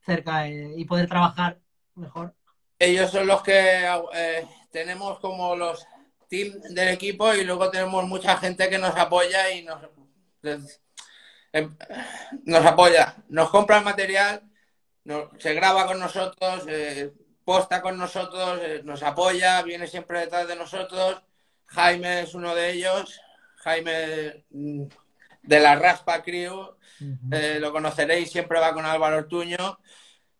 cerca 0.00 0.48
eh, 0.48 0.72
y 0.74 0.86
poder 0.86 1.10
trabajar 1.10 1.58
mejor. 1.94 2.34
Ellos 2.78 3.10
son 3.10 3.26
los 3.26 3.42
que 3.42 3.86
eh, 4.14 4.46
tenemos 4.70 5.18
como 5.18 5.54
los 5.56 5.86
teams 6.30 6.74
del 6.74 6.88
equipo 6.88 7.34
y 7.34 7.44
luego 7.44 7.70
tenemos 7.70 8.08
mucha 8.08 8.38
gente 8.38 8.70
que 8.70 8.78
nos 8.78 8.96
apoya 8.96 9.50
y 9.50 9.64
nos, 9.64 9.82
em, 10.42 11.76
nos 12.44 12.64
apoya. 12.64 13.16
Nos 13.28 13.50
compra 13.50 13.78
el 13.78 13.84
material, 13.84 14.42
se 15.38 15.54
graba 15.54 15.86
con 15.86 15.98
nosotros, 15.98 16.64
eh, 16.68 17.12
posta 17.44 17.82
con 17.82 17.98
nosotros, 17.98 18.60
eh, 18.62 18.82
nos 18.84 19.02
apoya, 19.02 19.62
viene 19.62 19.86
siempre 19.86 20.20
detrás 20.20 20.46
de 20.48 20.56
nosotros. 20.56 21.22
Jaime 21.66 22.22
es 22.22 22.34
uno 22.34 22.54
de 22.54 22.70
ellos. 22.72 23.20
Jaime 23.56 24.44
mm, 24.50 24.84
de 25.42 25.60
la 25.60 25.76
Raspa 25.76 26.22
Crew, 26.22 26.76
eh, 27.32 27.58
lo 27.60 27.72
conoceréis, 27.72 28.30
siempre 28.30 28.60
va 28.60 28.72
con 28.72 28.86
Álvaro 28.86 29.18
Ortuño. 29.18 29.78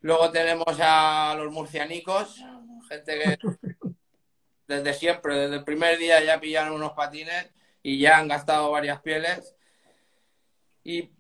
Luego 0.01 0.31
tenemos 0.31 0.79
a 0.81 1.35
los 1.37 1.53
murcianicos, 1.53 2.37
gente 2.89 3.19
que 3.19 3.39
desde 4.67 4.95
siempre, 4.95 5.37
desde 5.37 5.57
el 5.57 5.65
primer 5.65 5.99
día 5.99 6.23
ya 6.23 6.41
pillaron 6.41 6.75
unos 6.75 6.93
patines 6.93 7.51
y 7.83 7.99
ya 7.99 8.19
han 8.19 8.29
gastado 8.29 8.71
varias 8.71 9.01
pieles. 9.01 9.57
Y, 10.85 11.11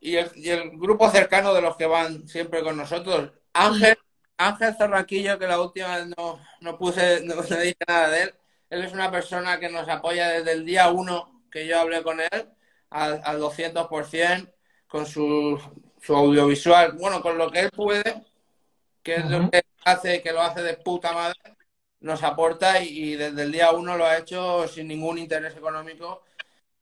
el, 0.00 0.70
grupo 0.78 1.08
cercano 1.10 1.54
de 1.54 1.62
los 1.62 1.76
que 1.76 1.86
van 1.86 2.26
siempre 2.28 2.62
con 2.62 2.76
nosotros. 2.76 3.30
Ángel, 3.52 3.96
Ángel 4.36 4.74
Zorraquillo, 4.74 5.38
que 5.38 5.46
la 5.46 5.60
última 5.60 5.96
vez 5.96 6.06
no, 6.16 6.40
no 6.60 6.78
puse, 6.78 7.22
no, 7.24 7.40
dije 7.42 7.76
nada 7.86 8.10
de 8.10 8.22
él. 8.22 8.34
Él 8.70 8.84
es 8.84 8.92
una 8.92 9.10
persona 9.10 9.60
que 9.60 9.68
nos 9.68 9.88
apoya 9.88 10.28
desde 10.28 10.52
el 10.52 10.64
día 10.64 10.90
uno 10.90 11.42
que 11.50 11.66
yo 11.66 11.78
hablé 11.78 12.02
con 12.02 12.20
él 12.20 12.48
al, 12.90 13.20
al 13.24 13.40
200% 13.40 14.50
con 14.88 15.06
su, 15.06 15.60
su, 16.00 16.14
audiovisual, 16.14 16.92
bueno, 16.92 17.22
con 17.22 17.38
lo 17.38 17.50
que 17.50 17.60
él 17.60 17.70
puede, 17.70 18.22
que 19.02 19.16
es 19.16 19.24
lo 19.24 19.50
que 19.50 19.62
hace, 19.84 20.22
que 20.22 20.32
lo 20.32 20.42
hace 20.42 20.62
de 20.62 20.74
puta 20.74 21.12
madre, 21.12 21.38
nos 22.00 22.22
aporta 22.22 22.82
y, 22.82 23.14
desde 23.14 23.42
el 23.42 23.52
día 23.52 23.72
uno 23.72 23.96
lo 23.96 24.04
ha 24.04 24.18
hecho 24.18 24.66
sin 24.68 24.88
ningún 24.88 25.18
interés 25.18 25.56
económico. 25.56 26.24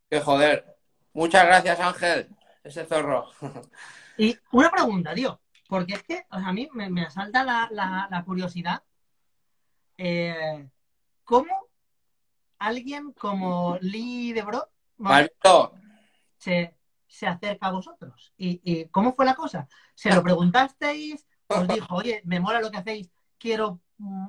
Que 0.09 0.21
joder. 0.21 0.80
Muchas 1.13 1.45
gracias, 1.45 1.81
Ángel, 1.81 2.29
ese 2.63 2.85
zorro. 2.85 3.27
Y 4.17 4.37
una 4.53 4.71
pregunta, 4.71 5.15
tío, 5.15 5.41
porque 5.69 5.95
es 5.95 6.03
que 6.03 6.27
a 6.29 6.53
mí 6.53 6.69
me, 6.73 7.03
asalta 7.03 7.43
la, 7.43 8.23
curiosidad. 8.27 8.83
Eh, 9.97 10.69
¿Cómo 11.25 11.69
alguien 12.59 13.13
como 13.13 13.79
Lee 13.81 14.33
de 14.33 14.43
Bro 14.43 14.69
se, 16.37 16.77
se, 17.07 17.27
acerca 17.27 17.69
a 17.69 17.73
vosotros? 17.73 18.33
¿Y, 18.37 18.87
cómo 18.87 19.15
fue 19.15 19.25
la 19.25 19.35
cosa? 19.35 19.69
¿Se 19.95 20.15
lo 20.15 20.23
preguntasteis? 20.23 21.27
¿Os 21.47 21.67
dijo, 21.67 21.95
oye, 21.95 22.21
me 22.25 22.41
mola 22.41 22.61
lo 22.61 22.71
que 22.71 22.79
hacéis, 22.79 23.11
quiero, 23.39 23.81
mm, 23.99 24.29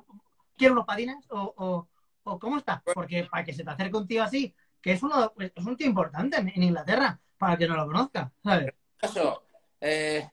quiero 0.57 0.73
unos 0.73 0.85
patines? 0.85 1.25
¿O, 1.29 1.87
o, 2.23 2.39
cómo 2.39 2.57
está? 2.57 2.81
Porque 2.93 3.25
para 3.25 3.43
que 3.43 3.53
se 3.53 3.63
te 3.63 3.69
acerque 3.69 3.97
un 3.97 4.07
tío 4.07 4.23
así, 4.23 4.55
que 4.81 4.93
es, 4.93 5.03
uno, 5.03 5.33
es 5.37 5.65
un 5.65 5.77
tío 5.77 5.87
importante 5.87 6.37
en, 6.37 6.63
Inglaterra, 6.63 7.19
para 7.37 7.57
que 7.57 7.67
no 7.67 7.75
lo 7.75 7.85
conozca, 7.85 8.31
¿sabes? 8.43 8.73
Eso, 9.01 9.43
eh, 9.79 10.29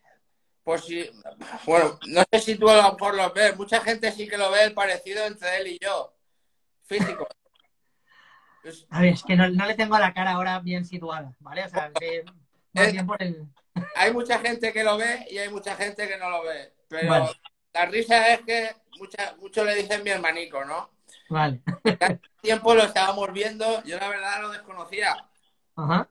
pues 0.62 0.84
sí, 0.84 1.08
bueno, 1.64 1.98
no 2.08 2.22
sé 2.30 2.40
si 2.40 2.56
tú 2.56 2.68
a 2.68 2.76
lo 2.76 2.92
mejor 2.92 3.14
lo 3.14 3.32
ves, 3.32 3.56
mucha 3.56 3.80
gente 3.80 4.12
sí 4.12 4.28
que 4.28 4.36
lo 4.36 4.50
ve 4.50 4.64
el 4.64 4.74
parecido 4.74 5.24
entre 5.24 5.58
él 5.58 5.66
y 5.68 5.78
yo, 5.78 6.14
físico. 6.84 7.26
A 8.90 9.00
ver, 9.00 9.14
es 9.14 9.22
que 9.22 9.34
no, 9.36 9.48
le 9.48 9.74
tengo 9.74 9.98
la 9.98 10.12
cara 10.12 10.32
ahora 10.32 10.58
bien 10.60 10.84
situada, 10.84 11.32
¿vale? 11.38 11.64
O 11.64 11.68
sea, 11.68 11.90
que 11.98 12.24
Hay 13.96 14.12
mucha 14.12 14.38
gente 14.38 14.72
que 14.72 14.84
lo 14.84 14.96
ve 14.96 15.26
y 15.30 15.38
hay 15.38 15.48
mucha 15.48 15.74
gente 15.76 16.08
que 16.08 16.16
no 16.16 16.30
lo 16.30 16.42
ve. 16.42 16.74
Pero 16.88 17.30
la 17.72 17.86
risa 17.86 18.34
es 18.34 18.40
que 18.42 18.70
mucha, 18.98 19.34
muchos 19.38 19.64
le 19.64 19.74
dicen 19.74 20.02
mi 20.02 20.10
hermanico, 20.10 20.64
¿no? 20.64 20.90
Vale. 21.28 21.60
Hace 22.00 22.20
tiempo 22.40 22.74
lo 22.74 22.84
estábamos 22.84 23.32
viendo, 23.32 23.82
yo 23.84 23.98
la 23.98 24.08
verdad 24.08 24.42
lo 24.42 24.50
desconocía. 24.50 25.16
Ajá. 25.76 26.08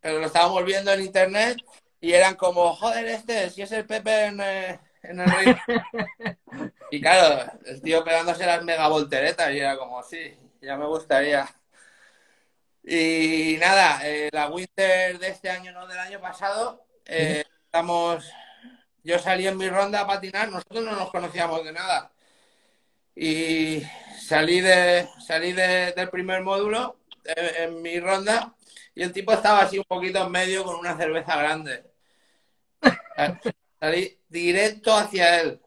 Pero 0.00 0.18
lo 0.18 0.26
estábamos 0.26 0.64
viendo 0.64 0.92
en 0.92 1.02
internet 1.02 1.58
y 2.00 2.12
eran 2.12 2.34
como, 2.36 2.74
joder, 2.74 3.06
este, 3.06 3.50
si 3.50 3.62
es 3.62 3.72
el 3.72 3.86
Pepe 3.86 4.26
en, 4.26 4.40
eh, 4.40 4.80
en 5.02 5.20
el 5.20 5.30
río. 5.30 5.56
y 6.90 7.00
claro, 7.00 7.50
el 7.64 7.80
tío 7.80 8.04
pegándose 8.04 8.46
las 8.46 8.62
mega 8.62 8.88
volteretas 8.88 9.50
y 9.52 9.58
era 9.58 9.76
como, 9.76 10.02
sí, 10.02 10.36
ya 10.60 10.76
me 10.76 10.86
gustaría. 10.86 11.48
Y 12.82 13.56
nada, 13.60 14.00
eh, 14.06 14.28
la 14.32 14.48
Winter 14.48 15.18
de 15.18 15.28
este 15.28 15.48
año, 15.48 15.72
no 15.72 15.86
del 15.86 15.98
año 15.98 16.20
pasado, 16.20 16.86
eh, 17.06 17.44
estamos. 17.64 18.30
Yo 19.02 19.18
salí 19.18 19.46
en 19.46 19.56
mi 19.56 19.68
ronda 19.68 20.00
a 20.00 20.06
patinar, 20.06 20.50
nosotros 20.50 20.84
no 20.84 20.92
nos 20.92 21.10
conocíamos 21.10 21.64
de 21.64 21.72
nada. 21.72 22.10
Y 23.16 23.82
salí 24.24 24.60
de 24.60 25.08
salí 25.18 25.52
del 25.52 26.08
primer 26.10 26.42
módulo 26.42 27.00
eh, 27.24 27.64
en, 27.64 27.82
mi 27.82 28.00
ronda 28.00 28.54
y 28.94 29.02
el 29.02 29.12
tipo 29.12 29.32
estaba 29.32 29.60
así 29.60 29.78
un 29.78 29.84
poquito 29.84 30.24
en 30.24 30.32
medio 30.32 30.64
con 30.64 30.76
una 30.76 30.96
cerveza 30.96 31.36
grande. 31.36 31.92
Salí 33.80 34.18
directo 34.28 34.96
hacia 34.96 35.40
él. 35.40 35.60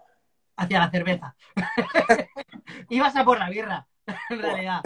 Hacia 0.56 0.80
la 0.80 0.90
cerveza. 0.90 1.36
Ibas 2.90 3.16
a 3.16 3.24
por 3.24 3.38
la 3.38 3.50
birra, 3.50 3.88
en 4.30 4.42
realidad. 4.42 4.82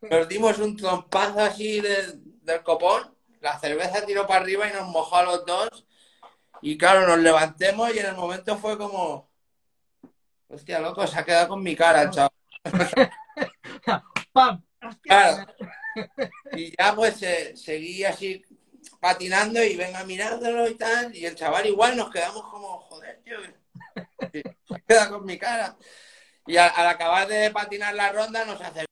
Nos 0.00 0.28
dimos 0.28 0.58
un 0.58 0.76
trompazo 0.76 1.40
así 1.40 1.80
del 1.80 2.62
copón, 2.64 3.14
la 3.40 3.58
cerveza 3.58 4.04
tiró 4.04 4.26
para 4.26 4.40
arriba 4.40 4.68
y 4.68 4.72
nos 4.72 4.88
mojó 4.88 5.16
a 5.16 5.22
los 5.22 5.46
dos. 5.46 5.86
Y 6.62 6.76
claro, 6.76 7.06
nos 7.06 7.18
levantemos 7.18 7.94
y 7.94 7.98
en 7.98 8.06
el 8.06 8.16
momento 8.16 8.56
fue 8.56 8.76
como. 8.76 9.30
Hostia, 10.48 10.80
loco, 10.80 11.06
se 11.06 11.18
ha 11.18 11.24
quedado 11.24 11.48
con 11.48 11.62
mi 11.62 11.76
cara, 11.76 12.10
chaval. 12.10 12.39
¡Pam! 14.32 14.62
Y 16.52 16.76
ya 16.76 16.94
pues 16.94 17.18
seguí 17.54 18.04
así 18.04 18.42
patinando 19.00 19.62
y 19.62 19.76
venga 19.76 20.04
mirándolo 20.04 20.68
y 20.68 20.74
tal. 20.76 21.14
Y 21.14 21.26
el 21.26 21.34
chaval 21.34 21.66
igual 21.66 21.96
nos 21.96 22.10
quedamos 22.10 22.42
como, 22.50 22.78
joder, 22.80 23.20
tío. 23.22 23.38
Se 24.68 24.82
queda 24.86 25.08
con 25.10 25.24
mi 25.24 25.38
cara. 25.38 25.76
Y 26.46 26.56
al, 26.56 26.72
al 26.76 26.88
acabar 26.88 27.28
de 27.28 27.50
patinar 27.50 27.94
la 27.94 28.12
ronda 28.12 28.44
nos 28.44 28.60
hace 28.60 28.86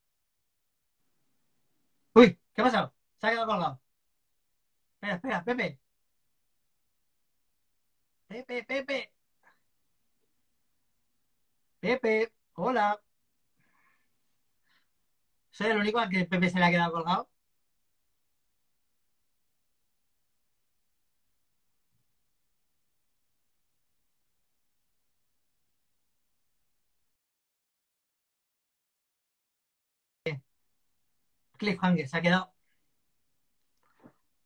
Uy, 2.14 2.38
¿qué 2.54 2.60
ha 2.60 2.64
pasado? 2.64 2.94
Se 3.20 3.26
ha 3.26 3.30
quedado 3.30 3.46
colgado. 3.46 3.80
Espera, 5.00 5.14
espera, 5.16 5.44
Pepe. 5.44 5.78
Pepe, 8.28 8.62
Pepe. 8.64 9.10
Pepe, 11.80 12.30
hola. 12.54 13.00
¿Soy 15.58 15.66
el 15.70 15.76
único 15.78 15.98
al 15.98 16.08
que 16.08 16.24
Pepe 16.24 16.48
se 16.50 16.58
le 16.58 16.64
ha 16.66 16.70
quedado 16.70 16.92
colgado? 16.92 17.28
cliffhanger, 31.58 32.08
se 32.08 32.16
ha 32.16 32.22
quedado. 32.22 32.52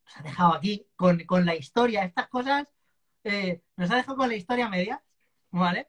Nos 0.04 0.16
ha 0.16 0.22
dejado 0.22 0.54
aquí 0.54 0.86
con, 0.96 1.44
la 1.44 1.54
historia, 1.56 2.04
estas 2.04 2.28
cosas. 2.28 2.66
Eh, 3.24 3.62
nos 3.76 3.90
ha 3.90 3.96
dejado 3.96 4.16
con 4.16 4.28
la 4.28 4.36
historia 4.36 4.68
media, 4.68 5.02
¿vale? 5.50 5.88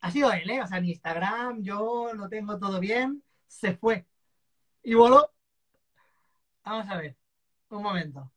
Ha 0.00 0.10
sido 0.10 0.30
él, 0.32 0.50
¿eh? 0.50 0.60
O 0.62 0.66
sea, 0.66 0.78
en 0.78 0.84
Instagram 0.86 1.62
yo 1.62 2.12
lo 2.14 2.28
tengo 2.28 2.58
todo 2.58 2.78
bien, 2.80 3.22
se 3.52 3.76
fue. 3.76 4.06
Y 4.82 4.94
voló. 4.94 5.30
Vamos 6.64 6.88
a 6.88 6.96
ver, 6.96 7.16
un 7.68 7.82
momento. 7.82 8.30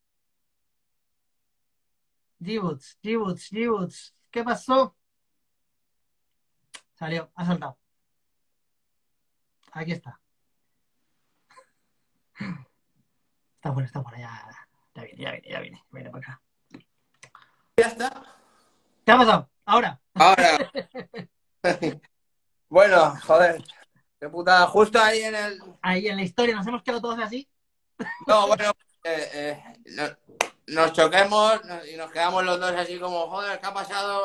Gibuts, 2.43 2.97
Gibuts, 3.01 3.47
Gibuts, 3.47 4.15
¿qué 4.29 4.43
pasó? 4.43 4.95
Salió, 6.93 7.31
ha 7.35 7.45
saltado. 7.45 7.77
Aquí 9.71 9.91
está. 9.93 10.19
Está 13.55 13.69
bueno, 13.71 13.85
está 13.87 13.99
bueno, 13.99 14.17
ya, 14.17 14.67
ya 14.93 15.03
viene, 15.03 15.21
ya 15.21 15.31
viene, 15.31 15.49
ya 15.49 15.59
viene, 15.61 15.83
viene 15.91 16.09
para 16.11 16.23
acá. 16.23 16.41
Ya 17.77 17.87
está. 17.87 18.35
¿Qué 19.05 19.11
ha 19.11 19.17
pasado? 19.17 19.49
Ahora. 19.65 19.99
Ahora. 20.13 20.71
bueno, 22.69 23.15
joder. 23.21 23.63
Qué 24.25 24.29
putada. 24.29 24.65
Justo 24.65 24.99
ahí 24.99 25.21
en 25.21 25.35
el. 25.35 25.61
Ahí 25.83 26.07
en 26.07 26.15
la 26.15 26.23
historia, 26.23 26.55
nos 26.55 26.65
hemos 26.65 26.81
quedado 26.81 26.99
todos 26.99 27.19
así. 27.19 27.47
No, 28.25 28.47
bueno, 28.47 28.71
eh, 29.03 29.61
eh, 29.85 30.15
nos 30.65 30.93
choquemos 30.93 31.61
y 31.93 31.95
nos 31.95 32.11
quedamos 32.11 32.43
los 32.43 32.59
dos 32.59 32.71
así 32.71 32.97
como, 32.97 33.27
joder, 33.27 33.59
¿qué 33.59 33.67
ha 33.67 33.73
pasado? 33.73 34.23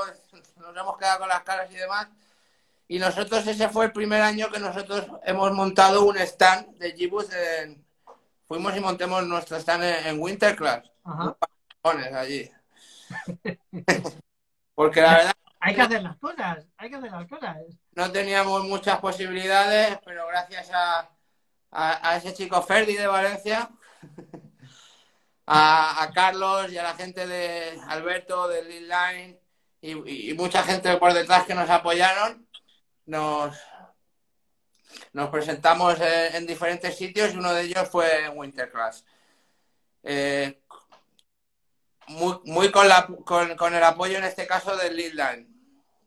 Nos 0.57 0.75
hemos 0.75 0.97
quedado 0.97 1.19
con 1.19 1.29
las 1.29 1.43
caras 1.43 1.71
y 1.71 1.75
demás. 1.75 2.09
Y 2.89 2.99
nosotros, 2.99 3.47
ese 3.47 3.69
fue 3.69 3.85
el 3.85 3.93
primer 3.93 4.23
año 4.23 4.51
que 4.51 4.59
nosotros 4.59 5.05
hemos 5.25 5.53
montado 5.53 6.07
un 6.07 6.17
stand 6.17 6.79
de 6.79 6.93
Gibus 6.93 7.31
en, 7.35 7.85
fuimos 8.49 8.75
y 8.75 8.81
montemos 8.81 9.27
nuestro 9.27 9.59
stand 9.59 9.85
en, 9.85 10.19
Winterclass. 10.19 10.91
Ajá. 11.05 11.37
allí. 12.15 12.51
Porque 14.75 15.03
la 15.03 15.13
verdad... 15.19 15.33
Hay 15.61 15.75
que 15.75 15.83
hacer 15.83 16.03
las 16.03 16.17
cosas, 16.17 16.67
hay 16.79 16.89
que 16.89 16.97
hacer 16.97 17.11
las 17.11 17.29
cosas. 17.29 17.57
No 17.93 18.11
teníamos 18.11 18.65
muchas 18.65 18.99
posibilidades, 18.99 19.99
pero 20.05 20.27
gracias 20.27 20.71
a, 20.73 22.17
ese 22.17 22.33
chico 22.33 22.63
Ferdi 22.63 22.95
de 22.95 23.07
Valencia, 23.07 23.71
a, 25.47 26.11
Carlos 26.15 26.73
y 26.73 26.79
a 26.79 26.83
la 26.83 26.95
gente 26.95 27.27
de 27.27 27.79
Alberto, 27.89 28.49
de 28.49 28.65
Lead 28.65 29.13
Line 29.13 29.41
y, 29.83 30.33
mucha 30.35 30.63
gente 30.63 30.97
por 30.97 31.13
detrás 31.13 31.45
que 31.45 31.55
nos 31.55 31.69
apoyaron, 31.69 32.49
nos, 33.05 33.55
nos 35.13 35.29
presentamos 35.29 35.99
en, 36.01 36.47
diferentes 36.47 36.97
sitios 36.97 37.35
y 37.35 37.37
uno 37.37 37.53
de 37.53 37.63
ellos 37.63 37.89
fue 37.89 38.31
Winterclass. 38.31 39.05
Eh, 40.03 40.59
muy, 42.09 42.41
muy 42.45 42.71
con, 42.71 42.89
la, 42.89 43.07
con, 43.25 43.75
el 43.75 43.85
apoyo 43.85 44.19
en 44.19 44.25
este 44.25 44.47
caso 44.47 44.77
del 44.77 44.97
Lead 44.97 45.13
Line, 45.13 45.50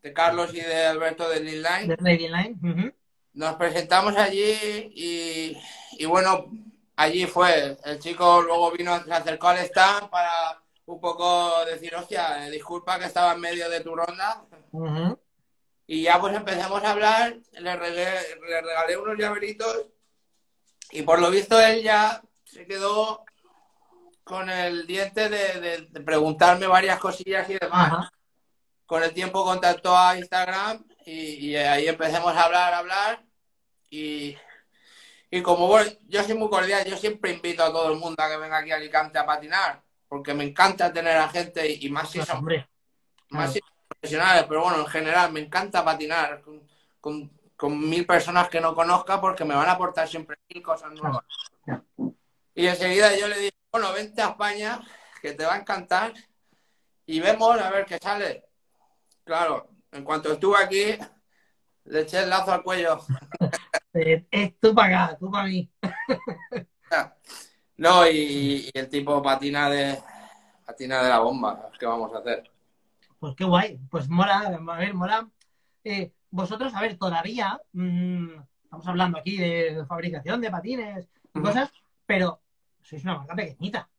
de 0.03 0.13
Carlos 0.13 0.53
y 0.53 0.59
de 0.59 0.85
Alberto 0.85 1.27
del 1.29 1.45
Lead 1.45 1.87
Line. 1.87 2.93
Nos 3.33 3.55
presentamos 3.55 4.15
allí 4.17 4.91
y, 4.93 5.57
y, 5.93 6.05
bueno, 6.05 6.51
allí 6.95 7.25
fue. 7.25 7.77
El 7.83 7.99
chico 7.99 8.41
luego 8.41 8.71
vino, 8.71 9.01
se 9.03 9.13
acercó 9.13 9.47
al 9.47 9.59
stand 9.59 10.09
para 10.09 10.61
un 10.85 10.99
poco 10.99 11.65
decir, 11.65 11.95
hostia, 11.95 12.45
eh, 12.45 12.51
disculpa 12.51 12.99
que 12.99 13.05
estaba 13.05 13.33
en 13.33 13.39
medio 13.39 13.69
de 13.69 13.79
tu 13.79 13.95
ronda. 13.95 14.43
Y 15.87 16.03
ya 16.03 16.19
pues 16.19 16.35
empezamos 16.35 16.83
a 16.83 16.91
hablar, 16.91 17.37
le 17.53 17.75
regalé, 17.75 18.97
unos 18.97 19.17
llaveritos 19.17 19.85
y 20.91 21.01
por 21.01 21.19
lo 21.19 21.29
visto 21.29 21.59
él 21.59 21.83
ya 21.83 22.21
se 22.45 22.65
quedó 22.65 23.23
con 24.23 24.49
el 24.49 24.87
diente 24.87 25.27
de, 25.29 25.89
preguntarme 26.05 26.67
varias 26.67 26.99
cosillas 26.99 27.49
y 27.49 27.57
demás. 27.59 28.09
Con 28.85 29.03
el 29.03 29.13
tiempo 29.13 29.43
contactó 29.43 29.97
a 29.97 30.17
Instagram 30.17 30.85
y, 31.05 31.55
ahí 31.55 31.87
empecemos 31.87 32.35
a 32.35 32.43
hablar, 32.43 32.73
a 32.73 32.77
hablar 32.79 33.23
y, 33.89 34.35
y 35.31 35.41
como 35.41 35.67
bueno, 35.67 35.91
yo 36.07 36.23
soy 36.23 36.35
muy 36.35 36.49
cordial, 36.49 36.85
yo 36.85 36.97
siempre 36.97 37.31
invito 37.31 37.63
a 37.63 37.71
todo 37.71 37.91
el 37.91 37.99
mundo 37.99 38.21
a 38.21 38.29
que 38.29 38.37
venga 38.37 38.57
aquí 38.57 38.71
a 38.71 38.75
Alicante 38.75 39.19
a 39.19 39.25
patinar 39.25 39.81
porque 40.13 40.35
me 40.35 40.43
encanta 40.43 40.93
tener 40.93 41.17
a 41.17 41.27
gente 41.27 41.67
y 41.67 41.89
más 41.89 42.11
si 42.11 42.21
son, 42.21 42.45
más 43.29 43.57
profesionales, 43.87 44.45
pero 44.47 44.61
bueno, 44.61 44.77
en 44.81 44.85
general 44.85 45.31
me 45.31 45.39
encanta 45.39 45.83
patinar 45.83 46.43
con, 47.01 47.31
mil 47.63 48.05
personas 48.05 48.47
que 48.47 48.61
no 48.61 48.75
conozca 48.75 49.19
porque 49.19 49.43
me 49.43 49.55
van 49.55 49.67
a 49.69 49.71
aportar 49.71 50.07
siempre 50.07 50.37
mil 50.53 50.61
cosas 50.61 50.91
nuevas. 50.91 51.23
Y 52.53 52.67
enseguida 52.67 53.17
yo 53.17 53.27
le 53.27 53.39
dije, 53.39 53.55
bueno, 53.71 53.91
vente 53.91 54.21
a 54.21 54.29
España, 54.29 54.81
que 55.19 55.33
te 55.33 55.45
va 55.45 55.55
a 55.55 55.59
encantar 55.59 56.13
y 57.07 57.19
vemos 57.19 57.59
a 57.59 57.71
ver 57.71 57.85
qué 57.85 57.97
sale. 57.97 58.45
Claro, 59.23 59.69
en 59.91 60.03
cuanto 60.03 60.33
estuve 60.33 60.57
aquí, 60.57 60.97
le 61.85 62.01
eché 62.01 62.23
el 62.23 62.29
lazo 62.29 62.51
al 62.51 62.63
cuello. 62.63 62.99
es 63.93 64.59
tú 64.59 64.73
para 64.73 65.05
acá, 65.05 65.17
tú 65.17 65.31
para 65.31 65.47
mí. 65.47 65.69
No, 67.77 68.07
y, 68.07 68.69
el 68.73 68.87
tipo 68.87 69.21
patina 69.21 69.69
de 69.69 69.97
patina 70.65 71.01
de 71.01 71.09
la 71.09 71.19
bomba. 71.19 71.71
¿Qué 71.79 71.85
vamos 71.85 72.13
a 72.13 72.19
hacer? 72.19 72.49
Pues 73.19 73.35
qué 73.35 73.43
guay. 73.45 73.79
Pues 73.89 74.07
mola, 74.07 74.41
a 74.41 74.77
ver, 74.77 74.93
mola. 74.93 75.27
Eh, 75.83 76.13
vosotros, 76.29 76.73
a 76.75 76.81
ver, 76.81 76.97
todavía 76.97 77.59
mm, 77.73 78.29
estamos 78.63 78.87
hablando 78.87 79.17
aquí 79.17 79.37
de 79.37 79.83
fabricación 79.87 80.39
de 80.39 80.51
patines 80.51 81.09
y 81.33 81.41
cosas, 81.41 81.71
pero 82.05 82.41
sois 82.81 83.03
una 83.03 83.17
marca 83.17 83.35
pequeñita. 83.35 83.89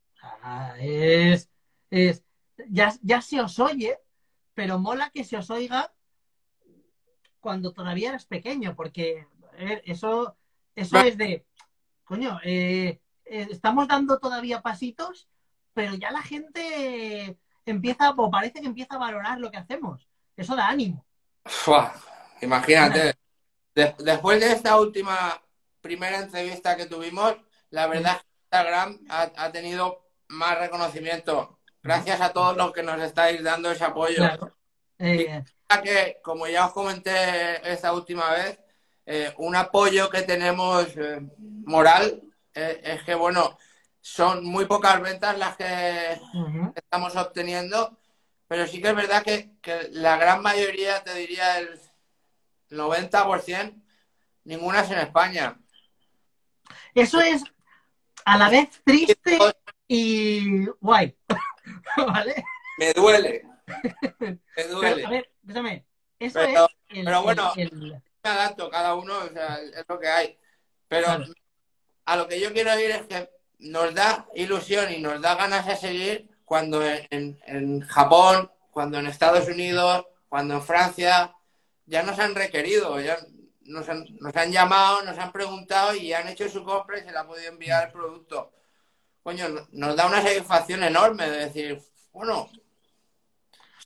es, 0.79 1.49
es 1.89 2.23
ya, 2.69 2.93
ya 3.01 3.21
se 3.21 3.41
os 3.41 3.59
oye, 3.59 3.99
pero 4.55 4.79
mola 4.79 5.11
que 5.11 5.23
se 5.23 5.37
os 5.37 5.49
oiga 5.51 5.93
cuando 7.39 7.73
todavía 7.73 8.09
eres 8.09 8.25
pequeño, 8.25 8.75
porque 8.75 9.27
eso, 9.85 10.35
eso 10.75 10.97
es 10.99 11.17
de, 11.17 11.45
coño, 12.03 12.39
eh, 12.43 12.99
eh, 13.25 13.47
estamos 13.51 13.87
dando 13.87 14.17
todavía 14.17 14.61
pasitos, 14.61 15.27
pero 15.73 15.93
ya 15.93 16.09
la 16.09 16.23
gente 16.23 17.37
empieza, 17.65 18.11
o 18.11 18.31
parece 18.31 18.61
que 18.61 18.67
empieza 18.67 18.95
a 18.95 18.99
valorar 18.99 19.39
lo 19.39 19.51
que 19.51 19.57
hacemos. 19.57 20.09
Eso 20.35 20.55
da 20.55 20.67
ánimo. 20.67 21.05
imagínate. 22.41 23.15
después 23.73 24.39
de 24.39 24.51
esta 24.51 24.79
última 24.79 25.39
primera 25.81 26.19
entrevista 26.19 26.75
que 26.75 26.85
tuvimos, 26.85 27.35
la 27.69 27.87
verdad 27.87 28.13
es 28.15 28.21
que 28.21 28.35
Instagram 28.45 28.99
ha, 29.09 29.51
tenido 29.51 30.07
más 30.29 30.57
reconocimiento. 30.57 31.54
Gracias 31.85 32.19
a 32.19 32.33
todos 32.33 32.57
los 32.57 32.73
que 32.73 32.81
nos 32.81 32.99
estáis 32.99 33.43
dando 33.43 33.69
ese 33.69 33.83
apoyo. 33.83 34.23
Eh, 34.97 35.43
que, 35.83 36.17
como 36.23 36.47
ya 36.47 36.65
os 36.65 36.73
comenté 36.73 37.71
esta 37.71 37.93
última 37.93 38.31
vez, 38.31 38.59
eh, 39.05 39.31
un 39.37 39.55
apoyo 39.55 40.09
que 40.09 40.23
tenemos 40.23 40.87
moral 41.39 42.23
eh, 42.55 42.81
es 42.83 43.03
que, 43.03 43.13
bueno, 43.13 43.59
son 44.01 44.43
muy 44.45 44.65
pocas 44.65 44.99
ventas 44.99 45.37
las 45.37 45.55
que 45.57 46.19
estamos 46.73 47.15
obteniendo, 47.15 47.99
pero 48.47 48.65
sí 48.65 48.81
que 48.81 48.89
es 48.89 48.95
verdad 48.95 49.23
que, 49.23 49.51
la 49.91 50.17
gran 50.17 50.41
mayoría, 50.41 51.03
te 51.03 51.13
diría 51.13 51.59
el 51.59 51.79
90%, 52.71 53.79
ninguna 54.45 54.81
es 54.81 54.89
en 54.89 54.99
España. 54.99 55.59
Eso 56.95 57.21
es 57.21 57.43
a 58.25 58.39
la 58.39 58.49
vez 58.49 58.81
triste 58.83 59.37
y 59.87 60.65
guay. 60.81 61.15
¿Vale? 61.97 62.43
Me 62.77 62.93
duele. 62.93 63.43
Me 64.55 64.63
duele. 64.63 65.05
a 65.05 65.09
ver, 65.09 65.29
déjame. 65.41 65.85
Eso 66.19 66.39
pero, 66.39 66.65
es 66.89 67.03
pero 67.03 67.23
bueno, 67.23 67.53
me 67.55 68.01
adapto, 68.23 68.69
cada 68.69 68.95
uno, 68.95 69.13
o 69.19 69.29
sea, 69.29 69.57
es 69.57 69.85
lo 69.87 69.99
que 69.99 70.07
hay. 70.07 70.37
Pero 70.87 71.07
a 72.05 72.15
lo 72.15 72.27
que 72.27 72.39
yo 72.39 72.53
quiero 72.53 72.71
decir 72.71 72.91
es 72.91 73.01
que 73.07 73.29
nos 73.59 73.93
da 73.93 74.27
ilusión 74.35 74.91
y 74.91 74.99
nos 74.99 75.21
da 75.21 75.35
ganas 75.35 75.65
de 75.65 75.75
seguir 75.75 76.29
cuando 76.45 76.81
en, 76.83 77.81
Japón, 77.81 78.51
cuando 78.71 78.99
en 78.99 79.07
Estados 79.07 79.47
Unidos, 79.47 80.05
cuando 80.29 80.55
en 80.55 80.61
Francia, 80.61 81.35
ya 81.85 82.03
nos 82.03 82.19
han 82.19 82.35
requerido, 82.35 82.99
ya 82.99 83.17
nos 83.61 83.89
han, 83.89 84.05
nos 84.19 84.35
han 84.35 84.51
llamado, 84.51 85.01
nos 85.03 85.17
han 85.17 85.31
preguntado 85.31 85.95
y 85.95 86.13
han 86.13 86.27
hecho 86.27 86.47
su 86.49 86.63
compra 86.63 86.99
y 86.99 87.03
se 87.03 87.11
le 87.11 87.17
ha 87.17 87.27
podido 87.27 87.51
enviar 87.51 87.87
el 87.87 87.91
producto. 87.91 88.51
Coño, 89.25 89.45
nos 89.71 89.95
da 89.95 90.05
una 90.05 90.21
satisfacción 90.21 90.83
enorme 90.83 91.27
de 91.27 91.37
decir, 91.45 91.81
bueno, 92.13 92.47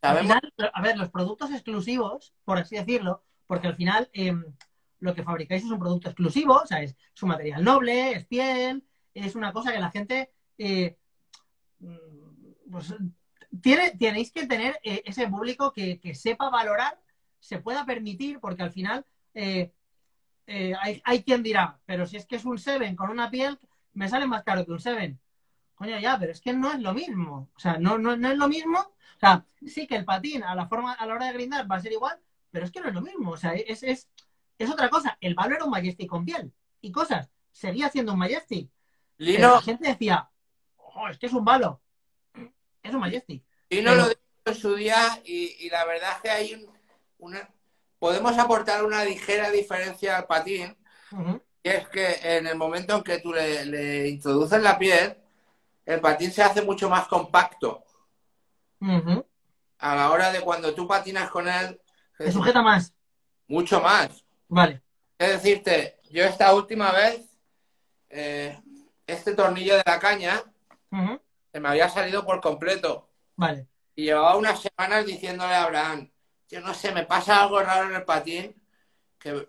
sabemos... 0.02 0.36
a 0.74 0.82
ver, 0.82 0.98
los 0.98 1.10
productos 1.10 1.50
exclusivos, 1.52 2.34
por 2.44 2.58
así 2.58 2.76
decirlo, 2.76 3.24
porque 3.48 3.68
al 3.68 3.76
final... 3.78 4.10
Em, 4.12 4.44
lo 5.00 5.16
que 5.16 5.24
fabricáis 5.24 5.64
es 5.64 5.72
un 5.72 5.80
producto 5.80 6.10
exclusivo, 6.10 6.56
o 6.56 6.66
sea, 6.66 6.82
es, 6.82 6.96
un 7.22 7.30
material 7.30 7.64
noble, 7.64 8.12
es 8.12 8.26
piel, 8.26 8.84
es 9.14 9.36
una 9.36 9.54
cosa 9.54 9.72
que 9.72 9.80
la 9.80 9.92
gente 9.92 10.32
eh, 10.58 10.98
mm, 11.80 12.70
pues, 12.72 12.94
tiene, 13.62 13.92
tenéis 13.92 14.32
que 14.32 14.46
tener 14.46 14.80
eh, 14.84 15.02
ese 15.06 15.28
público 15.28 15.72
que, 15.72 16.00
sepa 16.16 16.50
valorar, 16.50 17.00
se 17.40 17.60
pueda 17.60 17.86
permitir, 17.86 18.40
porque 18.40 18.64
al 18.64 18.72
final 18.72 19.06
eh, 19.34 19.72
hay, 21.06 21.24
quien 21.24 21.44
dirá, 21.44 21.80
pero 21.86 22.06
si 22.06 22.18
es 22.18 22.26
que 22.26 22.36
es 22.36 22.46
un 22.46 22.58
Seven 22.58 22.96
con 22.96 23.10
una 23.10 23.30
piel, 23.30 23.58
me 23.94 24.10
sale 24.10 24.28
más 24.28 24.44
caro 24.44 24.66
que 24.66 24.72
un 24.72 24.80
Seven. 24.80 25.20
Coño, 25.80 25.98
ya, 25.98 26.20
pero 26.20 26.32
es 26.32 26.42
que 26.42 26.54
no 26.54 26.72
es 26.72 26.80
lo 26.80 26.94
mismo. 26.94 27.50
O 27.56 27.60
sea, 27.60 27.80
no, 27.80 27.98
no, 27.98 28.16
no 28.16 28.30
es 28.30 28.38
lo 28.38 28.48
mismo. 28.48 28.78
O 28.80 29.20
sea, 29.20 29.44
sí 29.66 29.88
que 29.88 29.96
el 29.96 30.06
patín 30.06 30.44
a 30.44 30.54
la 30.54 30.68
forma, 30.68 30.94
a 30.94 31.08
la 31.08 31.16
hora 31.16 31.26
de 31.26 31.34
grindar 31.34 31.70
va 31.70 31.78
a 31.78 31.82
ser 31.82 31.94
igual, 31.94 32.20
pero 32.52 32.66
es 32.66 32.72
que 32.72 32.82
no 32.82 32.90
es 32.90 32.94
lo 32.94 33.02
mismo. 33.02 33.32
O 33.32 33.38
sea, 33.38 33.54
es, 33.54 33.82
es 33.82 34.08
es 34.60 34.70
otra 34.70 34.90
cosa. 34.90 35.18
El 35.22 35.34
palo 35.34 35.56
era 35.56 35.64
un 35.64 35.72
Majestic 35.72 36.08
con 36.08 36.26
piel 36.26 36.52
y 36.82 36.92
cosas. 36.92 37.30
Seguía 37.52 37.90
siendo 37.90 38.14
un 38.14 38.20
Majestic. 38.20 38.70
la 39.18 39.62
gente 39.62 39.88
decía, 39.88 40.30
oh, 40.76 41.08
es 41.08 41.18
que 41.18 41.26
es 41.26 41.34
un 41.34 41.46
balo. 41.46 41.82
Es 42.84 42.94
un 42.94 43.00
Majestic. 43.00 43.42
Lino 43.70 43.96
lo 43.96 44.10
dijo 44.10 44.20
en 44.46 44.56
su 44.56 44.76
día 44.76 45.22
y, 45.24 45.70
la 45.70 45.86
verdad 45.86 46.12
es 46.18 46.22
que 46.22 46.30
hay 46.30 46.70
una... 47.18 47.50
Podemos 47.98 48.38
aportar 48.38 48.86
una 48.86 49.04
ligera 49.04 49.50
diferencia 49.50 50.18
al 50.18 50.28
patín. 50.28 50.78
Y 51.64 51.70
es 51.70 51.88
que 51.90 52.20
en 52.38 52.48
el 52.48 52.56
momento 52.56 52.96
en 52.96 53.04
que 53.04 53.20
tú 53.20 53.34
le, 53.34 54.08
introduces 54.08 54.62
la 54.62 54.78
piel, 54.78 55.18
el 55.90 56.02
patín 56.02 56.32
se 56.32 56.44
hace 56.44 56.62
mucho 56.62 56.88
más 56.88 57.08
compacto. 57.08 57.84
A 59.80 59.96
la 59.96 60.12
hora 60.12 60.32
de 60.32 60.42
cuando 60.42 60.76
tú 60.76 60.88
patinas 60.88 61.32
con 61.32 61.48
él. 61.48 61.82
Se 62.16 62.32
sujeta 62.32 62.62
más. 62.62 62.94
Mucho 63.48 63.82
más. 63.82 64.24
Vale. 64.48 64.84
Es 65.18 65.30
decirte, 65.30 66.00
yo 66.12 66.24
esta 66.24 66.54
última 66.54 66.92
vez, 66.92 67.28
eh, 68.08 68.62
este 69.08 69.34
tornillo 69.34 69.78
de 69.78 69.84
la 69.84 70.00
caña 70.00 70.44
se 71.52 71.60
me 71.60 71.70
había 71.70 71.90
salido 71.90 72.24
por 72.24 72.40
completo. 72.40 73.10
Vale. 73.36 73.68
Y 73.96 74.04
llevaba 74.04 74.38
unas 74.38 74.62
semanas 74.62 75.08
diciéndole 75.08 75.56
a 75.56 75.64
Abraham, 75.64 76.12
yo 76.50 76.62
no 76.62 76.76
sé, 76.76 76.92
me 76.92 77.06
pasa 77.08 77.42
algo 77.42 77.60
raro 77.62 77.90
en 77.90 77.96
el 77.96 78.04
patín, 78.04 78.56
que, 79.18 79.48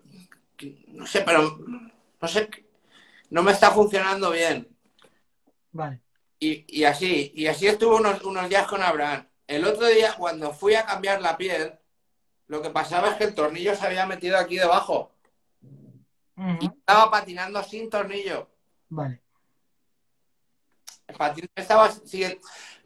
no 0.87 1.05
sé, 1.05 1.21
pero 1.21 1.59
no 2.19 2.27
sé, 2.27 2.49
no 3.29 3.43
me 3.43 3.51
está 3.51 3.69
funcionando 3.69 4.31
bien. 4.31 4.67
Vale. 5.71 6.01
Y, 6.43 6.85
así, 6.85 7.31
y 7.35 7.45
así 7.45 7.67
estuvo 7.67 7.97
unos, 7.97 8.23
unos 8.23 8.49
días 8.49 8.65
con 8.65 8.81
Abraham. 8.81 9.27
El 9.45 9.63
otro 9.63 9.85
día, 9.85 10.15
cuando 10.17 10.51
fui 10.51 10.73
a 10.73 10.87
cambiar 10.87 11.21
la 11.21 11.37
piel, 11.37 11.77
lo 12.47 12.63
que 12.63 12.71
pasaba 12.71 13.09
es 13.09 13.15
que 13.17 13.25
el 13.25 13.35
tornillo 13.35 13.75
se 13.75 13.85
había 13.85 14.07
metido 14.07 14.37
aquí 14.37 14.57
debajo. 14.57 15.13
Y 16.59 16.65
estaba 16.65 17.11
patinando 17.11 17.61
sin 17.61 17.91
tornillo. 17.91 18.49
Vale. 18.89 19.21
El 21.05 21.15
patín 21.15 21.47
estaba. 21.53 21.91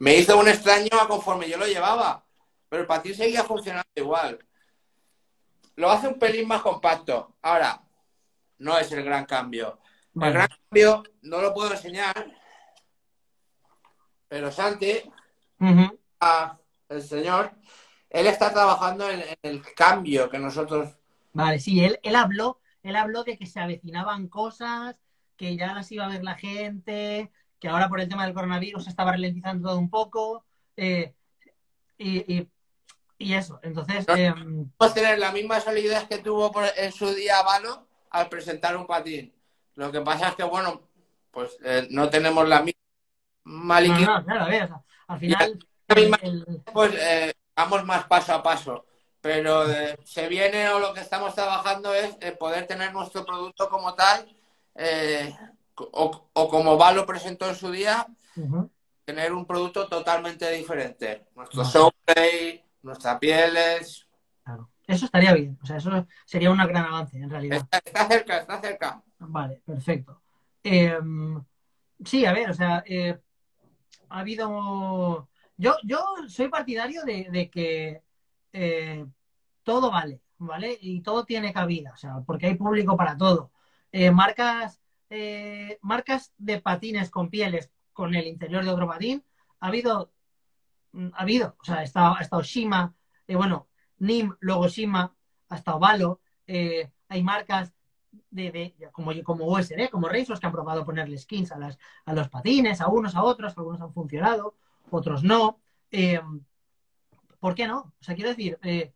me 0.00 0.16
hizo 0.16 0.38
un 0.38 0.48
extraño 0.48 1.00
a 1.00 1.08
conforme 1.08 1.48
yo 1.48 1.56
lo 1.56 1.66
llevaba. 1.66 2.26
pero 2.68 2.82
el 2.82 2.86
patín 2.86 3.14
seguía 3.14 3.42
funcionando 3.42 3.88
igual. 3.94 4.38
Lo 5.76 5.90
hace 5.90 6.08
un 6.08 6.18
pelín 6.18 6.46
más 6.46 6.60
compacto. 6.60 7.36
Ahora, 7.40 7.82
no 8.58 8.76
es 8.76 8.92
el 8.92 9.02
gran 9.02 9.24
cambio. 9.24 9.80
El 10.14 10.32
gran 10.32 10.48
cambio 10.48 11.02
no 11.22 11.40
lo 11.40 11.54
puedo 11.54 11.72
enseñar, 11.72 12.26
pero 14.28 14.50
Santi, 14.50 14.92
el 16.88 17.02
señor, 17.02 17.52
él 18.10 18.26
está 18.26 18.52
trabajando 18.52 19.08
en, 19.10 19.22
el 19.42 19.62
cambio 19.74 20.30
que 20.30 20.38
nosotros. 20.38 20.90
Vale, 21.32 21.58
sí, 21.58 21.84
él, 21.84 21.98
él 22.02 22.16
habló, 22.16 22.60
él 22.82 22.96
habló 22.96 23.24
de 23.24 23.36
que 23.36 23.46
se 23.46 23.60
avecinaban 23.60 24.28
cosas, 24.28 24.98
que 25.36 25.56
ya 25.56 25.74
las 25.74 25.90
iba 25.92 26.06
a 26.06 26.08
ver 26.08 26.24
la 26.24 26.34
gente, 26.34 27.30
que 27.60 27.68
ahora 27.68 27.88
por 27.88 28.00
el 28.00 28.08
tema 28.08 28.24
del 28.24 28.34
coronavirus 28.34 28.84
se 28.84 28.90
estaba 28.90 29.12
ralentizando 29.12 29.68
todo 29.68 29.78
un 29.78 29.90
poco. 29.90 30.44
Eh, 30.76 31.14
y, 31.98 32.46
eso, 33.18 33.58
entonces. 33.62 34.04
Eh, 34.08 34.32
tener 34.94 35.18
la 35.18 35.32
misma 35.32 35.60
solidez 35.60 36.04
que 36.04 36.18
tuvo 36.18 36.52
en 36.76 36.92
su 36.92 37.12
día 37.14 37.42
Valo 37.42 37.86
al 38.10 38.28
presentar 38.28 38.76
un 38.76 38.86
patín. 38.86 39.32
Lo 39.74 39.90
que 39.90 40.00
pasa 40.00 40.28
es 40.28 40.34
que, 40.36 40.44
bueno, 40.44 40.82
pues 41.30 41.56
eh, 41.64 41.86
no 41.90 42.08
tenemos 42.08 42.46
la 42.48 42.62
misma 42.62 42.80
liquidez. 43.80 44.08
No, 44.08 44.24
claro, 44.24 44.44
a 44.44 44.48
ver, 44.48 44.70
al 45.08 45.18
final. 45.18 45.58
Pues 46.72 46.94
eh, 46.94 47.32
vamos 47.54 47.84
más 47.84 48.04
paso 48.04 48.34
a 48.34 48.42
paso. 48.42 48.86
Pero 49.20 49.68
eh, 49.70 49.98
se 50.04 50.28
viene 50.28 50.68
o 50.68 50.78
lo 50.78 50.94
que 50.94 51.00
estamos 51.00 51.34
trabajando 51.34 51.92
es 51.94 52.16
poder 52.38 52.66
tener 52.66 52.92
nuestro 52.92 53.24
producto 53.24 53.68
como 53.68 53.94
tal, 53.94 54.28
o, 55.74 56.48
como 56.48 56.76
Valo 56.76 57.04
presentó 57.06 57.48
en 57.48 57.56
su 57.56 57.70
día, 57.70 58.06
tener 59.04 59.32
un 59.32 59.46
producto 59.46 59.88
totalmente 59.88 60.50
diferente. 60.52 61.26
Nuestro 61.34 61.64
showplay, 61.64 62.62
nuestras 62.82 63.18
pieles. 63.18 64.06
Claro. 64.44 64.70
Eso 64.86 65.06
estaría 65.06 65.32
bien. 65.32 65.58
O 65.62 65.66
sea, 65.66 65.76
eso 65.76 66.06
sería 66.24 66.50
un 66.50 66.58
gran 66.58 66.84
avance, 66.84 67.18
en 67.18 67.30
realidad. 67.30 67.66
Está, 67.84 68.06
cerca, 68.06 68.38
está 68.38 68.60
cerca. 68.60 69.02
Vale, 69.18 69.60
perfecto. 69.64 70.22
Em, 70.62 71.42
sí, 72.04 72.24
a 72.24 72.32
ver, 72.32 72.50
o 72.50 72.54
sea, 72.54 72.84
eh, 72.86 73.18
ha 74.08 74.20
habido. 74.20 75.28
Yo, 75.56 75.76
yo 75.84 76.04
soy 76.28 76.48
partidario 76.48 77.02
de, 77.04 77.50
que 77.50 78.02
eh, 78.52 79.06
todo 79.62 79.90
vale, 79.90 80.20
¿vale? 80.38 80.76
Y 80.80 81.00
todo 81.02 81.24
tiene 81.24 81.52
cabida, 81.52 81.92
o 81.92 81.96
sea, 81.96 82.20
porque 82.26 82.46
hay 82.46 82.54
público 82.56 82.96
para 82.96 83.16
todo. 83.16 83.52
Eh, 83.92 84.10
marcas, 84.10 84.80
marcas 85.80 86.32
de 86.36 86.60
patines 86.60 87.10
con 87.10 87.30
pieles 87.30 87.70
con 87.92 88.14
el 88.14 88.26
interior 88.26 88.64
de 88.64 88.70
otro 88.70 88.86
patín, 88.86 89.24
ha 89.60 89.68
habido, 89.68 90.12
ha 91.12 91.22
habido, 91.22 91.56
o 91.60 91.64
sea, 91.64 91.76
ha 91.76 91.82
estado, 91.82 92.14
ha 92.16 92.20
estado 92.20 92.42
Shima, 92.42 92.94
bueno, 93.34 93.68
NIM, 93.98 94.36
luego 94.40 94.68
Shima, 94.68 95.16
hasta 95.48 95.74
Ovalo, 95.74 96.20
eh, 96.46 96.90
hay 97.08 97.22
marcas 97.22 97.72
de, 98.30 98.74
como, 98.92 99.12
como 99.24 99.46
USD, 99.46 99.88
como 99.90 100.08
Razors, 100.08 100.40
que 100.40 100.46
han 100.46 100.52
probado 100.52 100.84
ponerle 100.84 101.18
skins 101.18 101.52
a, 101.52 101.58
las, 101.58 101.78
a 102.04 102.12
los 102.12 102.28
patines, 102.28 102.80
a 102.80 102.88
unos, 102.88 103.14
a 103.14 103.22
otros, 103.22 103.56
algunos 103.56 103.80
han 103.80 103.92
funcionado, 103.92 104.56
otros 104.90 105.22
no. 105.22 105.60
Eh, 105.90 106.20
¿Por 107.38 107.54
qué 107.54 107.66
no? 107.66 107.94
O 108.00 108.04
sea, 108.04 108.14
quiero 108.14 108.30
decir, 108.30 108.58
eh, 108.62 108.92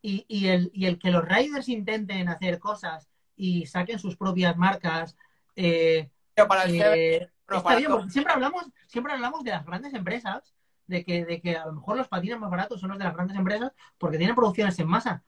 y, 0.00 0.46
el, 0.48 0.70
y, 0.72 0.86
el, 0.86 0.98
que 0.98 1.10
los 1.10 1.24
riders 1.24 1.68
intenten 1.68 2.28
hacer 2.28 2.58
cosas 2.58 3.08
y 3.36 3.66
saquen 3.66 3.98
sus 3.98 4.16
propias 4.16 4.56
marcas. 4.56 5.16
para 6.48 6.66
siempre 6.66 8.32
hablamos, 8.32 8.66
siempre 8.86 9.12
hablamos 9.12 9.44
de 9.44 9.50
las 9.50 9.64
grandes 9.64 9.94
empresas 9.94 10.54
de 10.88 11.04
que, 11.04 11.24
de 11.24 11.40
que 11.40 11.56
a 11.56 11.66
lo 11.66 11.74
mejor 11.74 11.96
los 11.96 12.08
patines 12.08 12.40
más 12.40 12.50
baratos 12.50 12.80
son 12.80 12.90
los 12.90 12.98
de 12.98 13.04
las 13.04 13.14
grandes 13.14 13.36
empresas 13.36 13.72
porque 13.98 14.18
tienen 14.18 14.34
producciones 14.34 14.76
en 14.78 14.88
masa. 14.88 15.22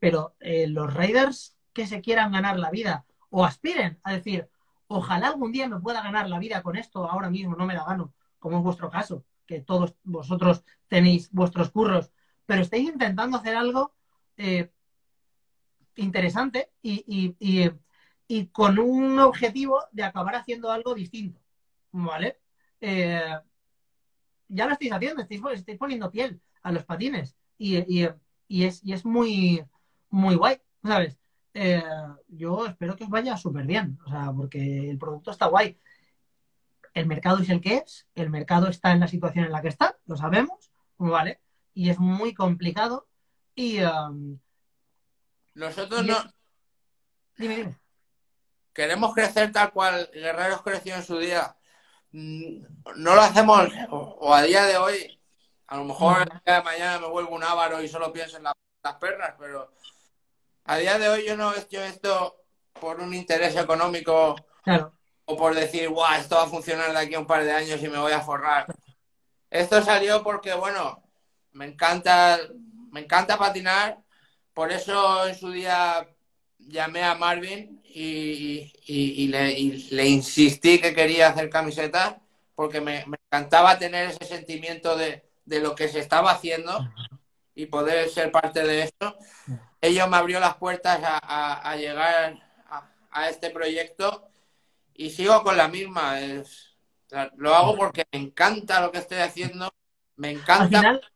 Pero 0.00 0.36
eh, 0.40 0.66
los 0.66 0.92
raiders 0.92 1.55
que 1.76 1.86
se 1.86 2.00
quieran 2.00 2.32
ganar 2.32 2.58
la 2.58 2.70
vida 2.70 3.04
o 3.28 3.44
aspiren 3.44 4.00
a 4.02 4.14
decir, 4.14 4.48
ojalá 4.86 5.28
algún 5.28 5.52
día 5.52 5.68
me 5.68 5.78
pueda 5.78 6.02
ganar 6.02 6.26
la 6.26 6.38
vida 6.38 6.62
con 6.62 6.74
esto, 6.74 7.06
ahora 7.06 7.28
mismo 7.28 7.54
no 7.54 7.66
me 7.66 7.74
la 7.74 7.84
gano, 7.84 8.14
como 8.38 8.56
es 8.56 8.64
vuestro 8.64 8.88
caso, 8.88 9.26
que 9.46 9.60
todos 9.60 9.94
vosotros 10.02 10.64
tenéis 10.88 11.30
vuestros 11.32 11.70
curros, 11.70 12.10
pero 12.46 12.62
estáis 12.62 12.88
intentando 12.88 13.36
hacer 13.36 13.56
algo 13.56 13.92
eh, 14.38 14.72
interesante 15.96 16.72
y, 16.80 17.04
y, 17.38 18.46
con 18.46 18.78
un 18.78 19.18
objetivo 19.18 19.84
de 19.92 20.04
acabar 20.04 20.36
haciendo 20.36 20.70
algo 20.70 20.94
distinto, 20.94 21.42
¿vale? 21.92 22.40
Eh, 22.80 23.38
ya 24.48 24.64
lo 24.64 24.72
estáis 24.72 24.92
haciendo, 24.92 25.20
estáis, 25.20 25.42
estáis 25.52 25.78
poniendo 25.78 26.10
piel 26.10 26.40
a 26.62 26.72
los 26.72 26.86
patines 26.86 27.36
y, 27.58 27.76
es, 28.48 28.82
es 28.82 29.04
muy, 29.04 29.62
muy 30.08 30.36
guay, 30.36 30.56
¿sabes? 30.82 31.18
Eh, 31.58 31.82
yo 32.28 32.66
espero 32.66 32.96
que 32.96 33.04
os 33.04 33.10
vaya 33.10 33.36
súper 33.36 33.64
bien, 33.66 33.98
o 34.04 34.10
sea, 34.10 34.32
porque 34.36 34.90
el 34.90 34.98
producto 34.98 35.30
está 35.30 35.46
guay. 35.46 35.78
El 36.92 37.06
mercado 37.06 37.38
es 37.38 37.48
el 37.48 37.60
que 37.60 37.76
es, 37.78 38.06
el 38.14 38.30
mercado 38.30 38.68
está 38.68 38.92
en 38.92 39.00
la 39.00 39.08
situación 39.08 39.44
en 39.44 39.52
la 39.52 39.62
que 39.62 39.68
está, 39.68 39.96
lo 40.06 40.16
sabemos, 40.16 40.70
¿vale? 40.98 41.40
Y 41.74 41.90
es 41.90 41.98
muy 41.98 42.34
complicado 42.34 43.06
y... 43.54 43.82
Um, 43.82 44.38
Nosotros 45.54 46.04
no... 46.04 46.16
Dime, 47.36 47.56
dime. 47.56 47.78
Queremos 48.72 49.14
crecer 49.14 49.52
tal 49.52 49.72
cual 49.72 50.10
Guerreros 50.12 50.62
creció 50.62 50.94
en 50.94 51.02
su 51.02 51.18
día 51.18 51.56
Mm, 52.12 52.64
no 52.96 53.14
lo 53.14 53.20
hacemos, 53.20 53.68
o, 53.90 54.32
a 54.32 54.42
día 54.42 54.64
de 54.64 54.78
hoy, 54.78 55.20
a 55.66 55.76
lo 55.76 55.84
mejor 55.84 56.22
el 56.22 56.40
día 56.46 56.54
de 56.56 56.62
mañana 56.62 56.98
me 56.98 57.08
vuelvo 57.08 57.34
un 57.34 57.44
ávaro 57.44 57.82
y 57.82 57.88
solo 57.88 58.10
pienso 58.10 58.38
en 58.38 58.44
las 58.44 58.54
perras, 58.98 59.34
pero 59.38 59.70
a 60.66 60.76
día 60.78 60.98
de 60.98 61.08
hoy 61.08 61.24
yo 61.26 61.36
no 61.36 61.54
he 61.54 61.60
hecho 61.60 61.82
esto 61.82 62.36
por 62.80 63.00
un 63.00 63.14
interés 63.14 63.56
económico 63.56 64.36
o 65.24 65.36
por 65.36 65.54
decir, 65.54 65.88
guau, 65.88 66.20
esto 66.20 66.36
va 66.36 66.44
a 66.44 66.48
funcionar 66.48 66.92
de 66.92 66.98
aquí 66.98 67.14
a 67.14 67.20
un 67.20 67.26
par 67.26 67.44
de 67.44 67.52
años 67.52 67.82
y 67.82 67.88
me 67.88 67.98
voy 67.98 68.12
a 68.12 68.20
forrar. 68.20 68.66
Esto 69.50 69.82
salió 69.82 70.22
porque, 70.22 70.54
bueno, 70.54 71.02
me 71.52 71.66
encanta, 71.66 72.38
me 72.90 73.00
encanta 73.00 73.38
patinar, 73.38 73.98
por 74.52 74.72
eso 74.72 75.26
en 75.26 75.34
su 75.34 75.50
día 75.50 76.08
llamé 76.58 77.02
a 77.02 77.14
Marvin 77.14 77.80
y, 77.84 79.28
le, 79.28 80.08
insistí 80.08 80.80
que 80.80 80.94
quería 80.94 81.28
hacer 81.28 81.48
camisetas 81.48 82.16
porque 82.54 82.80
me, 82.80 83.04
encantaba 83.30 83.78
tener 83.78 84.10
ese 84.10 84.24
sentimiento 84.24 84.96
de, 84.96 85.22
lo 85.46 85.74
que 85.74 85.88
se 85.88 86.00
estaba 86.00 86.32
haciendo 86.32 86.88
y 87.54 87.66
poder 87.66 88.08
ser 88.10 88.30
parte 88.30 88.64
de 88.64 88.82
esto. 88.82 89.16
Ellos 89.80 90.08
me 90.08 90.16
abrió 90.16 90.40
las 90.40 90.56
puertas 90.56 91.00
a, 91.02 91.76
llegar 91.76 92.42
a, 93.10 93.28
este 93.28 93.50
proyecto 93.50 94.28
y 94.94 95.10
sigo 95.10 95.42
con 95.42 95.56
la 95.56 95.68
misma. 95.68 96.16
lo 97.36 97.54
hago 97.54 97.76
porque 97.76 98.04
me 98.12 98.20
encanta 98.20 98.80
lo 98.80 98.92
que 98.92 98.98
estoy 98.98 99.18
haciendo, 99.18 99.72
me 100.16 100.30
encanta. 100.30 100.62
Al 100.62 100.68
final, 100.68 101.12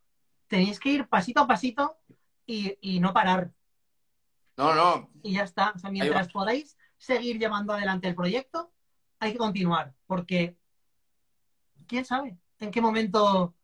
tenéis 0.47 0.79
que 0.79 0.91
ir 0.91 1.09
pasito 1.09 1.41
a 1.41 1.47
pasito 1.47 1.99
y 2.47 3.01
no 3.01 3.13
parar. 3.13 3.53
No, 4.61 4.75
no. 4.75 5.09
Y 5.23 5.33
ya 5.33 5.45
está. 5.45 5.73
O 5.75 5.79
sea, 5.79 5.91
mientras 5.91 6.29
podáis 6.29 6.77
seguir 6.99 7.39
llevando 7.39 7.73
adelante 7.73 8.09
el 8.09 8.15
proyecto, 8.15 8.71
hay 9.19 9.33
que 9.33 9.39
continuar, 9.39 9.95
porque 10.07 10.55
quién 11.87 12.05
sabe 12.05 12.37
en 12.59 12.71
qué 12.71 12.83
momento 12.83 13.55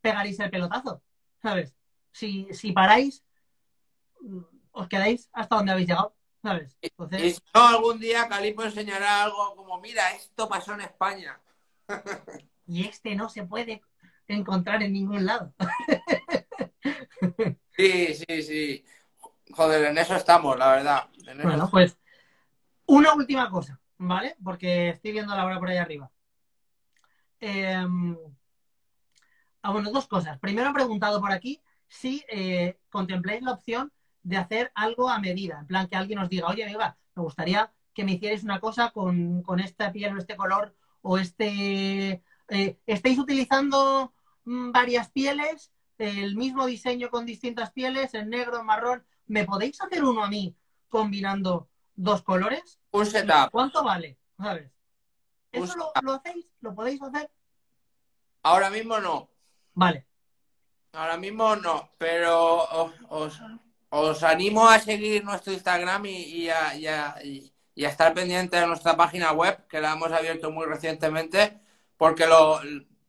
pegaréis 0.00 0.40
el 0.40 0.50
pelotazo, 0.50 1.02
¿sabes? 1.42 1.74
Si, 2.10 2.48
si 2.52 2.72
paráis, 2.72 3.22
os 4.72 4.88
quedáis 4.88 5.28
hasta 5.32 5.56
donde 5.56 5.72
habéis 5.72 5.88
llegado, 5.88 6.14
¿sabes? 6.42 6.76
Entonces... 6.80 7.22
Y 7.22 7.30
si 7.32 7.42
no, 7.54 7.66
algún 7.66 7.98
día 7.98 8.28
Calipo 8.28 8.62
enseñará 8.62 9.24
algo 9.24 9.56
como, 9.56 9.80
mira, 9.80 10.12
esto 10.12 10.48
pasó 10.48 10.74
en 10.74 10.82
España. 10.82 11.40
y 12.66 12.86
este 12.86 13.14
no 13.14 13.28
se 13.28 13.44
puede 13.44 13.82
encontrar 14.28 14.82
en 14.82 14.92
ningún 14.92 15.24
lado. 15.24 15.54
sí, 17.76 18.14
sí, 18.14 18.42
sí. 18.42 18.84
Joder, 19.52 19.86
en 19.86 19.98
eso 19.98 20.16
estamos, 20.16 20.58
la 20.58 20.72
verdad. 20.72 21.08
bueno, 21.42 21.68
pues 21.70 21.96
una 22.86 23.14
última 23.14 23.50
cosa, 23.50 23.80
¿vale? 23.98 24.36
Porque 24.42 24.90
estoy 24.90 25.12
viendo 25.12 25.34
la 25.34 25.44
hora 25.44 25.58
por 25.58 25.68
ahí 25.68 25.78
arriba. 25.78 26.10
Em, 27.40 28.16
ah, 29.62 29.72
bueno, 29.72 29.90
dos 29.90 30.06
cosas. 30.06 30.38
Primero 30.38 30.70
he 30.70 30.74
preguntado 30.74 31.20
por 31.20 31.32
aquí 31.32 31.62
si 31.88 32.24
eh, 32.28 32.78
contempláis 32.90 33.42
la 33.42 33.52
opción 33.52 33.92
de 34.26 34.36
hacer 34.36 34.72
algo 34.74 35.08
a 35.08 35.20
medida. 35.20 35.60
En 35.60 35.66
plan, 35.68 35.86
que 35.86 35.94
alguien 35.94 36.18
os 36.18 36.28
diga, 36.28 36.48
oye, 36.48 36.64
amiga, 36.64 36.98
me 37.14 37.22
gustaría 37.22 37.72
que 37.94 38.04
me 38.04 38.12
hicierais 38.12 38.42
una 38.42 38.58
cosa 38.58 38.90
con, 38.90 39.44
esta 39.62 39.92
piel 39.92 40.14
o 40.14 40.18
este 40.18 40.36
color 40.36 40.74
o 41.00 41.16
este... 41.16 42.24
Eh, 42.48 42.78
¿Estáis 42.86 43.18
utilizando 43.18 44.12
mm, 44.44 44.72
varias 44.72 45.10
pieles? 45.10 45.72
El 45.98 46.34
mismo 46.34 46.66
diseño 46.66 47.08
con 47.08 47.24
distintas 47.24 47.70
pieles, 47.70 48.14
en 48.14 48.30
negro, 48.30 48.58
en 48.58 48.66
marrón. 48.66 49.06
¿Me 49.26 49.44
podéis 49.44 49.80
hacer 49.80 50.02
uno 50.02 50.24
a 50.24 50.28
mí 50.28 50.56
combinando 50.88 51.68
dos 51.94 52.22
colores? 52.22 52.80
Un 52.90 53.06
setup. 53.06 53.50
¿Cuánto 53.52 53.84
vale? 53.84 54.18
¿Sabes? 54.36 54.72
¿Eso 55.52 55.92
lo, 56.02 56.14
hacéis? 56.14 56.46
¿Lo 56.60 56.74
podéis 56.74 57.00
hacer? 57.00 57.30
Ahora 58.42 58.70
mismo 58.70 58.98
no. 58.98 59.30
Vale. 59.74 60.04
Ahora 60.92 61.16
mismo 61.16 61.54
no, 61.56 61.90
pero 61.96 62.64
os, 62.64 62.92
os, 63.08 63.42
animo 64.22 64.68
a 64.68 64.78
seguir 64.78 65.24
nuestro 65.24 65.52
Instagram 65.52 66.06
y, 66.06 66.48
a, 66.48 67.22
y, 67.22 67.52
estar 67.74 68.14
pendiente 68.14 68.56
de 68.56 68.66
nuestra 68.66 68.96
página 68.96 69.32
web, 69.32 69.66
que 69.68 69.80
la 69.80 69.92
hemos 69.92 70.10
abierto 70.12 70.50
muy 70.50 70.66
recientemente, 70.66 71.60
porque 71.96 72.26
lo, 72.26 72.60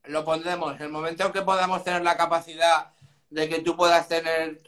lo 0.05 0.25
pondremos. 0.25 0.79
El 0.79 0.89
momento 0.89 1.25
en 1.25 1.31
que 1.31 1.41
podamos 1.41 1.83
tener 1.83 2.03
la 2.03 2.17
capacidad 2.17 2.93
de 3.29 3.49
que 3.49 3.61
tú 3.61 3.75
puedas 3.75 4.07
tener 4.07 4.61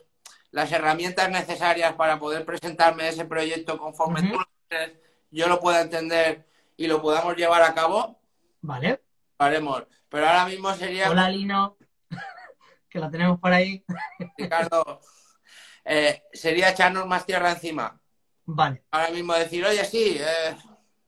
las 0.52 0.72
herramientas 0.72 1.30
necesarias 1.30 1.94
para 1.94 2.20
poder 2.20 2.46
presentarme 2.46 3.08
ese 3.08 3.26
proyecto 3.26 3.78
conforme 3.78 4.22
tú 4.24 4.40
lo 4.40 4.46
quieres, 4.68 4.98
yo 5.32 5.48
lo 5.48 5.60
pueda 5.60 5.82
entender 5.82 6.48
y 6.76 6.88
lo 6.88 7.02
podamos 7.02 7.36
llevar 7.36 7.62
a 7.62 7.74
cabo. 7.74 8.20
Vale. 8.62 9.02
Haremos. 9.38 9.84
Pero 10.10 10.28
ahora 10.28 10.46
mismo 10.46 10.74
sería. 10.74 11.10
Hola, 11.10 11.30
Lino 11.30 11.78
que 12.90 13.00
la 13.00 13.10
tenemos 13.10 13.40
por 13.40 13.54
ahí. 13.54 13.86
Ricardo, 14.38 15.02
eh, 15.86 16.24
sería 16.34 16.70
echarnos 16.70 17.08
más 17.08 17.26
tierra 17.26 17.52
encima. 17.52 18.00
Vale. 18.46 18.84
Ahora 18.92 19.12
mismo 19.12 19.34
decir, 19.34 19.66
oye, 19.66 19.84
sí, 19.86 20.18
eh, 20.20 20.56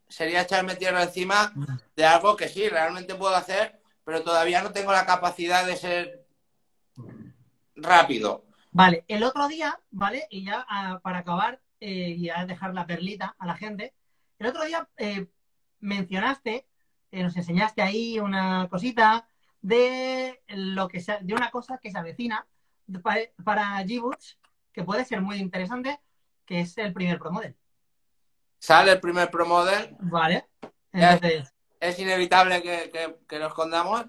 sería 0.07 0.41
echarme 0.41 0.75
tierra 0.75 1.03
encima 1.03 1.53
de 1.95 2.05
algo 2.05 2.35
que 2.35 2.47
sí, 2.47 2.67
realmente 2.69 3.15
puedo 3.15 3.35
hacer, 3.35 3.81
pero 4.03 4.23
todavía 4.23 4.61
no 4.61 4.71
tengo 4.71 4.91
la 4.91 5.05
capacidad 5.05 5.65
de 5.65 5.75
ser 5.75 6.25
rápido. 7.75 8.45
Vale, 8.71 9.05
el 9.07 9.23
otro 9.23 9.47
día, 9.47 9.79
¿vale? 9.89 10.27
Y 10.29 10.45
ya 10.45 10.65
ah, 10.69 10.99
para 11.03 11.19
acabar 11.19 11.61
eh, 11.79 12.15
y 12.17 12.29
a 12.29 12.45
dejar 12.45 12.73
la 12.73 12.85
perlita 12.85 13.35
a 13.37 13.45
la 13.45 13.55
gente, 13.55 13.93
el 14.39 14.47
otro 14.47 14.65
día 14.65 14.87
mencionaste, 15.79 16.67
nos 17.11 17.35
enseñaste 17.35 17.81
ahí 17.81 18.19
una 18.19 18.67
cosita 18.69 19.27
de 19.61 20.41
lo 20.47 20.87
que 20.87 21.03
de 21.21 21.33
una 21.33 21.51
cosa 21.51 21.77
que 21.77 21.91
se 21.91 21.97
avecina 21.97 22.47
para, 23.03 23.21
para 23.43 23.83
que 24.73 24.83
puede 24.83 25.05
ser 25.05 25.21
muy 25.21 25.37
interesante, 25.37 25.99
que 26.45 26.61
es 26.61 26.77
el 26.77 26.93
primer 26.93 27.19
Pro 27.19 27.31
Model. 27.31 27.55
Sale 28.59 28.91
el 28.91 28.99
primer 28.99 29.29
Pro 29.29 29.45
Model. 29.45 29.95
Vale. 29.99 30.47
Entonces. 30.91 31.53
Es, 31.79 31.97
inevitable 31.99 32.61
que, 32.61 33.17
que, 33.27 33.39
lo 33.39 33.47
escondamos. 33.47 34.05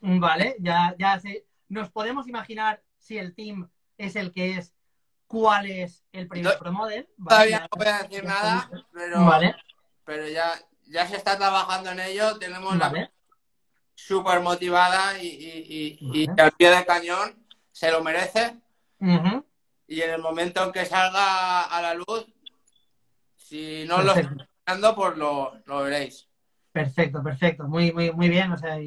Vale, 0.00 0.56
ya, 0.58 0.94
ya 0.98 1.20
sé. 1.20 1.46
Nos 1.68 1.90
podemos 1.90 2.26
imaginar 2.26 2.82
si 2.98 3.16
el 3.18 3.34
team 3.34 3.70
es 3.96 4.16
el 4.16 4.32
que 4.32 4.58
es, 4.58 4.74
cuál 5.26 5.66
es 5.66 6.04
el 6.12 6.26
primer 6.26 6.58
Pro 6.58 6.72
Model. 6.72 7.08
Todavía 7.16 7.60
no 7.60 7.68
voy 7.76 7.86
a 7.86 8.02
decir 8.02 8.24
nada, 8.24 8.70
pero, 8.92 9.24
vale. 9.24 9.54
pero 10.04 10.28
ya, 10.28 10.52
ya 10.86 11.06
se 11.06 11.16
está 11.16 11.38
trabajando 11.38 11.90
en 11.90 12.00
ello. 12.00 12.38
Tenemos 12.38 12.76
la 12.76 13.10
súper 13.94 14.40
motivada 14.40 15.22
y, 15.22 16.28
al 16.38 16.52
pie 16.52 16.70
de 16.70 16.84
cañón 16.84 17.46
se 17.70 17.90
lo 17.90 18.02
merece. 18.02 18.56
Y 19.92 20.00
en 20.00 20.10
el 20.10 20.22
momento 20.22 20.64
en 20.64 20.72
que 20.72 20.86
salga 20.86 21.64
a 21.64 21.82
la 21.82 21.92
luz, 21.92 22.26
si 23.36 23.84
no 23.86 24.00
lo 24.00 24.14
estoy 24.14 24.38
esperando, 24.38 24.94
pues 24.94 25.18
lo, 25.18 25.82
veréis. 25.82 26.30
Perfecto, 26.72 27.22
perfecto. 27.22 27.64
Muy, 27.64 27.92
muy, 27.92 28.10
muy 28.10 28.30
bien. 28.30 28.50
O 28.52 28.56
sea, 28.56 28.78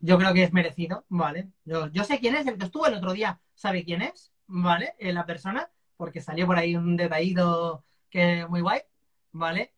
yo 0.00 0.18
creo 0.18 0.34
que 0.34 0.42
es 0.42 0.52
merecido, 0.52 1.04
¿vale? 1.08 1.52
Yo, 1.64 1.86
yo 1.92 2.02
sé 2.02 2.18
quién 2.18 2.34
es, 2.34 2.44
el 2.48 2.58
que 2.58 2.64
estuvo 2.64 2.88
el 2.88 2.94
otro 2.94 3.12
día 3.12 3.40
sabe 3.54 3.84
quién 3.84 4.02
es, 4.02 4.32
¿vale? 4.48 4.96
Eh, 4.98 5.12
la 5.12 5.26
persona, 5.26 5.70
porque 5.96 6.20
salió 6.20 6.44
por 6.46 6.58
ahí 6.58 6.74
un 6.74 6.96
detallido 6.96 7.84
que 8.10 8.48
muy 8.48 8.62
guay, 8.62 8.80
¿vale? 9.30 9.74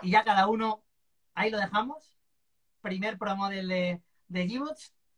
Y 0.00 0.12
ya 0.12 0.22
cada 0.22 0.46
uno, 0.46 0.84
ahí 1.34 1.50
lo 1.50 1.58
dejamos, 1.58 2.16
primer 2.82 3.18
Pro 3.18 3.34
Model 3.34 3.66
de, 3.66 4.00
de 4.28 4.62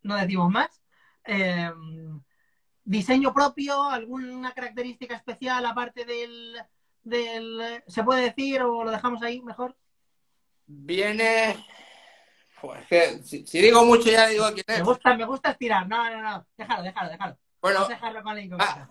no 0.02 0.16
decimos 0.16 0.50
más. 0.50 0.80
Em, 1.24 2.22
diseño 2.84 3.32
propio, 3.32 3.82
alguna 3.88 4.52
característica 4.52 5.14
especial 5.16 5.64
aparte 5.66 6.04
del, 6.04 6.56
del, 7.02 7.82
¿Se 7.86 8.02
puede 8.02 8.22
decir 8.22 8.62
o 8.62 8.84
lo 8.84 8.90
dejamos 8.90 9.22
ahí 9.22 9.40
mejor? 9.42 9.76
Viene. 10.66 11.64
Pues 12.60 12.86
que 12.86 13.22
si, 13.24 13.44
digo 13.60 13.84
mucho 13.84 14.08
ya 14.08 14.28
digo 14.28 14.44
quién 14.52 14.64
es. 14.68 14.78
Me 14.78 14.84
gusta, 14.84 15.16
me 15.16 15.24
gusta 15.24 15.50
estirar. 15.50 15.88
No, 15.88 16.08
no, 16.10 16.22
no. 16.22 16.46
Déjalo, 16.56 16.82
déjalo, 16.82 17.10
déjalo. 17.10 17.38
Bueno, 17.60 17.80
Vamos 17.80 17.90
a 17.90 17.94
dejarlo 17.94 18.22
con 18.22 18.58
la 18.58 18.88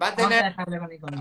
Va, 0.00 0.08
a 0.08 0.14
tener. 0.16 0.54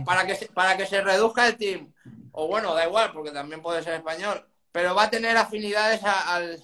para, 0.04 0.26
que, 0.26 0.50
para 0.54 0.76
que 0.76 0.86
se 0.86 1.00
reduzca 1.02 1.48
el 1.48 1.58
team. 1.58 1.94
O 2.32 2.48
bueno, 2.48 2.74
da 2.74 2.86
igual, 2.86 3.12
porque 3.14 3.32
también 3.32 3.62
puede 3.62 3.84
ser 3.84 3.94
español. 3.94 4.48
Pero 4.72 4.96
va 4.96 5.04
a 5.04 5.10
tener 5.10 5.38
afinidades 5.38 6.04
al, 6.04 6.60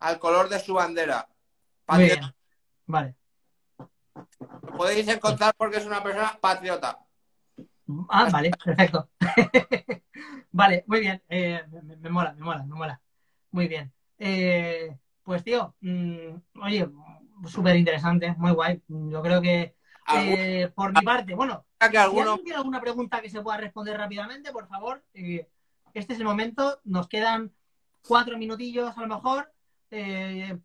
al 0.00 0.18
color 0.18 0.48
de 0.48 0.58
su 0.58 0.74
bandera. 0.74 1.28
Vale. 2.86 3.16
Lo 4.72 4.78
podéis 4.78 5.06
encontrar 5.08 5.54
porque 5.56 5.76
es 5.76 5.86
una 5.86 6.02
persona 6.02 6.38
patriota. 6.40 6.98
Ah, 8.08 8.28
vale, 8.30 8.50
perfecto. 8.64 9.08
vale, 10.50 10.84
muy 10.86 11.00
bien. 11.00 11.22
Eh, 11.28 11.62
me, 12.00 12.10
mola, 12.10 12.32
me 12.32 12.42
mola, 12.42 12.62
me 12.64 12.74
mola. 12.74 13.00
Muy 13.50 13.68
bien. 13.68 13.92
Eh, 14.18 14.96
pues 15.22 15.44
tío, 15.44 15.74
mm, 15.80 16.60
oye, 16.62 16.88
súper 17.46 17.76
interesante, 17.76 18.34
muy 18.38 18.52
guay. 18.52 18.82
Yo 18.88 19.22
creo 19.22 19.42
que 19.42 19.76
eh, 20.14 20.70
por 20.74 20.92
mi 20.92 21.00
parte, 21.02 21.34
bueno, 21.34 21.64
si 21.90 21.96
alguno... 21.96 22.38
tiene 22.38 22.56
alguna 22.56 22.80
pregunta 22.80 23.20
que 23.20 23.30
se 23.30 23.42
pueda 23.42 23.58
responder 23.58 23.96
rápidamente, 23.96 24.52
por 24.52 24.68
favor, 24.68 25.04
este 25.12 26.12
es 26.14 26.18
el 26.18 26.24
momento. 26.24 26.80
Nos 26.84 27.08
quedan 27.08 27.52
cuatro 28.06 28.38
minutillos 28.38 28.96
a 28.96 29.00
lo 29.02 29.08
mejor. 29.08 29.52
Eh, 29.90 30.58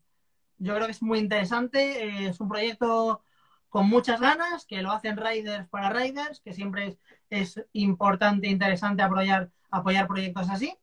yo 0.59 0.73
creo 0.73 0.85
que 0.85 0.91
es 0.91 1.01
muy 1.01 1.19
interesante. 1.19 2.27
Es 2.27 2.39
un 2.39 2.47
proyecto 2.47 3.21
con 3.69 3.87
muchas 3.87 4.19
ganas, 4.19 4.65
que 4.65 4.81
lo 4.81 4.91
hacen 4.91 5.17
riders 5.17 5.67
para 5.69 5.89
riders, 5.89 6.39
que 6.41 6.53
siempre 6.53 6.97
es, 7.29 7.63
importante 7.73 8.47
e 8.47 8.51
interesante 8.51 9.03
apoyar, 9.03 9.51
apoyar 9.71 10.07
proyectos 10.07 10.49
así. 10.49 10.77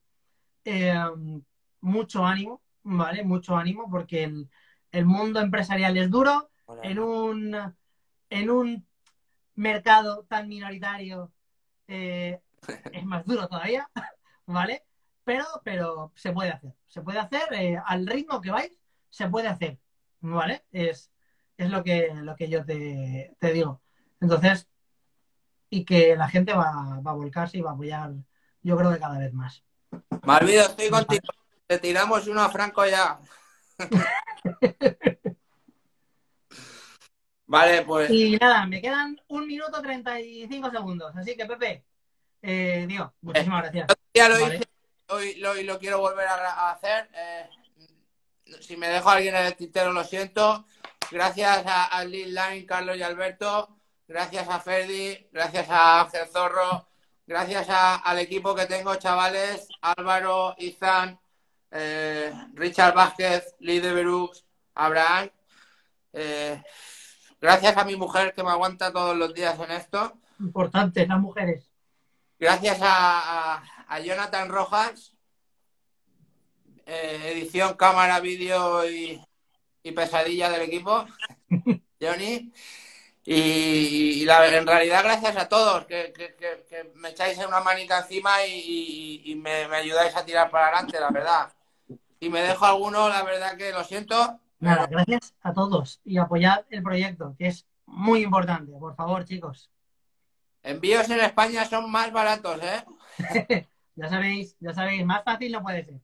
Eh, 0.64 0.94
mucho 1.80 2.26
ánimo, 2.26 2.62
¿vale? 2.82 3.22
Mucho 3.24 3.56
ánimo, 3.56 3.90
porque 3.90 4.24
el, 4.90 5.04
mundo 5.04 5.40
empresarial 5.40 5.96
es 5.96 6.10
duro. 6.10 6.50
En 6.82 6.98
un, 6.98 7.74
en 8.30 8.50
un 8.50 8.86
mercado 9.54 10.24
tan 10.24 10.48
minoritario 10.48 11.32
es 11.86 13.04
más 13.04 13.24
duro 13.26 13.46
todavía, 13.48 13.90
¿vale? 14.46 14.84
pero, 15.24 15.44
pero 15.64 16.12
se 16.14 16.32
puede 16.32 16.50
hacer. 16.50 16.74
Se 16.86 17.02
puede 17.02 17.18
hacer 17.18 17.52
eh, 17.52 17.78
al 17.84 18.06
ritmo 18.06 18.40
que 18.40 18.50
vais, 18.50 18.78
se 19.10 19.28
puede 19.28 19.48
hacer. 19.48 19.78
¿Vale? 20.20 20.64
Es, 20.70 21.10
es 21.56 21.70
lo, 21.70 21.82
que, 21.84 22.10
lo 22.14 22.36
que 22.36 22.48
yo 22.48 22.64
te, 22.64 23.34
digo. 23.52 23.80
Entonces, 24.20 24.66
y 25.70 25.84
que 25.84 26.16
la 26.16 26.28
gente 26.28 26.52
va, 26.52 27.00
a 27.04 27.12
volcarse 27.12 27.58
y 27.58 27.60
va 27.60 27.70
a 27.70 27.74
apoyar, 27.74 28.12
yo 28.62 28.76
creo 28.76 28.92
que 28.92 28.98
cada 28.98 29.18
vez 29.18 29.32
más. 29.32 29.62
Malvido, 30.22 30.62
estoy 30.62 30.90
contigo. 30.90 31.22
Te 31.66 31.78
tiramos 31.78 32.26
uno 32.26 32.42
a 32.42 32.50
Franco 32.50 32.84
ya. 32.86 33.18
vale, 37.46 37.82
pues. 37.82 38.10
Y 38.10 38.36
nada, 38.36 38.66
me 38.66 38.82
quedan 38.82 39.20
un 39.28 39.46
minuto 39.46 39.80
treinta 39.80 40.20
y 40.20 40.46
cinco 40.48 40.70
segundos. 40.70 41.16
Así 41.16 41.36
que, 41.36 41.46
Pepe, 41.46 41.84
eh, 42.42 42.84
digo, 42.88 43.14
muchísimas 43.22 43.62
gracias. 43.62 43.88
Ya 44.12 44.28
lo 44.28 44.38
hice 44.38 44.64
hoy 45.08 45.34
lo, 45.64 45.78
quiero 45.78 45.98
volver 46.00 46.26
a, 46.26 46.70
hacer. 46.70 47.08
Eh, 47.14 47.48
si 48.60 48.76
me 48.76 48.88
dejo 48.88 49.08
a 49.08 49.14
alguien 49.14 49.34
en 49.34 49.46
el 49.46 49.56
tintero, 49.56 49.92
lo 49.92 50.04
siento. 50.04 50.66
Gracias 51.10 51.64
a, 51.66 52.04
Lil 52.04 52.34
Line, 52.34 52.66
Carlos 52.66 52.96
y 52.96 53.02
Alberto. 53.02 53.76
Gracias 54.06 54.48
a 54.48 54.60
Ferdi. 54.60 55.28
Gracias 55.32 55.68
a 55.70 56.02
Ángel 56.02 56.28
Zorro. 56.28 56.88
Gracias 57.26 57.66
al 57.68 58.18
equipo 58.18 58.54
que 58.54 58.66
tengo, 58.66 58.94
chavales. 58.96 59.68
Álvaro, 59.80 60.54
Izan, 60.58 61.18
eh, 61.70 62.32
Richard 62.54 62.94
Vázquez, 62.94 63.54
Lee 63.60 63.80
de 63.80 63.92
Berux, 63.92 64.44
Abraham. 64.74 65.30
Eh, 66.12 66.62
gracias 67.40 67.76
a 67.76 67.84
mi 67.84 67.96
mujer 67.96 68.34
que 68.34 68.42
me 68.42 68.50
aguanta 68.50 68.92
todos 68.92 69.16
los 69.16 69.32
días 69.32 69.58
en 69.58 69.70
esto. 69.70 70.12
Importante, 70.40 71.06
las 71.06 71.18
mujeres. 71.18 71.70
Gracias 72.38 72.78
a, 72.82 73.62
a 73.88 74.00
Jonathan 74.00 74.48
Rojas, 74.48 75.14
eh, 76.86 77.32
edición, 77.32 77.74
cámara, 77.74 78.20
vídeo 78.20 78.88
y, 78.88 79.20
pesadilla 79.92 80.50
del 80.50 80.62
equipo, 80.62 81.06
Johnny. 82.00 82.52
Y, 83.26 84.28
en 84.28 84.66
realidad 84.66 85.02
gracias 85.02 85.36
a 85.36 85.48
todos 85.48 85.86
que, 85.86 86.12
me 86.96 87.10
echáis 87.10 87.38
una 87.38 87.60
manita 87.60 88.00
encima 88.00 88.44
y, 88.46 89.34
me, 89.42 89.64
ayudáis 89.64 90.14
a 90.14 90.24
tirar 90.24 90.50
para 90.50 90.68
adelante, 90.68 91.00
la 91.00 91.10
verdad. 91.10 91.52
Y 92.20 92.28
me 92.28 92.42
dejo 92.42 92.64
alguno, 92.64 93.08
la 93.08 93.22
verdad 93.22 93.56
que 93.56 93.72
lo 93.72 93.84
siento. 93.84 94.40
Nada, 94.60 94.86
gracias 94.86 95.34
a 95.42 95.52
todos 95.52 96.00
y 96.04 96.18
apoyad 96.18 96.64
el 96.70 96.82
proyecto, 96.82 97.34
que 97.38 97.48
es 97.48 97.66
muy 97.86 98.22
importante, 98.22 98.72
por 98.72 98.94
favor, 98.94 99.24
chicos. 99.24 99.70
Envíos 100.62 101.08
en 101.10 101.20
España 101.20 101.64
son 101.66 101.90
más 101.90 102.12
baratos, 102.12 102.60
¿eh? 102.62 102.84
Ya 103.96 104.08
sabéis, 104.08 104.56
ya 104.58 104.72
sabéis, 104.74 105.04
más 105.04 105.22
fácil 105.22 105.52
no 105.52 105.62
puede 105.62 105.84
ser. 105.84 106.00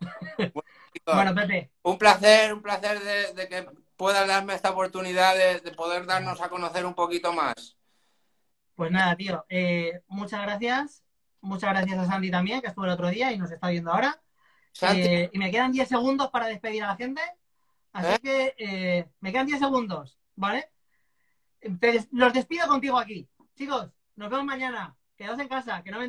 Bueno, 1.04 1.34
Pepe. 1.34 1.70
Un 1.82 1.98
placer, 1.98 2.52
un 2.52 2.62
placer 2.62 3.00
de, 3.34 3.48
que 3.48 3.66
puedas 3.96 4.26
darme 4.26 4.54
esta 4.54 4.70
oportunidad 4.70 5.34
de, 5.36 5.70
poder 5.72 6.06
darnos 6.06 6.40
a 6.40 6.48
conocer 6.48 6.84
un 6.86 6.94
poquito 6.94 7.32
más. 7.32 7.76
Pues 8.74 8.90
nada, 8.90 9.16
tío, 9.16 9.44
eh, 9.48 10.02
muchas 10.06 10.42
gracias. 10.42 11.02
Muchas 11.40 11.70
gracias 11.70 11.98
a 11.98 12.06
Sandy 12.06 12.30
también, 12.30 12.60
que 12.60 12.68
estuvo 12.68 12.84
el 12.84 12.90
otro 12.90 13.08
día 13.08 13.32
y 13.32 13.38
nos 13.38 13.50
está 13.50 13.68
viendo 13.68 13.92
ahora. 13.92 14.20
Eh, 14.82 15.30
y 15.32 15.38
me 15.38 15.50
quedan 15.50 15.72
10 15.72 15.88
segundos 15.88 16.30
para 16.30 16.46
despedir 16.46 16.84
a 16.84 16.88
la 16.88 16.96
gente. 16.96 17.22
Así 17.92 18.12
¿Eh? 18.12 18.18
que 18.22 19.08
me 19.20 19.32
quedan 19.32 19.46
10 19.46 19.58
segundos, 19.58 20.18
¿vale? 20.36 20.70
los 22.12 22.32
despido 22.32 22.68
contigo 22.68 22.98
aquí. 22.98 23.28
Chicos, 23.56 23.90
nos 24.14 24.30
vemos 24.30 24.44
mañana. 24.44 24.96
Quedaos 25.16 25.38
en 25.40 25.48
casa, 25.48 25.82
que 25.82 25.90
no 25.90 25.98
me 25.98 26.06